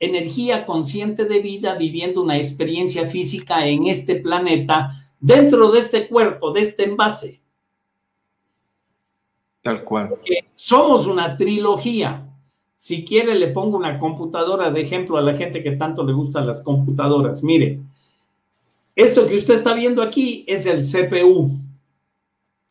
energía 0.00 0.64
consciente 0.64 1.26
de 1.26 1.40
vida 1.40 1.74
viviendo 1.74 2.22
una 2.22 2.38
experiencia 2.38 3.06
física 3.10 3.66
en 3.66 3.86
este 3.86 4.16
planeta, 4.16 4.92
dentro 5.20 5.70
de 5.70 5.78
este 5.78 6.08
cuerpo, 6.08 6.52
de 6.52 6.62
este 6.62 6.84
envase. 6.84 7.42
Tal 9.60 9.84
cual. 9.84 10.14
somos 10.54 11.06
una 11.06 11.36
trilogía. 11.36 12.25
Si 12.86 13.04
quiere, 13.04 13.34
le 13.34 13.48
pongo 13.48 13.76
una 13.76 13.98
computadora 13.98 14.70
de 14.70 14.80
ejemplo 14.80 15.16
a 15.16 15.20
la 15.20 15.34
gente 15.34 15.60
que 15.60 15.72
tanto 15.72 16.04
le 16.04 16.12
gustan 16.12 16.46
las 16.46 16.62
computadoras. 16.62 17.42
Mire, 17.42 17.80
esto 18.94 19.26
que 19.26 19.34
usted 19.34 19.54
está 19.54 19.74
viendo 19.74 20.00
aquí 20.00 20.44
es 20.46 20.66
el 20.66 20.84
CPU. 20.84 21.50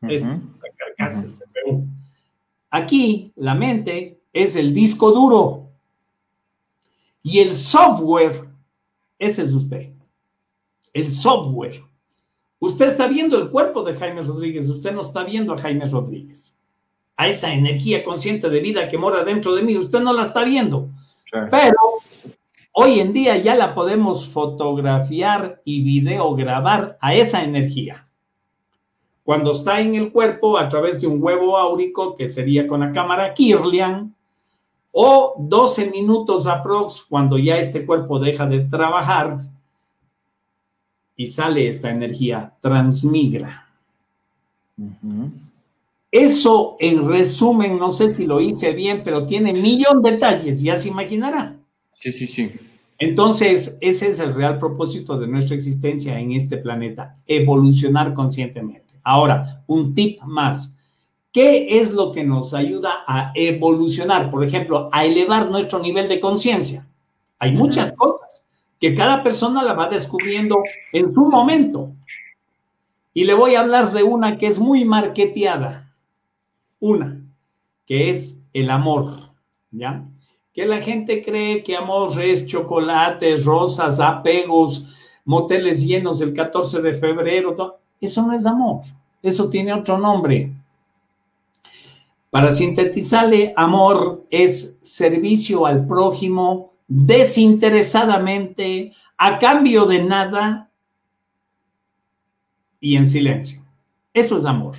Es 0.03 0.22
la 0.22 0.39
carcasa, 0.78 1.26
el 1.26 1.34
CPU. 1.34 1.86
Aquí, 2.70 3.34
la 3.36 3.55
mente 3.55 4.22
es 4.32 4.55
el 4.55 4.74
disco 4.74 5.11
duro. 5.11 5.68
Y 7.22 7.39
el 7.39 7.51
software, 7.51 8.47
ese 9.20 9.41
es 9.41 9.51
usted. 9.51 9.91
El 10.93 11.11
software. 11.11 11.84
Usted 12.59 12.88
está 12.88 13.09
viendo 13.09 13.38
el 13.38 13.49
cuerpo 13.49 13.84
de 13.84 13.95
Jaime 13.95 14.22
Rodríguez, 14.22 14.70
usted 14.70 14.93
no 14.93 15.01
está 15.01 15.26
viendo 15.26 15.51
a 15.51 15.57
Jaime 15.57 15.89
Rodríguez 15.89 16.55
a 17.18 17.28
esa 17.28 17.53
energía 17.53 18.03
consciente 18.03 18.49
de 18.49 18.59
vida 18.59 18.88
que 18.88 18.97
mora 18.97 19.24
dentro 19.24 19.55
de 19.55 19.61
mí. 19.61 19.78
Usted 19.78 19.99
no 19.99 20.13
la 20.13 20.24
está 20.24 20.43
viendo, 20.43 20.89
pero 21.32 21.80
hoy 22.72 22.99
en 22.99 23.13
día 23.13 23.38
ya 23.38 23.55
la 23.55 23.74
podemos 23.74 24.28
fotografiar 24.28 25.61
y 25.63 25.82
videograbar 25.82 26.97
a 27.01 27.13
esa 27.13 27.43
energía. 27.43 28.07
Cuando 29.24 29.51
está 29.51 29.80
en 29.80 29.95
el 29.95 30.11
cuerpo 30.11 30.57
a 30.57 30.70
través 30.70 31.01
de 31.01 31.07
un 31.07 31.22
huevo 31.22 31.57
áurico, 31.57 32.16
que 32.16 32.30
sería 32.30 32.68
con 32.68 32.82
la 32.82 32.91
cámara 32.91 33.34
Kirlian, 33.34 34.13
o 34.91 35.34
12 35.38 35.89
minutos 35.89 36.47
aprox, 36.47 37.01
cuando 37.01 37.38
ya 37.38 37.57
este 37.57 37.86
cuerpo 37.86 38.20
deja 38.20 38.45
de 38.45 38.61
trabajar 38.61 39.39
y 41.18 41.28
sale 41.28 41.68
esta 41.68 41.89
energía, 41.89 42.53
transmigra. 42.61 43.68
Eso, 46.16 46.78
en 46.80 47.09
resumen, 47.09 47.78
no 47.78 47.91
sé 47.91 48.09
si 48.09 48.26
lo 48.26 48.39
hice 48.39 48.72
bien, 48.72 49.01
pero 49.03 49.26
tiene 49.26 49.51
millón 49.51 50.01
de 50.01 50.11
detalles, 50.11 50.61
ya 50.61 50.78
se 50.78 50.88
imaginará. 50.88 51.57
Sí, 51.93 52.13
sí, 52.13 52.26
sí. 52.26 52.53
Entonces, 52.97 53.78
ese 53.82 54.07
es 54.07 54.20
el 54.20 54.34
real 54.34 54.57
propósito 54.57 55.18
de 55.18 55.28
nuestra 55.28 55.57
existencia 55.57 56.18
en 56.18 56.32
este 56.32 56.55
planeta, 56.55 57.18
evolucionar 57.28 58.13
conscientemente. 58.13 58.86
Ahora, 59.03 59.61
un 59.68 59.93
tip 59.93 60.22
más. 60.22 60.74
¿Qué 61.34 61.82
es 61.82 61.91
lo 61.91 62.13
que 62.13 62.24
nos 62.24 62.53
ayuda 62.53 63.03
a 63.05 63.34
evolucionar? 63.36 64.32
Por 64.32 64.45
ejemplo, 64.45 64.88
a 64.93 65.03
elevar 65.03 65.51
nuestro 65.51 65.80
nivel 65.80 66.07
de 66.07 66.22
conciencia. 66.22 66.88
Hay 67.39 67.51
muchas 67.51 67.91
cosas 67.91 68.45
que 68.80 68.95
cada 68.95 69.22
persona 69.22 69.61
la 69.63 69.74
va 69.74 69.89
descubriendo 69.89 70.63
en 70.93 71.13
su 71.13 71.26
momento. 71.26 71.91
Y 73.13 73.26
le 73.26 73.34
voy 73.34 73.55
a 73.55 73.59
hablar 73.59 73.91
de 73.91 74.03
una 74.03 74.38
que 74.38 74.47
es 74.47 74.59
muy 74.59 74.86
marketeada 74.86 75.84
una, 76.80 77.21
que 77.86 78.09
es 78.09 78.39
el 78.53 78.69
amor, 78.69 79.11
¿ya? 79.71 80.05
Que 80.53 80.65
la 80.65 80.82
gente 80.82 81.23
cree 81.23 81.63
que 81.63 81.76
amor 81.76 82.21
es 82.21 82.47
chocolates, 82.47 83.43
rosas, 83.43 83.99
apegos, 83.99 84.88
moteles 85.26 85.86
llenos 85.86 86.21
el 86.21 86.34
14 86.34 86.82
de 86.82 86.93
febrero. 86.93 87.80
Eso 87.99 88.21
no 88.21 88.32
es 88.34 88.45
amor, 88.45 88.84
eso 89.21 89.49
tiene 89.49 89.73
otro 89.73 89.97
nombre. 89.97 90.53
Para 92.30 92.51
sintetizarle, 92.51 93.53
amor 93.55 94.26
es 94.30 94.78
servicio 94.82 95.65
al 95.65 95.88
prójimo 95.88 96.73
desinteresadamente, 96.88 98.91
a 99.17 99.39
cambio 99.39 99.86
de 99.86 100.03
nada 100.03 100.69
y 102.80 102.95
en 102.95 103.09
silencio. 103.09 103.65
Eso 104.13 104.38
es 104.38 104.45
amor. 104.45 104.76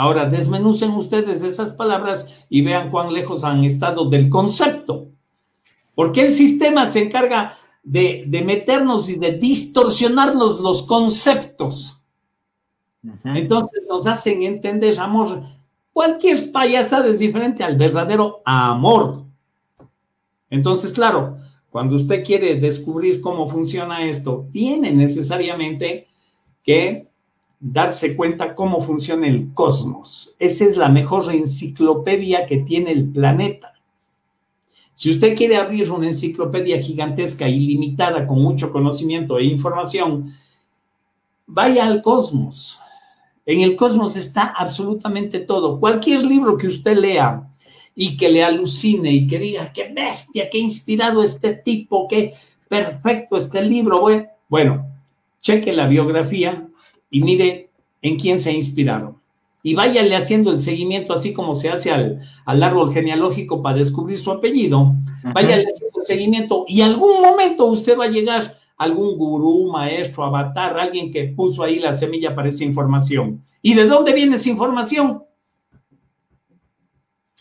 Ahora, 0.00 0.26
desmenucen 0.26 0.92
ustedes 0.92 1.42
esas 1.42 1.72
palabras 1.72 2.46
y 2.48 2.62
vean 2.62 2.88
cuán 2.88 3.12
lejos 3.12 3.42
han 3.42 3.64
estado 3.64 4.08
del 4.08 4.28
concepto. 4.30 5.08
Porque 5.96 6.20
el 6.20 6.30
sistema 6.30 6.86
se 6.86 7.02
encarga 7.02 7.56
de, 7.82 8.24
meternos 8.46 9.10
y 9.10 9.18
de 9.18 9.32
distorsionar 9.32 10.36
los, 10.36 10.82
conceptos. 10.84 12.00
Entonces 13.24 13.82
nos 13.88 14.06
hacen 14.06 14.44
entender, 14.44 15.00
amor, 15.00 15.42
cualquier 15.92 16.52
payasada 16.52 17.08
es 17.08 17.18
diferente 17.18 17.64
al 17.64 17.76
verdadero 17.76 18.40
amor. 18.44 19.24
Entonces, 20.48 20.92
claro, 20.92 21.38
cuando 21.70 21.96
usted 21.96 22.24
quiere 22.24 22.54
descubrir 22.54 23.20
cómo 23.20 23.48
funciona 23.48 24.04
esto, 24.04 24.46
tiene 24.52 24.92
necesariamente 24.92 26.06
que 26.62 27.08
darse 27.60 28.16
cuenta 28.16 28.54
cómo 28.54 28.80
funciona 28.80 29.26
el 29.26 29.52
cosmos. 29.52 30.34
Esa 30.38 30.64
es 30.64 30.76
la 30.76 30.88
mejor 30.88 31.32
enciclopedia 31.34 32.46
que 32.46 32.58
tiene 32.58 32.92
el 32.92 33.08
planeta. 33.08 33.74
Si 34.94 35.10
usted 35.10 35.36
quiere 35.36 35.56
abrir 35.56 35.90
una 35.92 36.08
enciclopedia 36.08 36.80
gigantesca, 36.80 37.48
ilimitada, 37.48 38.26
con 38.26 38.42
mucho 38.42 38.72
conocimiento 38.72 39.38
e 39.38 39.44
información, 39.44 40.32
vaya 41.46 41.86
al 41.86 42.02
cosmos. 42.02 42.80
En 43.46 43.62
el 43.62 43.76
cosmos 43.76 44.16
está 44.16 44.42
absolutamente 44.56 45.40
todo. 45.40 45.80
Cualquier 45.80 46.26
libro 46.26 46.56
que 46.56 46.66
usted 46.66 46.96
lea 46.96 47.48
y 47.94 48.16
que 48.16 48.28
le 48.28 48.44
alucine 48.44 49.10
y 49.10 49.26
que 49.26 49.38
diga, 49.38 49.72
qué 49.72 49.92
bestia, 49.92 50.50
qué 50.50 50.58
inspirado 50.58 51.22
este 51.22 51.54
tipo, 51.54 52.06
qué 52.06 52.34
perfecto 52.68 53.36
este 53.36 53.62
libro. 53.62 54.06
Bueno, 54.48 54.86
cheque 55.40 55.72
la 55.72 55.88
biografía, 55.88 56.67
y 57.10 57.20
mire 57.20 57.70
en 58.02 58.16
quién 58.18 58.38
se 58.38 58.50
ha 58.50 58.52
inspirado. 58.52 59.16
Y 59.62 59.74
váyale 59.74 60.14
haciendo 60.14 60.50
el 60.50 60.60
seguimiento, 60.60 61.12
así 61.12 61.32
como 61.32 61.54
se 61.56 61.68
hace 61.68 61.90
al, 61.90 62.20
árbol 62.46 62.92
genealógico 62.92 63.60
para 63.60 63.78
descubrir 63.78 64.16
su 64.16 64.30
apellido. 64.30 64.94
Váyale 65.34 65.66
haciendo 65.66 66.00
el 66.00 66.06
seguimiento 66.06 66.64
y 66.68 66.80
algún 66.80 67.20
momento 67.20 67.66
usted 67.66 67.98
va 67.98 68.04
a 68.04 68.08
llegar 68.08 68.56
a 68.76 68.84
algún 68.84 69.18
gurú, 69.18 69.70
maestro, 69.70 70.24
avatar, 70.24 70.78
alguien 70.78 71.12
que 71.12 71.24
puso 71.24 71.62
ahí 71.62 71.80
la 71.80 71.92
semilla 71.92 72.34
para 72.34 72.48
esa 72.48 72.64
información. 72.64 73.42
¿Y 73.60 73.74
de 73.74 73.86
dónde 73.86 74.12
viene 74.12 74.36
esa 74.36 74.48
información? 74.48 75.24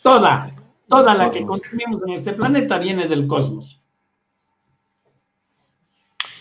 Toda, 0.02 0.52
toda 0.88 1.14
la 1.14 1.30
que 1.30 1.46
consumimos 1.46 2.02
en 2.04 2.14
este 2.14 2.34
planeta 2.34 2.80
viene 2.80 3.08
del 3.08 3.28
cosmos. 3.28 3.80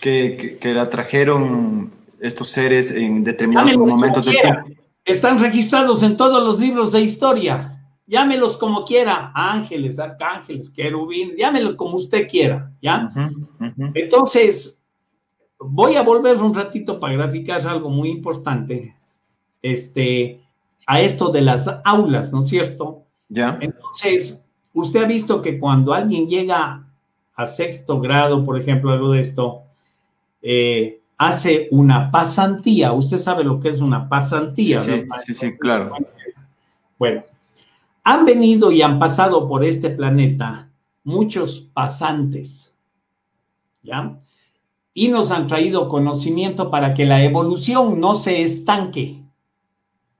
Que, 0.01 0.57
que 0.59 0.73
la 0.73 0.89
trajeron 0.89 1.96
estos 2.19 2.49
seres 2.49 2.91
en 2.91 3.23
determinados 3.23 3.75
momentos 3.75 4.25
del 4.25 4.35
tiempo. 4.35 4.69
Están 5.03 5.39
registrados 5.39 6.03
en 6.03 6.17
todos 6.17 6.43
los 6.43 6.59
libros 6.59 6.91
de 6.91 7.01
historia. 7.01 7.73
Llámelos 8.05 8.57
como 8.57 8.85
quiera, 8.85 9.31
ángeles, 9.33 9.99
arcángeles, 9.99 10.69
querubín, 10.69 11.35
llámelo 11.37 11.75
como 11.75 11.97
usted 11.97 12.27
quiera, 12.27 12.71
¿ya? 12.81 13.11
Entonces, 13.93 14.81
voy 15.59 15.95
a 15.95 16.03
volver 16.03 16.37
un 16.37 16.53
ratito 16.53 16.99
para 16.99 17.13
graficar 17.13 17.65
algo 17.67 17.89
muy 17.89 18.09
importante, 18.09 18.95
este, 19.61 20.41
a 20.85 21.01
esto 21.01 21.29
de 21.29 21.41
las 21.41 21.69
aulas, 21.83 22.31
¿no 22.31 22.41
es 22.41 22.47
cierto? 22.47 23.03
Ya. 23.27 23.57
Entonces, 23.59 24.45
usted 24.73 25.03
ha 25.03 25.07
visto 25.07 25.41
que 25.41 25.59
cuando 25.59 25.93
alguien 25.93 26.27
llega 26.27 26.87
a 27.35 27.45
sexto 27.45 27.99
grado, 27.99 28.43
por 28.45 28.57
ejemplo, 28.57 28.91
algo 28.91 29.11
de 29.11 29.19
esto, 29.19 29.63
eh, 30.41 31.01
hace 31.17 31.67
una 31.71 32.11
pasantía. 32.11 32.93
Usted 32.93 33.17
sabe 33.17 33.43
lo 33.43 33.59
que 33.59 33.69
es 33.69 33.81
una 33.81 34.07
pasantía. 34.07 34.79
Sí, 34.79 35.03
sí, 35.25 35.33
sí, 35.33 35.57
claro. 35.57 35.91
Bueno, 36.97 37.23
han 38.03 38.25
venido 38.25 38.71
y 38.71 38.81
han 38.81 38.99
pasado 38.99 39.47
por 39.47 39.63
este 39.63 39.89
planeta 39.89 40.69
muchos 41.03 41.61
pasantes, 41.73 42.73
¿ya? 43.83 44.19
Y 44.93 45.09
nos 45.09 45.31
han 45.31 45.47
traído 45.47 45.87
conocimiento 45.87 46.71
para 46.71 46.93
que 46.93 47.05
la 47.05 47.23
evolución 47.23 47.99
no 47.99 48.15
se 48.15 48.41
estanque, 48.41 49.21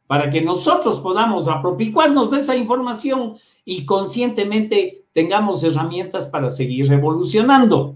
para 0.06 0.30
que 0.30 0.41
nosotros 0.41 1.00
podamos 1.00 1.48
apropiarnos 1.48 2.32
de 2.32 2.38
esa 2.38 2.56
información 2.56 3.36
y 3.66 3.86
conscientemente 3.86 5.06
tengamos 5.14 5.64
herramientas 5.64 6.28
para 6.28 6.52
seguir 6.52 6.91
evolucionando. 6.91 7.95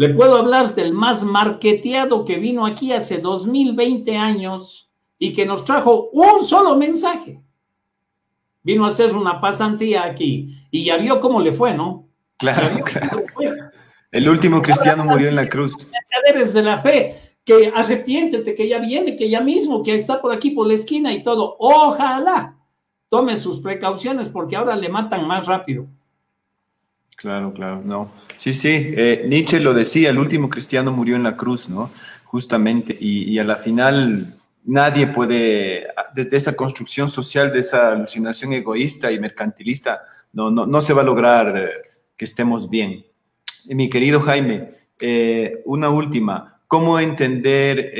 Le 0.00 0.08
puedo 0.14 0.36
hablar 0.36 0.74
del 0.74 0.94
más 0.94 1.24
marqueteado 1.24 2.24
que 2.24 2.38
vino 2.38 2.64
aquí 2.64 2.90
hace 2.90 3.18
2020 3.18 4.16
años 4.16 4.90
y 5.18 5.34
que 5.34 5.44
nos 5.44 5.62
trajo 5.62 6.08
un 6.14 6.42
solo 6.42 6.74
mensaje. 6.74 7.42
Vino 8.62 8.86
a 8.86 8.88
hacer 8.88 9.14
una 9.14 9.42
pasantía 9.42 10.04
aquí 10.04 10.56
y 10.70 10.84
ya 10.86 10.96
vio 10.96 11.20
cómo 11.20 11.38
le 11.38 11.52
fue, 11.52 11.74
¿no? 11.74 12.08
Claro, 12.38 12.82
claro. 12.82 13.24
El 14.10 14.26
último 14.26 14.62
cristiano 14.62 15.04
murió 15.04 15.28
en 15.28 15.36
la 15.36 15.46
cruz. 15.46 15.74
de 16.54 16.62
la 16.62 16.78
fe, 16.78 17.34
que 17.44 17.70
arrepiéntete, 17.76 18.54
que 18.54 18.68
ya 18.68 18.78
viene, 18.78 19.16
que 19.16 19.28
ya 19.28 19.42
mismo, 19.42 19.82
que 19.82 19.94
está 19.94 20.18
por 20.22 20.32
aquí 20.32 20.52
por 20.52 20.66
la 20.66 20.72
esquina 20.72 21.12
y 21.12 21.22
todo. 21.22 21.56
Ojalá 21.58 22.56
tome 23.10 23.36
sus 23.36 23.60
precauciones 23.60 24.30
porque 24.30 24.56
ahora 24.56 24.76
le 24.76 24.88
matan 24.88 25.26
más 25.26 25.46
rápido. 25.46 25.88
Claro, 27.20 27.52
claro, 27.52 27.82
no. 27.84 28.10
Sí, 28.38 28.54
sí, 28.54 28.94
eh, 28.96 29.26
Nietzsche 29.28 29.60
lo 29.60 29.74
decía, 29.74 30.08
el 30.08 30.18
último 30.18 30.48
cristiano 30.48 30.90
murió 30.90 31.16
en 31.16 31.22
la 31.22 31.36
cruz, 31.36 31.68
¿no? 31.68 31.90
Justamente, 32.24 32.96
y, 32.98 33.38
a 33.38 33.44
la 33.44 33.56
final 33.56 34.38
nadie 34.64 35.06
puede, 35.06 35.86
desde 36.14 36.38
esa 36.38 36.56
construcción 36.56 37.10
social, 37.10 37.52
de 37.52 37.60
esa 37.60 37.92
alucinación 37.92 38.54
egoísta 38.54 39.12
y 39.12 39.20
mercantilista, 39.20 40.00
no, 40.32 40.50
no, 40.50 40.64
no 40.64 40.80
se 40.80 40.94
va 40.94 41.02
a 41.02 41.04
lograr 41.04 41.58
eh, 41.58 41.68
que 42.16 42.24
estemos 42.24 42.70
bien. 42.70 43.04
mi 43.68 43.90
querido 43.90 44.20
Jaime, 44.20 44.70
eh, 44.98 45.60
una 45.66 45.90
última, 45.90 46.62
¿cómo 46.66 46.98
entender, 46.98 47.92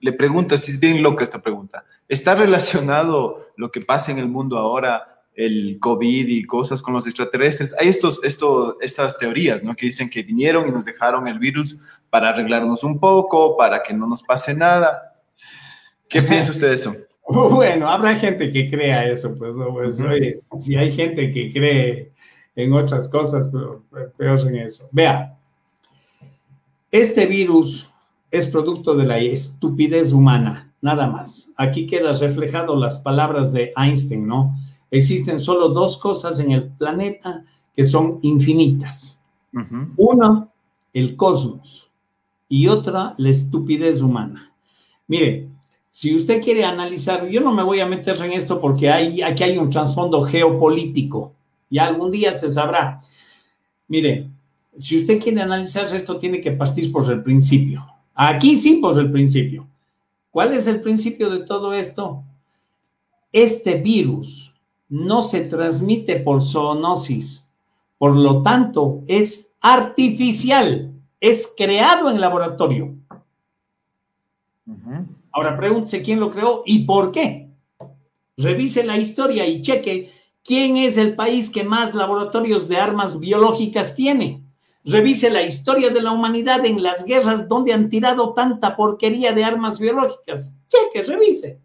le 0.00 0.12
pregunto, 0.14 0.58
si 0.58 0.72
es 0.72 0.80
bien 0.80 1.04
loca 1.04 1.22
esta 1.22 1.40
pregunta, 1.40 1.84
¿está 2.08 2.34
relacionado 2.44 3.52
lo 3.56 3.70
que 3.70 3.80
pasa 3.80 4.10
en 4.10 4.18
el 4.18 4.26
mundo 4.26 4.58
ahora 4.58 5.11
el 5.34 5.78
COVID 5.80 6.28
y 6.28 6.44
cosas 6.44 6.82
con 6.82 6.94
los 6.94 7.06
extraterrestres. 7.06 7.74
Hay 7.78 7.88
estos, 7.88 8.22
estos, 8.22 8.76
estas 8.80 9.18
teorías, 9.18 9.62
¿no? 9.62 9.74
Que 9.74 9.86
dicen 9.86 10.10
que 10.10 10.22
vinieron 10.22 10.68
y 10.68 10.70
nos 10.70 10.84
dejaron 10.84 11.26
el 11.26 11.38
virus 11.38 11.78
para 12.10 12.30
arreglarnos 12.30 12.84
un 12.84 12.98
poco, 12.98 13.56
para 13.56 13.82
que 13.82 13.94
no 13.94 14.06
nos 14.06 14.22
pase 14.22 14.54
nada. 14.54 15.14
¿Qué 16.08 16.22
piensa 16.22 16.50
usted 16.50 16.68
de 16.68 16.74
eso? 16.74 16.94
Bueno, 17.24 17.88
habrá 17.88 18.16
gente 18.16 18.52
que 18.52 18.68
crea 18.68 19.06
eso, 19.06 19.34
pues, 19.36 19.54
pues 20.48 20.64
si 20.64 20.74
hay 20.74 20.92
gente 20.92 21.32
que 21.32 21.52
cree 21.52 22.12
en 22.54 22.72
otras 22.72 23.08
cosas, 23.08 23.46
pero 23.50 23.82
peor 24.18 24.40
en 24.40 24.56
eso. 24.56 24.88
Vea, 24.90 25.38
este 26.90 27.26
virus 27.26 27.90
es 28.30 28.48
producto 28.48 28.94
de 28.94 29.06
la 29.06 29.18
estupidez 29.18 30.12
humana, 30.12 30.74
nada 30.80 31.06
más. 31.06 31.48
Aquí 31.56 31.86
quedan 31.86 32.18
reflejado 32.18 32.76
las 32.76 32.98
palabras 32.98 33.52
de 33.52 33.72
Einstein, 33.76 34.26
¿no? 34.26 34.54
Existen 34.92 35.40
solo 35.40 35.70
dos 35.70 35.98
cosas 35.98 36.38
en 36.38 36.52
el 36.52 36.68
planeta 36.68 37.44
que 37.74 37.84
son 37.84 38.18
infinitas. 38.22 39.18
Una, 39.96 40.48
el 40.92 41.16
cosmos 41.16 41.90
y 42.48 42.68
otra, 42.68 43.14
la 43.16 43.30
estupidez 43.30 44.02
humana. 44.02 44.52
Mire, 45.08 45.48
si 45.90 46.14
usted 46.14 46.42
quiere 46.42 46.64
analizar, 46.64 47.26
yo 47.28 47.40
no 47.40 47.52
me 47.52 47.62
voy 47.62 47.80
a 47.80 47.86
meter 47.86 48.16
en 48.22 48.32
esto 48.32 48.60
porque 48.60 48.90
hay, 48.90 49.22
aquí 49.22 49.42
hay 49.42 49.58
un 49.58 49.70
trasfondo 49.70 50.22
geopolítico 50.22 51.32
y 51.70 51.78
algún 51.78 52.10
día 52.10 52.34
se 52.34 52.50
sabrá. 52.50 53.00
Mire, 53.88 54.28
si 54.78 54.98
usted 54.98 55.18
quiere 55.20 55.40
analizar 55.40 55.94
esto, 55.94 56.18
tiene 56.18 56.40
que 56.40 56.52
partir 56.52 56.92
por 56.92 57.10
el 57.10 57.22
principio. 57.22 57.86
Aquí 58.14 58.56
sí, 58.56 58.74
por 58.76 58.98
el 58.98 59.10
principio. 59.10 59.66
¿Cuál 60.30 60.52
es 60.52 60.66
el 60.66 60.80
principio 60.80 61.30
de 61.30 61.44
todo 61.44 61.72
esto? 61.72 62.22
Este 63.32 63.76
virus 63.76 64.51
no 64.92 65.22
se 65.22 65.40
transmite 65.40 66.16
por 66.16 66.42
zoonosis. 66.42 67.48
Por 67.96 68.14
lo 68.14 68.42
tanto, 68.42 69.02
es 69.06 69.56
artificial, 69.62 70.92
es 71.18 71.50
creado 71.56 72.10
en 72.10 72.20
laboratorio. 72.20 72.94
Ahora 75.32 75.56
pregúntese 75.56 76.02
quién 76.02 76.20
lo 76.20 76.30
creó 76.30 76.62
y 76.66 76.80
por 76.80 77.10
qué. 77.10 77.48
Revise 78.36 78.84
la 78.84 78.98
historia 78.98 79.46
y 79.46 79.62
cheque 79.62 80.10
quién 80.44 80.76
es 80.76 80.98
el 80.98 81.16
país 81.16 81.48
que 81.48 81.64
más 81.64 81.94
laboratorios 81.94 82.68
de 82.68 82.76
armas 82.76 83.18
biológicas 83.18 83.94
tiene. 83.94 84.42
Revise 84.84 85.30
la 85.30 85.42
historia 85.42 85.88
de 85.88 86.02
la 86.02 86.12
humanidad 86.12 86.66
en 86.66 86.82
las 86.82 87.06
guerras 87.06 87.48
donde 87.48 87.72
han 87.72 87.88
tirado 87.88 88.34
tanta 88.34 88.76
porquería 88.76 89.32
de 89.32 89.42
armas 89.42 89.78
biológicas. 89.78 90.54
Cheque, 90.68 91.02
revise. 91.02 91.60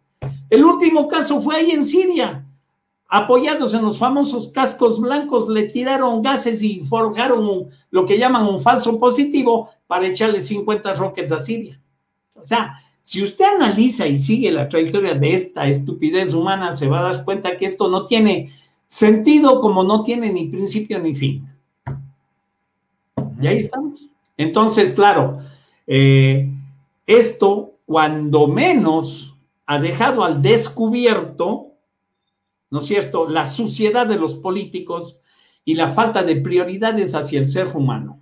El 0.50 0.64
último 0.64 1.10
caso 1.10 1.42
fue 1.42 1.58
ahí 1.58 1.72
en 1.72 1.86
Siria 1.86 2.47
apoyados 3.08 3.74
en 3.74 3.84
los 3.84 3.98
famosos 3.98 4.50
cascos 4.50 5.00
blancos, 5.00 5.48
le 5.48 5.64
tiraron 5.64 6.22
gases 6.22 6.62
y 6.62 6.82
forjaron 6.82 7.68
lo 7.90 8.06
que 8.06 8.18
llaman 8.18 8.46
un 8.46 8.62
falso 8.62 9.00
positivo 9.00 9.70
para 9.88 10.08
echarle 10.08 10.42
50 10.42 10.94
rockets 10.96 11.32
a 11.32 11.40
Siria. 11.40 11.80
O 12.36 12.46
sea, 12.46 12.76
si 13.02 13.24
usted 13.24 13.46
analiza 13.56 14.08
y 14.08 14.18
sigue 14.18 14.52
la 14.52 14.68
trayectoria 14.68 15.16
de 15.16 15.34
esta 15.34 15.68
estupidez 15.68 16.34
humana, 16.34 16.74
se 16.74 16.90
va 16.90 17.00
a 17.00 17.14
dar 17.14 17.24
cuenta 17.24 17.58
que 17.58 17.66
esto 17.66 17.88
no 17.88 18.06
tiene 18.06 18.50
sentido 18.88 19.62
como 19.62 19.84
no 19.84 20.04
tiene 20.04 20.32
ni 20.32 20.48
principio 20.48 21.00
ni 21.00 21.16
fin. 21.16 21.48
Y 23.40 23.48
ahí 23.48 23.60
estamos. 23.60 24.10
Entonces, 24.36 24.94
claro, 24.94 25.38
eh, 25.86 26.50
esto 27.06 27.76
cuando 27.86 28.48
menos 28.48 29.36
ha 29.66 29.80
dejado 29.80 30.24
al 30.24 30.42
descubierto 30.42 31.67
¿no 32.70 32.80
es 32.80 32.86
cierto?, 32.86 33.28
la 33.28 33.46
suciedad 33.46 34.08
de 34.08 34.18
los 34.18 34.36
políticos 34.36 35.18
y 35.64 35.76
la 35.76 35.90
falta 35.90 36.24
de 36.24 36.38
prioridades 36.38 37.14
hacia 37.16 37.40
el 37.40 37.48
ser 37.48 37.68
humano. 37.76 38.22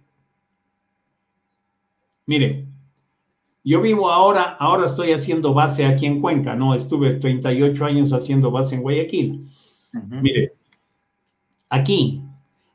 Mire, 2.26 2.68
yo 3.64 3.82
vivo 3.82 4.12
ahora, 4.12 4.58
ahora 4.60 4.86
estoy 4.86 5.12
haciendo 5.12 5.54
base 5.54 5.86
aquí 5.86 6.06
en 6.06 6.22
Cuenca, 6.22 6.56
¿no? 6.56 6.76
Estuve 6.76 7.16
38 7.16 7.86
años 7.86 8.14
haciendo 8.14 8.52
base 8.52 8.76
en 8.76 8.82
Guayaquil. 8.82 9.48
Mire, 10.22 10.54
aquí 11.70 12.22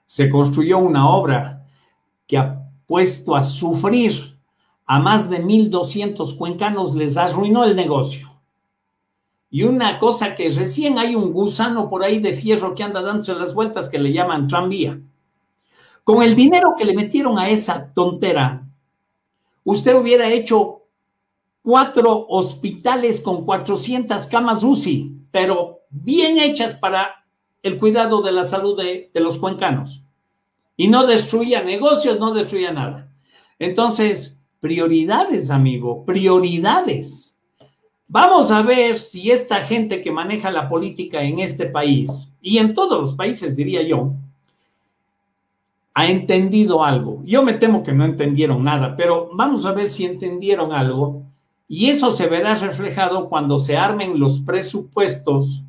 se 0.07 0.29
construyó 0.31 0.79
una 0.79 1.09
obra 1.09 1.67
que 2.27 2.39
ha 2.39 2.69
puesto 2.87 3.37
a 3.37 3.43
sufrir 3.43 4.37
a 4.87 4.99
más 4.99 5.31
de 5.31 5.41
1.200 5.41 6.37
cuencanos, 6.37 6.97
les 6.97 7.17
arruinó 7.17 7.63
el 7.63 7.77
negocio. 7.77 8.30
Y 9.51 9.65
una 9.65 9.99
cosa 9.99 10.37
que 10.37 10.49
recién 10.51 10.99
hay 10.99 11.17
un 11.17 11.33
gusano 11.33 11.91
por 11.91 12.05
ahí 12.05 12.21
de 12.21 12.33
fierro 12.33 12.75
que 12.75 12.85
anda 12.85 13.03
dándose 13.03 13.35
las 13.35 13.53
vueltas 13.53 13.89
que 13.89 13.99
le 13.99 14.13
llaman 14.13 14.47
tranvía. 14.47 15.01
Con 16.05 16.23
el 16.23 16.35
dinero 16.35 16.75
que 16.79 16.85
le 16.85 16.95
metieron 16.95 17.39
a 17.39 17.51
esa 17.51 17.93
tontera, 17.93 18.65
usted 19.65 19.95
hubiera 19.95 20.29
hecho 20.31 20.83
cuatro 21.63 22.27
hospitales 22.29 23.21
con 23.21 23.45
400 23.45 24.27
camas 24.27 24.63
UCI, 24.63 25.17
pero 25.31 25.81
bien 25.91 26.39
hechas 26.39 26.75
para 26.75 27.25
el 27.63 27.79
cuidado 27.79 28.23
de 28.23 28.33
la 28.33 28.45
salud 28.45 28.77
de, 28.77 29.11
los 29.15 29.39
cuencanos. 29.39 30.03
Y 30.77 30.89
no 30.89 31.07
destruía 31.07 31.63
negocios, 31.63 32.19
no 32.19 32.33
destruía 32.33 32.73
nada. 32.73 33.13
Entonces, 33.59 34.41
prioridades, 34.61 35.51
amigo, 35.51 36.05
prioridades. 36.07 37.30
Vamos 38.13 38.51
a 38.51 38.63
ver 38.63 38.99
si 38.99 39.31
esta 39.31 39.63
gente 39.63 40.01
que 40.01 40.11
maneja 40.11 40.51
la 40.51 40.69
política 40.69 41.23
en 41.23 41.39
este 41.39 41.67
país 41.67 42.35
y 42.43 42.59
en 42.59 42.75
todos 42.75 43.01
los 43.01 43.15
países, 43.15 43.55
diría 43.55 43.83
yo, 43.83 44.11
ha 45.95 46.09
entendido 46.09 46.83
algo. 46.83 47.23
Yo 47.25 47.45
me 47.45 47.53
temo 47.53 47.85
que 47.85 47.93
no 47.93 48.05
entendieron 48.05 48.65
nada, 48.65 48.97
pero 48.97 49.31
vamos 49.35 49.65
a 49.65 49.71
ver 49.71 49.89
si 49.89 50.05
entendieron 50.07 50.73
algo. 50.73 51.23
Y 51.69 51.89
eso 51.89 52.11
se 52.11 52.27
verá 52.27 52.57
reflejado 52.57 53.29
cuando 53.29 53.61
se 53.61 53.77
armen 53.77 54.19
los 54.19 54.41
presupuestos 54.41 55.63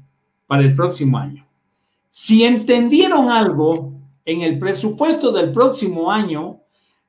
para 0.48 0.64
el 0.64 0.74
próximo 0.74 1.20
año. 1.20 1.46
Si 2.10 2.44
entendieron 2.44 3.30
algo 3.30 3.92
en 4.26 4.42
el 4.42 4.58
presupuesto 4.58 5.32
del 5.32 5.52
próximo 5.52 6.12
año, 6.12 6.58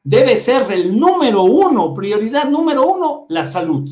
debe 0.05 0.37
ser 0.37 0.71
el 0.73 1.01
número 1.01 1.43
uno, 1.43 1.95
prioridad 1.95 2.51
número 2.51 2.87
uno, 2.87 3.25
la 3.31 3.47
salud. 3.47 3.91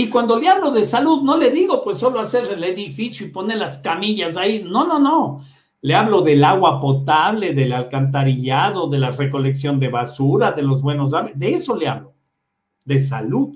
Y 0.00 0.08
cuando 0.08 0.40
le 0.40 0.48
hablo 0.48 0.70
de 0.70 0.82
salud, 0.82 1.20
no 1.20 1.36
le 1.36 1.50
digo 1.50 1.84
pues 1.84 1.98
solo 1.98 2.20
hacer 2.20 2.50
el 2.50 2.64
edificio 2.64 3.26
y 3.26 3.30
poner 3.30 3.58
las 3.58 3.76
camillas 3.76 4.38
ahí. 4.38 4.64
No, 4.64 4.86
no, 4.86 4.98
no. 4.98 5.44
Le 5.82 5.94
hablo 5.94 6.22
del 6.22 6.42
agua 6.42 6.80
potable, 6.80 7.52
del 7.52 7.74
alcantarillado, 7.74 8.88
de 8.88 8.96
la 8.96 9.10
recolección 9.10 9.78
de 9.78 9.88
basura, 9.88 10.52
de 10.52 10.62
los 10.62 10.80
buenos 10.80 11.12
De 11.34 11.50
eso 11.50 11.76
le 11.76 11.86
hablo. 11.86 12.14
De 12.82 12.98
salud. 12.98 13.54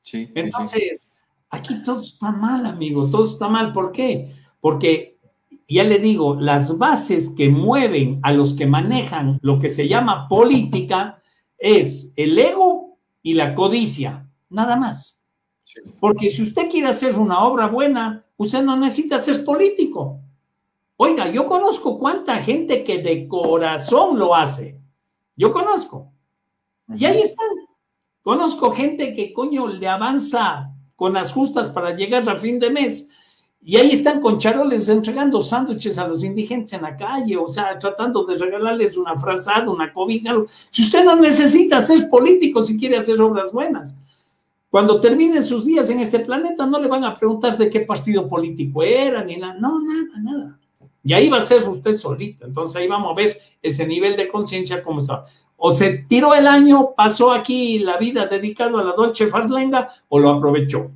sí, 0.00 0.30
Entonces, 0.34 1.06
aquí 1.50 1.82
todo 1.82 2.00
está 2.00 2.32
mal, 2.32 2.64
amigo. 2.64 3.10
Todo 3.10 3.24
está 3.24 3.46
mal. 3.46 3.74
¿Por 3.74 3.92
qué? 3.92 4.32
Porque, 4.58 5.18
ya 5.68 5.84
le 5.84 5.98
digo, 5.98 6.34
las 6.34 6.78
bases 6.78 7.28
que 7.28 7.50
mueven 7.50 8.20
a 8.22 8.32
los 8.32 8.54
que 8.54 8.66
manejan 8.66 9.38
lo 9.42 9.58
que 9.58 9.68
se 9.68 9.86
llama 9.86 10.28
política 10.28 11.20
es 11.58 12.14
el 12.16 12.38
ego 12.38 12.96
y 13.22 13.34
la 13.34 13.54
codicia. 13.54 14.24
Nada 14.50 14.76
más. 14.76 15.18
Porque 16.00 16.30
si 16.30 16.42
usted 16.42 16.70
quiere 16.70 16.88
hacer 16.88 17.18
una 17.18 17.44
obra 17.44 17.66
buena, 17.66 18.24
usted 18.36 18.62
no 18.62 18.76
necesita 18.76 19.18
ser 19.18 19.44
político. 19.44 20.20
Oiga, 20.96 21.30
yo 21.30 21.46
conozco 21.46 21.98
cuánta 21.98 22.36
gente 22.38 22.82
que 22.82 22.98
de 22.98 23.28
corazón 23.28 24.18
lo 24.18 24.34
hace. 24.34 24.80
Yo 25.36 25.52
conozco. 25.52 26.12
Y 26.96 27.04
ahí 27.04 27.20
están. 27.20 27.46
Conozco 28.22 28.72
gente 28.72 29.12
que 29.12 29.32
coño 29.32 29.68
le 29.68 29.88
avanza 29.88 30.72
con 30.96 31.12
las 31.12 31.32
justas 31.32 31.70
para 31.70 31.94
llegar 31.94 32.28
a 32.28 32.36
fin 32.36 32.58
de 32.58 32.70
mes. 32.70 33.08
Y 33.60 33.76
ahí 33.76 33.92
están 33.92 34.20
con 34.20 34.38
charoles 34.38 34.88
entregando 34.88 35.40
sándwiches 35.42 35.98
a 35.98 36.06
los 36.06 36.22
indigentes 36.24 36.72
en 36.72 36.82
la 36.82 36.96
calle, 36.96 37.36
o 37.36 37.48
sea, 37.48 37.78
tratando 37.78 38.24
de 38.24 38.36
regalarles 38.36 38.96
una 38.96 39.18
frazada, 39.18 39.70
una 39.70 39.92
cobija. 39.92 40.34
Si 40.70 40.84
usted 40.84 41.04
no 41.04 41.16
necesita 41.16 41.80
ser 41.82 42.08
político 42.08 42.62
si 42.62 42.76
quiere 42.76 42.96
hacer 42.96 43.20
obras 43.20 43.52
buenas. 43.52 43.98
Cuando 44.70 45.00
terminen 45.00 45.44
sus 45.44 45.64
días 45.64 45.88
en 45.90 46.00
este 46.00 46.20
planeta, 46.20 46.66
no 46.66 46.78
le 46.78 46.88
van 46.88 47.04
a 47.04 47.18
preguntar 47.18 47.56
de 47.56 47.70
qué 47.70 47.80
partido 47.80 48.28
político 48.28 48.82
era, 48.82 49.24
ni 49.24 49.36
nada. 49.36 49.54
No, 49.58 49.80
nada, 49.80 50.18
nada. 50.20 50.58
Y 51.02 51.14
ahí 51.14 51.28
va 51.28 51.38
a 51.38 51.42
ser 51.42 51.66
usted 51.66 51.94
solita. 51.94 52.44
Entonces 52.44 52.76
ahí 52.76 52.86
vamos 52.86 53.10
a 53.10 53.14
ver 53.14 53.34
ese 53.62 53.86
nivel 53.86 54.16
de 54.16 54.28
conciencia 54.28 54.82
cómo 54.82 55.00
está. 55.00 55.24
O 55.56 55.72
se 55.72 56.04
tiró 56.08 56.34
el 56.34 56.46
año, 56.46 56.90
pasó 56.94 57.32
aquí 57.32 57.78
la 57.78 57.96
vida 57.96 58.26
dedicado 58.26 58.78
a 58.78 58.84
la 58.84 58.92
Dolce 58.92 59.26
Farlenga 59.26 59.88
o 60.08 60.18
lo 60.18 60.30
aprovechó. 60.30 60.90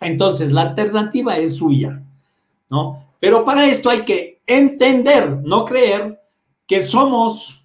Entonces 0.00 0.52
la 0.52 0.62
alternativa 0.62 1.38
es 1.38 1.56
suya, 1.56 2.02
¿no? 2.68 3.04
Pero 3.20 3.44
para 3.44 3.64
esto 3.66 3.88
hay 3.90 4.02
que 4.02 4.40
entender, 4.46 5.40
no 5.42 5.64
creer 5.64 6.20
que 6.66 6.82
somos 6.82 7.64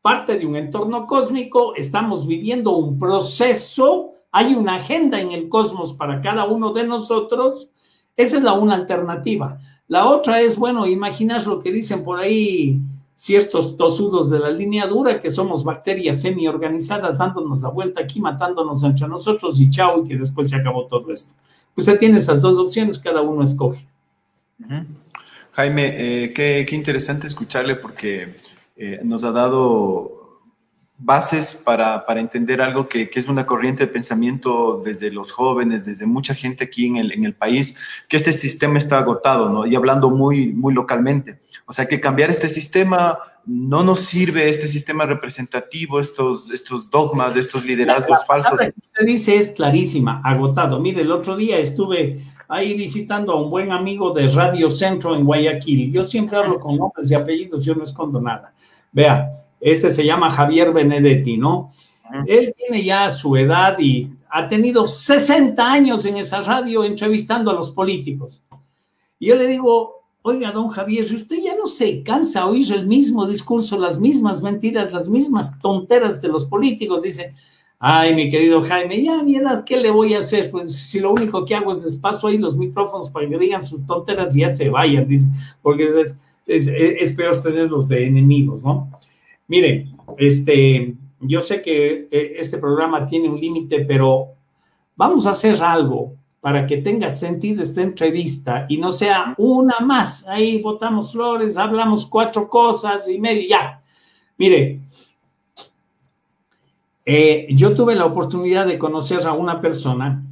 parte 0.00 0.38
de 0.38 0.46
un 0.46 0.56
entorno 0.56 1.06
cósmico, 1.06 1.74
estamos 1.74 2.26
viviendo 2.26 2.76
un 2.76 2.98
proceso, 2.98 4.13
hay 4.36 4.56
una 4.56 4.74
agenda 4.74 5.20
en 5.20 5.30
el 5.30 5.48
cosmos 5.48 5.92
para 5.92 6.20
cada 6.20 6.44
uno 6.44 6.72
de 6.72 6.82
nosotros. 6.82 7.68
Esa 8.16 8.38
es 8.38 8.42
la 8.42 8.54
una 8.54 8.74
alternativa. 8.74 9.60
La 9.86 10.06
otra 10.06 10.40
es, 10.40 10.56
bueno, 10.56 10.88
imaginar 10.88 11.46
lo 11.46 11.60
que 11.60 11.70
dicen 11.70 12.02
por 12.02 12.18
ahí 12.18 12.80
ciertos 13.14 13.76
tosudos 13.76 14.30
de 14.30 14.40
la 14.40 14.50
línea 14.50 14.88
dura, 14.88 15.20
que 15.20 15.30
somos 15.30 15.62
bacterias 15.62 16.20
semi-organizadas 16.20 17.18
dándonos 17.18 17.62
la 17.62 17.68
vuelta 17.68 18.00
aquí, 18.00 18.20
matándonos 18.20 18.82
entre 18.82 19.06
nosotros 19.06 19.60
y 19.60 19.70
chao, 19.70 20.02
y 20.02 20.08
que 20.08 20.16
después 20.16 20.50
se 20.50 20.56
acabó 20.56 20.88
todo 20.88 21.12
esto. 21.12 21.32
Usted 21.76 21.96
tiene 21.96 22.18
esas 22.18 22.42
dos 22.42 22.58
opciones, 22.58 22.98
cada 22.98 23.22
uno 23.22 23.44
escoge. 23.44 23.86
Jaime, 25.52 26.24
eh, 26.24 26.32
qué, 26.32 26.66
interesante 26.72 27.28
escucharle 27.28 27.76
porque 27.76 28.34
eh, 28.76 28.98
nos 29.04 29.22
ha 29.22 29.30
dado 29.30 30.13
bases 30.96 31.62
para, 31.64 32.04
entender 32.20 32.62
algo 32.62 32.88
que, 32.88 33.10
es 33.12 33.28
una 33.28 33.46
corriente 33.46 33.86
de 33.86 33.92
pensamiento 33.92 34.80
desde 34.84 35.10
los 35.10 35.32
jóvenes, 35.32 35.84
desde 35.84 36.06
mucha 36.06 36.34
gente 36.34 36.64
aquí 36.64 36.86
en 36.86 36.96
el, 36.96 37.12
en 37.12 37.24
el, 37.24 37.34
país, 37.34 37.76
que 38.08 38.16
este 38.16 38.32
sistema 38.32 38.78
está 38.78 38.98
agotado, 38.98 39.48
¿no? 39.48 39.66
Y 39.66 39.74
hablando 39.74 40.10
muy, 40.10 40.52
muy 40.52 40.72
localmente. 40.72 41.40
O 41.66 41.72
sea, 41.72 41.86
que 41.86 42.00
cambiar 42.00 42.30
este 42.30 42.48
sistema 42.48 43.18
no 43.46 43.82
nos 43.82 44.00
sirve, 44.00 44.48
este 44.48 44.68
sistema 44.68 45.04
representativo, 45.04 46.00
estos, 46.00 46.50
estos 46.50 46.88
dogmas, 46.88 47.36
estos 47.36 47.64
liderazgos 47.64 48.24
falsos. 48.26 48.52
Lo 48.52 48.58
que 48.58 48.80
usted 48.80 49.04
dice 49.04 49.36
es 49.36 49.50
clarísima, 49.50 50.20
agotado. 50.24 50.80
Mire, 50.80 51.02
el 51.02 51.12
otro 51.12 51.36
día 51.36 51.58
estuve 51.58 52.20
ahí 52.48 52.74
visitando 52.74 53.32
a 53.32 53.42
un 53.42 53.50
buen 53.50 53.72
amigo 53.72 54.12
de 54.12 54.28
Radio 54.28 54.70
Centro 54.70 55.14
en 55.14 55.24
Guayaquil. 55.24 55.92
Yo 55.92 56.04
siempre 56.04 56.38
hablo 56.38 56.58
con 56.58 56.76
nombres 56.76 57.10
y 57.10 57.14
apellidos, 57.14 57.64
yo 57.64 57.74
no 57.74 57.84
escondo 57.84 58.20
nada. 58.20 58.54
Vea, 58.92 59.43
este 59.64 59.90
se 59.92 60.04
llama 60.04 60.30
Javier 60.30 60.74
Benedetti, 60.74 61.38
¿no? 61.38 61.70
Él 62.26 62.54
tiene 62.54 62.84
ya 62.84 63.10
su 63.10 63.34
edad 63.34 63.78
y 63.78 64.10
ha 64.28 64.46
tenido 64.46 64.86
60 64.86 65.72
años 65.72 66.04
en 66.04 66.18
esa 66.18 66.42
radio 66.42 66.84
entrevistando 66.84 67.50
a 67.50 67.54
los 67.54 67.70
políticos. 67.70 68.42
Y 69.18 69.28
yo 69.28 69.36
le 69.36 69.46
digo, 69.46 70.02
oiga, 70.20 70.52
don 70.52 70.68
Javier, 70.68 71.06
si 71.06 71.16
usted 71.16 71.36
ya 71.42 71.56
no 71.56 71.66
se 71.66 72.02
cansa 72.02 72.40
de 72.40 72.46
oír 72.46 72.70
el 72.74 72.86
mismo 72.86 73.26
discurso, 73.26 73.78
las 73.78 73.98
mismas 73.98 74.42
mentiras, 74.42 74.92
las 74.92 75.08
mismas 75.08 75.58
tonteras 75.58 76.20
de 76.20 76.28
los 76.28 76.44
políticos, 76.44 77.02
dice, 77.02 77.34
ay, 77.78 78.14
mi 78.14 78.30
querido 78.30 78.62
Jaime, 78.62 79.02
ya 79.02 79.20
a 79.20 79.22
mi 79.22 79.36
edad, 79.36 79.64
¿qué 79.64 79.78
le 79.78 79.90
voy 79.90 80.12
a 80.12 80.18
hacer? 80.18 80.50
Pues 80.50 80.76
si 80.76 81.00
lo 81.00 81.10
único 81.10 81.46
que 81.46 81.54
hago 81.54 81.72
es 81.72 81.82
despacio 81.82 82.28
ahí 82.28 82.36
los 82.36 82.54
micrófonos 82.54 83.08
para 83.08 83.26
que 83.26 83.38
digan 83.38 83.64
sus 83.64 83.86
tonteras 83.86 84.36
y 84.36 84.40
ya 84.40 84.50
se 84.50 84.68
vayan, 84.68 85.08
dice, 85.08 85.26
porque 85.62 85.84
es, 85.84 86.16
es, 86.46 86.66
es 86.66 87.12
peor 87.14 87.40
tenerlos 87.40 87.88
de 87.88 88.06
enemigos, 88.06 88.62
¿no? 88.62 88.90
Miren, 89.48 89.96
este, 90.18 90.94
yo 91.20 91.40
sé 91.40 91.62
que 91.62 92.08
eh, 92.10 92.36
este 92.38 92.58
programa 92.58 93.06
tiene 93.06 93.28
un 93.28 93.40
límite, 93.40 93.84
pero 93.84 94.28
vamos 94.96 95.26
a 95.26 95.30
hacer 95.30 95.62
algo 95.62 96.14
para 96.40 96.66
que 96.66 96.78
tenga 96.78 97.10
sentido 97.10 97.62
esta 97.62 97.82
entrevista 97.82 98.66
y 98.68 98.76
no 98.76 98.92
sea 98.92 99.34
una 99.38 99.80
más. 99.80 100.26
Ahí 100.28 100.60
botamos 100.60 101.12
flores, 101.12 101.56
hablamos 101.56 102.04
cuatro 102.04 102.48
cosas 102.48 103.08
y 103.08 103.18
medio, 103.18 103.48
ya. 103.48 103.80
Mire, 104.36 104.80
eh, 107.06 107.46
yo 107.50 107.74
tuve 107.74 107.94
la 107.94 108.06
oportunidad 108.06 108.66
de 108.66 108.78
conocer 108.78 109.26
a 109.26 109.32
una 109.32 109.60
persona 109.60 110.22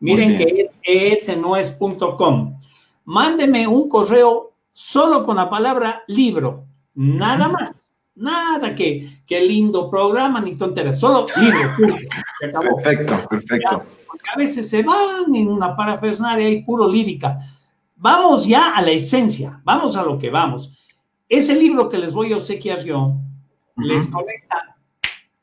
Miren 0.00 0.38
que 0.38 0.68
es 0.82 1.28
es, 1.28 1.38
no 1.38 1.56
es 1.56 1.78
.com. 2.18 2.58
Mándeme 3.04 3.68
un 3.68 3.88
correo 3.88 4.54
solo 4.72 5.22
con 5.22 5.36
la 5.36 5.48
palabra 5.48 6.02
libro, 6.08 6.64
nada 6.96 7.46
más. 7.46 7.70
Nada 8.16 8.74
que, 8.74 9.08
qué 9.24 9.40
lindo 9.40 9.88
programa 9.88 10.40
ni 10.40 10.56
tonteras, 10.56 10.98
solo 10.98 11.26
libro. 11.40 11.60
Perfecto, 12.40 13.28
perfecto 13.28 13.84
a 14.32 14.38
veces 14.38 14.68
se 14.68 14.82
van 14.82 15.34
en 15.34 15.48
una 15.48 15.76
parafernalia 15.76 16.48
y 16.48 16.62
puro 16.62 16.88
lírica. 16.88 17.36
Vamos 17.96 18.46
ya 18.46 18.74
a 18.74 18.82
la 18.82 18.90
esencia, 18.90 19.60
vamos 19.64 19.96
a 19.96 20.02
lo 20.02 20.18
que 20.18 20.30
vamos. 20.30 20.72
Ese 21.28 21.54
libro 21.54 21.88
que 21.88 21.98
les 21.98 22.14
voy 22.14 22.32
a 22.32 22.36
obsequiar 22.36 22.82
yo 22.82 23.14
les 23.76 24.08
conecta 24.08 24.76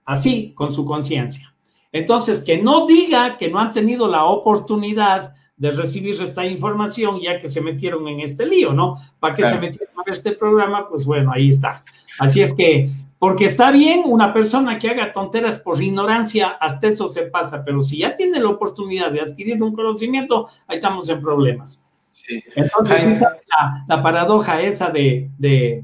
así 0.06 0.54
con 0.54 0.74
su 0.74 0.86
conciencia. 0.86 1.54
Entonces, 1.92 2.44
que 2.44 2.62
no 2.62 2.86
diga 2.86 3.38
que 3.38 3.50
no 3.50 3.60
han 3.60 3.74
tenido 3.74 4.08
la 4.08 4.26
oportunidad 4.26 5.34
de 5.56 5.72
recibir 5.72 6.22
esta 6.22 6.46
información 6.46 7.20
ya 7.20 7.40
que 7.40 7.50
se 7.50 7.62
metieron 7.62 8.08
en 8.08 8.20
este 8.20 8.46
lío, 8.46 8.74
¿no? 8.74 8.96
¿Para 9.20 9.34
qué 9.36 9.44
se 9.46 9.60
metieron 9.60 9.96
en 10.06 10.14
este 10.14 10.34
programa? 10.34 10.88
Pues 10.88 11.06
bueno, 11.06 11.32
ahí 11.34 11.50
está. 11.50 11.84
Así 12.20 12.42
es 12.42 12.54
que, 12.54 12.90
porque 13.20 13.46
está 13.46 13.72
bien 13.72 14.02
una 14.06 14.34
persona 14.34 14.78
que 14.78 14.90
haga 14.90 15.14
tonteras 15.14 15.60
por 15.60 15.82
ignorancia, 15.82 16.50
hasta 16.60 16.88
eso 16.88 17.10
se 17.10 17.24
pasa, 17.24 17.64
pero 17.64 17.82
si 17.82 18.00
ya 18.00 18.16
tiene 18.16 18.40
la 18.40 18.50
oportunidad 18.50 19.12
de 19.12 19.22
adquirir 19.22 19.62
un 19.64 19.74
conocimiento, 19.74 20.48
ahí 20.68 20.78
estamos 20.78 21.10
en 21.10 21.22
problemas. 21.22 21.84
Sí. 22.10 22.42
Entonces, 22.56 23.20
la, 23.20 23.86
la, 23.88 24.04
paradoja 24.04 24.62
esa 24.62 24.90
de, 24.90 25.30
de, 25.38 25.84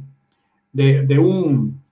de 0.71 1.19
un 1.19 1.83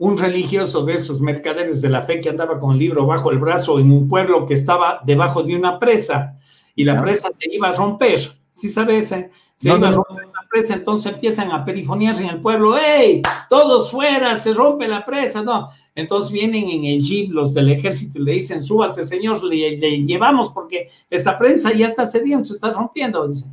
un 0.00 0.16
religioso 0.16 0.82
de 0.82 0.94
esos 0.94 1.20
mercaderes 1.20 1.82
de 1.82 1.90
la 1.90 2.02
fe 2.02 2.20
que 2.20 2.30
andaba 2.30 2.58
con 2.58 2.72
el 2.72 2.78
libro 2.78 3.04
bajo 3.04 3.30
el 3.30 3.38
brazo 3.38 3.78
en 3.78 3.92
un 3.92 4.08
pueblo 4.08 4.46
que 4.46 4.54
estaba 4.54 4.98
debajo 5.04 5.42
de 5.42 5.54
una 5.54 5.78
presa 5.78 6.38
y 6.74 6.84
la 6.84 7.02
presa 7.02 7.28
se 7.38 7.54
iba 7.54 7.68
a 7.68 7.72
romper. 7.72 8.39
¿Sí 8.52 8.68
sabes? 8.68 9.08
Se 9.08 9.68
iba 9.68 9.88
a 9.88 9.90
romper 9.90 10.26
la 10.26 10.48
presa, 10.48 10.74
entonces 10.74 11.12
empiezan 11.12 11.50
a 11.52 11.64
perifonearse 11.64 12.22
en 12.22 12.30
el 12.30 12.40
pueblo, 12.40 12.76
¡Ey! 12.78 13.22
Todos 13.48 13.90
fuera, 13.90 14.36
se 14.36 14.52
rompe 14.52 14.88
la 14.88 15.04
presa, 15.04 15.42
¿no? 15.42 15.68
Entonces 15.94 16.32
vienen 16.32 16.68
en 16.68 16.84
el 16.84 17.00
jeep 17.00 17.30
los 17.30 17.54
del 17.54 17.70
ejército 17.70 18.18
y 18.18 18.22
le 18.22 18.32
dicen, 18.32 18.62
súbase, 18.62 19.04
señor, 19.04 19.42
le, 19.44 19.78
llevamos 20.04 20.50
porque 20.50 20.88
esta 21.08 21.38
presa 21.38 21.72
ya 21.72 21.86
está 21.86 22.06
cediendo, 22.06 22.44
se 22.44 22.54
está 22.54 22.72
rompiendo. 22.72 23.26
Dice, 23.28 23.46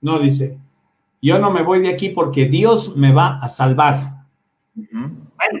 no, 0.00 0.18
dice, 0.18 0.58
yo 1.20 1.38
no 1.38 1.50
me 1.50 1.62
voy 1.62 1.80
de 1.80 1.88
aquí 1.88 2.10
porque 2.10 2.46
Dios 2.46 2.96
me 2.96 3.12
va 3.12 3.38
a 3.38 3.48
salvar. 3.48 4.26
Bueno, 4.74 5.60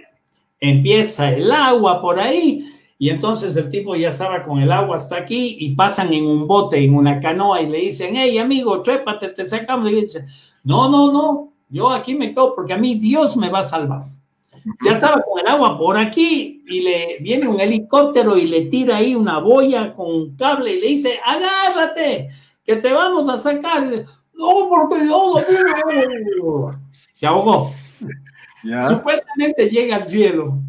empieza 0.60 1.30
el 1.30 1.50
agua 1.50 2.00
por 2.00 2.18
ahí 2.18 2.71
y 3.02 3.10
entonces 3.10 3.56
el 3.56 3.68
tipo 3.68 3.96
ya 3.96 4.10
estaba 4.10 4.44
con 4.44 4.62
el 4.62 4.70
agua 4.70 4.94
hasta 4.94 5.16
aquí 5.16 5.56
y 5.58 5.74
pasan 5.74 6.12
en 6.12 6.24
un 6.24 6.46
bote, 6.46 6.84
en 6.84 6.94
una 6.94 7.18
canoa 7.18 7.60
y 7.60 7.68
le 7.68 7.78
dicen, 7.78 8.14
hey 8.14 8.38
amigo, 8.38 8.80
trépate, 8.80 9.30
te 9.30 9.44
sacamos. 9.44 9.90
Y 9.90 10.02
dice, 10.02 10.24
no, 10.62 10.88
no, 10.88 11.12
no, 11.12 11.52
yo 11.68 11.90
aquí 11.90 12.14
me 12.14 12.28
quedo 12.30 12.54
porque 12.54 12.74
a 12.74 12.78
mí 12.78 12.94
Dios 12.94 13.36
me 13.36 13.48
va 13.48 13.58
a 13.58 13.64
salvar. 13.64 14.04
Ya 14.84 14.92
estaba 14.92 15.20
con 15.20 15.40
el 15.40 15.48
agua 15.48 15.76
por 15.76 15.98
aquí 15.98 16.62
y 16.68 16.80
le 16.82 17.16
viene 17.18 17.48
un 17.48 17.58
helicóptero 17.58 18.36
y 18.36 18.46
le 18.46 18.66
tira 18.66 18.98
ahí 18.98 19.16
una 19.16 19.38
boya 19.38 19.94
con 19.94 20.06
un 20.06 20.36
cable 20.36 20.72
y 20.72 20.80
le 20.80 20.86
dice, 20.86 21.18
agárrate, 21.26 22.28
que 22.64 22.76
te 22.76 22.92
vamos 22.92 23.28
a 23.28 23.36
sacar. 23.36 23.82
no, 24.32 24.68
porque 24.68 25.04
yo... 25.04 25.40
Se 27.14 27.26
ahogó. 27.26 27.72
Supuestamente 28.88 29.68
llega 29.68 29.96
al 29.96 30.06
cielo 30.06 30.62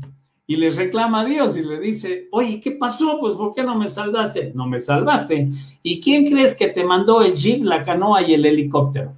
y 0.46 0.58
le 0.58 0.70
reclama 0.72 1.22
a 1.22 1.26
Dios 1.26 1.56
y 1.58 1.62
le 1.62 1.80
dice, 1.80 2.28
oye, 2.32 2.60
¿qué 2.60 2.72
pasó? 2.72 3.18
Pues 3.20 3.36
¿por 3.36 3.54
qué 3.54 3.64
no 3.64 3.76
me 3.76 3.88
salvaste? 3.88 4.52
No 4.54 4.68
me 4.68 4.82
salvaste. 4.82 5.50
¿Y 5.82 6.02
quién 6.02 6.30
crees 6.30 6.56
que 6.56 6.68
te 6.68 6.84
mandó 6.84 7.22
el 7.22 7.34
jeep, 7.34 7.64
la 7.64 7.84
canoa 7.84 8.22
y 8.22 8.34
el 8.34 8.46
helicóptero? 8.46 9.14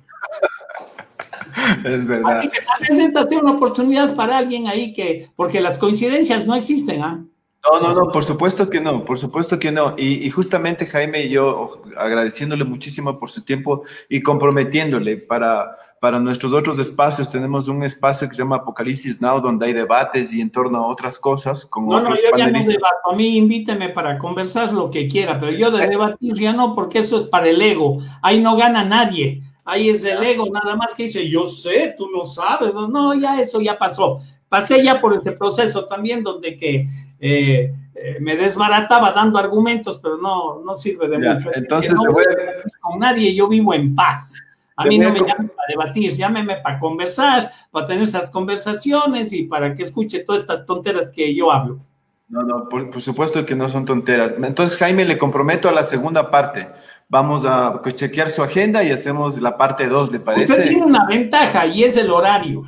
Es 1.84 2.06
verdad. 2.06 2.40
Así 2.40 2.50
que 2.50 2.60
tal 2.60 2.88
vez 2.88 3.08
esta 3.08 3.28
sea 3.28 3.40
una 3.40 3.54
oportunidad 3.54 4.16
para 4.16 4.38
alguien 4.38 4.68
ahí 4.68 4.94
que, 4.94 5.30
porque 5.36 5.62
las 5.62 5.80
coincidencias 5.80 6.46
no 6.46 6.54
existen, 6.54 7.02
¿ah? 7.02 7.26
No, 7.72 7.80
no, 7.80 7.94
no, 7.94 8.12
por 8.12 8.24
supuesto 8.24 8.70
que 8.70 8.80
no, 8.80 9.04
por 9.04 9.18
supuesto 9.18 9.58
que 9.58 9.72
no. 9.72 9.96
Y, 9.98 10.30
justamente 10.30 10.86
Jaime 10.86 11.24
y 11.24 11.30
yo 11.30 11.82
agradeciéndole 11.98 12.64
muchísimo 12.64 13.18
por 13.20 13.30
su 13.30 13.44
tiempo 13.44 13.84
y 14.08 14.22
comprometiéndole 14.22 15.18
para, 15.18 15.76
para 16.00 16.20
nuestros 16.20 16.54
otros 16.54 16.78
espacios. 16.78 17.32
Tenemos 17.32 17.68
un 17.68 17.84
espacio 17.84 18.28
que 18.28 18.36
se 18.36 18.44
llama 18.44 18.58
Apocalipsis 18.58 19.22
Now, 19.22 19.42
donde 19.42 19.66
hay 19.66 19.74
debates 19.74 20.32
y 20.34 20.42
en 20.42 20.52
torno 20.52 20.78
a 20.78 20.88
otras 20.88 21.18
cosas. 21.18 21.66
Con 21.66 21.88
no, 21.88 22.02
no, 22.02 22.16
yo 22.16 22.38
ya 22.38 22.52
no 22.52 22.60
debato. 22.60 23.12
A 23.12 23.16
mí 23.16 23.38
invíteme 23.38 23.90
para 23.90 24.20
conversar 24.20 24.72
lo 24.72 24.92
que 24.92 25.08
quiera, 25.08 25.40
pero 25.40 25.52
yo 25.52 25.72
de 25.72 25.88
debatir 25.88 26.34
ya 26.36 26.54
no, 26.54 26.76
porque 26.76 27.00
eso 27.00 27.18
es 27.18 27.24
para 27.24 27.50
el 27.50 27.62
ego. 27.62 27.98
Ahí 28.22 28.42
no 28.42 28.56
gana 28.56 28.86
nadie. 28.86 29.42
Ahí 29.68 29.90
es 29.90 30.06
el 30.06 30.22
ego, 30.22 30.46
nada 30.52 30.76
más 30.76 30.94
que 30.94 31.04
dice, 31.04 31.28
yo 31.28 31.48
sé, 31.48 31.96
tú 31.98 32.08
no 32.16 32.26
sabes. 32.26 32.76
No, 32.76 33.16
ya 33.16 33.42
eso 33.42 33.60
ya 33.60 33.76
pasó 33.76 34.20
pasé 34.56 34.82
ya 34.82 35.02
por 35.02 35.14
ese 35.14 35.34
proceso 35.34 35.84
también 35.86 36.24
donde 36.24 36.56
que 36.56 36.88
eh, 37.20 37.74
eh, 37.94 38.18
me 38.22 38.38
desbarataba 38.38 39.12
dando 39.12 39.38
argumentos, 39.38 40.00
pero 40.02 40.18
no, 40.18 40.62
no 40.64 40.78
sirve 40.78 41.10
de 41.10 41.18
mucho. 41.18 41.50
Entonces, 41.54 41.92
no 41.92 42.14
voy 42.14 42.24
a... 42.24 42.80
con 42.80 42.98
nadie, 43.00 43.36
yo 43.36 43.50
vivo 43.50 43.74
en 43.74 43.94
paz. 43.94 44.34
A 44.78 44.86
mí 44.86 44.98
no 44.98 45.12
me 45.12 45.20
llamen 45.20 45.50
para 45.50 45.68
debatir, 45.68 46.14
llámeme 46.14 46.56
para 46.58 46.80
conversar, 46.80 47.52
para 47.70 47.86
tener 47.86 48.04
esas 48.04 48.30
conversaciones 48.30 49.34
y 49.34 49.44
para 49.44 49.76
que 49.76 49.84
escuche 49.84 50.20
todas 50.20 50.42
estas 50.42 50.66
tonteras 50.66 51.12
que 51.12 51.36
yo 51.36 51.52
hablo. 51.52 51.82
No, 52.30 52.42
no, 52.42 52.70
por, 52.70 53.02
supuesto 53.02 53.46
que 53.46 53.56
no 53.56 53.68
son 53.68 53.84
tonteras. 53.84 54.36
Entonces, 54.42 54.78
Jaime, 54.78 55.04
le 55.04 55.18
comprometo 55.18 55.68
a 55.68 55.74
la 55.74 55.84
segunda 55.84 56.32
parte. 56.32 56.70
Vamos 57.10 57.46
a 57.46 57.82
chequear 57.94 58.30
su 58.30 58.42
agenda 58.42 58.86
y 58.86 58.92
hacemos 58.92 59.40
la 59.42 59.58
parte 59.58 59.88
2, 59.88 60.14
¿le 60.14 60.20
parece? 60.22 60.54
Usted 60.54 60.70
tiene 60.70 60.86
una 60.86 61.06
ventaja 61.06 61.66
y 61.68 61.84
es 61.84 61.98
el 61.98 62.10
horario. 62.10 62.64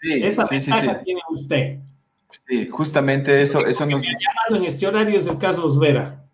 Sí, 0.00 0.22
Esa 0.22 0.46
sí, 0.46 0.60
sí, 0.60 0.70
tiene 1.04 1.20
usted. 1.30 1.78
Sí, 2.30 2.68
justamente 2.68 3.42
eso. 3.42 3.66
eso 3.66 3.84
nos... 3.86 4.02
Me 4.02 4.08
ha 4.08 4.12
llamado 4.12 4.62
en 4.62 4.64
este 4.64 4.86
horario 4.86 5.18
es 5.18 5.26
el 5.26 5.38
Carlos 5.38 5.78
Vera. 5.78 6.24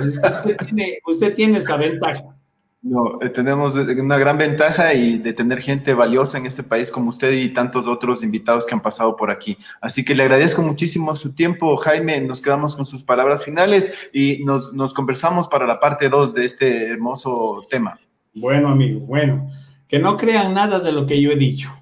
Usted 0.00 0.56
tiene, 0.56 0.98
usted 1.06 1.34
tiene 1.34 1.58
esa 1.58 1.76
ventaja. 1.76 2.36
No, 2.82 3.20
eh, 3.20 3.30
tenemos 3.30 3.74
una 3.74 4.16
gran 4.16 4.38
ventaja 4.38 4.94
y 4.94 5.18
de 5.18 5.32
tener 5.32 5.60
gente 5.60 5.92
valiosa 5.92 6.38
en 6.38 6.46
este 6.46 6.62
país 6.62 6.90
como 6.90 7.08
usted 7.08 7.32
y 7.32 7.48
tantos 7.48 7.88
otros 7.88 8.22
invitados 8.22 8.64
que 8.64 8.74
han 8.74 8.82
pasado 8.82 9.16
por 9.16 9.30
aquí. 9.30 9.58
Así 9.80 10.04
que 10.04 10.14
le 10.14 10.22
agradezco 10.22 10.62
muchísimo 10.62 11.16
su 11.16 11.34
tiempo, 11.34 11.76
Jaime. 11.78 12.20
Nos 12.20 12.40
quedamos 12.40 12.76
con 12.76 12.84
sus 12.84 13.02
palabras 13.02 13.44
finales 13.44 14.08
y 14.12 14.44
nos, 14.44 14.72
nos 14.72 14.94
conversamos 14.94 15.48
para 15.48 15.66
la 15.66 15.80
parte 15.80 16.08
2 16.08 16.34
de 16.34 16.44
este 16.44 16.86
hermoso 16.86 17.66
tema. 17.68 17.98
Bueno, 18.34 18.68
amigo, 18.68 19.00
bueno, 19.00 19.48
que 19.88 19.98
no 19.98 20.16
crean 20.16 20.54
nada 20.54 20.78
de 20.78 20.92
lo 20.92 21.06
que 21.06 21.20
yo 21.20 21.32
he 21.32 21.36
dicho 21.36 21.72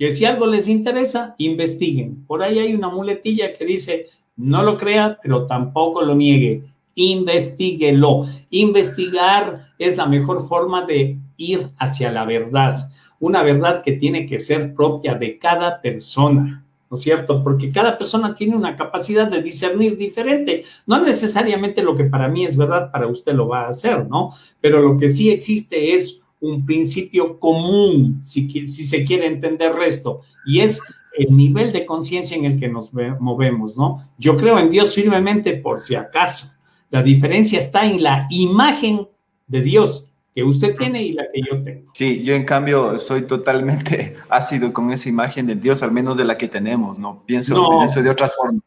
que 0.00 0.12
si 0.12 0.24
algo 0.24 0.46
les 0.46 0.66
interesa, 0.66 1.34
investiguen. 1.36 2.24
Por 2.24 2.42
ahí 2.42 2.58
hay 2.58 2.72
una 2.72 2.88
muletilla 2.88 3.52
que 3.52 3.66
dice, 3.66 4.06
no 4.34 4.62
lo 4.62 4.78
crea, 4.78 5.18
pero 5.22 5.44
tampoco 5.46 6.00
lo 6.00 6.14
niegue. 6.14 6.62
Investíguelo. 6.94 8.24
Investigar 8.48 9.66
es 9.78 9.98
la 9.98 10.06
mejor 10.06 10.48
forma 10.48 10.86
de 10.86 11.18
ir 11.36 11.68
hacia 11.76 12.10
la 12.10 12.24
verdad. 12.24 12.88
Una 13.18 13.42
verdad 13.42 13.82
que 13.82 13.92
tiene 13.92 14.24
que 14.24 14.38
ser 14.38 14.74
propia 14.74 15.16
de 15.16 15.36
cada 15.36 15.82
persona. 15.82 16.64
¿no 16.88 16.96
es 16.96 17.02
cierto? 17.02 17.44
Porque 17.44 17.70
cada 17.70 17.98
persona 17.98 18.34
tiene 18.34 18.56
una 18.56 18.76
capacidad 18.76 19.30
de 19.30 19.42
discernir 19.42 19.98
diferente. 19.98 20.64
No 20.86 21.04
necesariamente 21.04 21.82
lo 21.82 21.94
que 21.94 22.04
para 22.04 22.26
mí 22.26 22.46
es 22.46 22.56
verdad, 22.56 22.90
para 22.90 23.06
usted 23.06 23.34
lo 23.34 23.48
va 23.48 23.66
a 23.66 23.68
hacer, 23.68 24.08
¿no? 24.08 24.30
Pero 24.62 24.80
lo 24.80 24.96
que 24.96 25.10
sí 25.10 25.30
existe 25.30 25.94
es 25.94 26.19
un 26.40 26.64
principio 26.64 27.38
común, 27.38 28.20
si, 28.22 28.66
si 28.66 28.84
se 28.84 29.04
quiere 29.04 29.26
entender 29.26 29.72
esto, 29.86 30.20
y 30.46 30.60
es 30.60 30.80
el 31.12 31.36
nivel 31.36 31.72
de 31.72 31.86
conciencia 31.86 32.36
en 32.36 32.44
el 32.44 32.58
que 32.58 32.68
nos 32.68 32.92
movemos, 32.92 33.76
¿no? 33.76 34.08
Yo 34.18 34.36
creo 34.36 34.58
en 34.58 34.70
Dios 34.70 34.94
firmemente 34.94 35.54
por 35.54 35.80
si 35.80 35.94
acaso. 35.94 36.52
La 36.90 37.02
diferencia 37.02 37.58
está 37.58 37.84
en 37.84 38.02
la 38.02 38.26
imagen 38.30 39.08
de 39.46 39.60
Dios 39.60 40.10
que 40.34 40.44
usted 40.44 40.76
tiene 40.76 41.02
y 41.02 41.12
la 41.12 41.24
que 41.32 41.42
yo 41.42 41.62
tengo. 41.62 41.90
Sí, 41.92 42.22
yo 42.22 42.34
en 42.34 42.44
cambio 42.44 42.98
soy 42.98 43.22
totalmente 43.22 44.16
ácido 44.28 44.72
con 44.72 44.92
esa 44.92 45.08
imagen 45.08 45.46
de 45.46 45.56
Dios, 45.56 45.82
al 45.82 45.92
menos 45.92 46.16
de 46.16 46.24
la 46.24 46.38
que 46.38 46.48
tenemos, 46.48 46.98
¿no? 46.98 47.22
Pienso, 47.26 47.82
eso 47.82 48.02
de 48.02 48.10
otras 48.10 48.34
formas. 48.34 48.62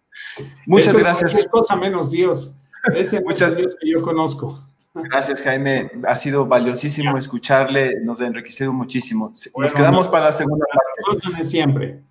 Muchas 0.66 0.96
gracias. 0.96 1.36
Es 1.36 1.48
cosa 1.48 1.76
menos 1.76 2.12
Dios. 2.12 2.54
Ese 2.96 3.22
Muchas... 3.22 3.56
Dios 3.56 3.76
que 3.80 3.90
yo 3.90 4.02
conozco. 4.02 4.62
Gracias, 4.94 5.42
Jaime. 5.42 5.90
Ha 6.08 6.16
sido 6.16 6.46
valiosísimo 6.46 7.18
escucharle, 7.18 8.00
nos 8.02 8.22
ha 8.22 8.28
enriquecido 8.28 8.72
muchísimo. 8.72 9.32
Nos 9.58 9.74
quedamos 9.74 10.08
para 10.08 10.26
la 10.26 10.34
segunda 10.34 10.66
parte. 10.72 11.44
Siempre. 11.44 12.02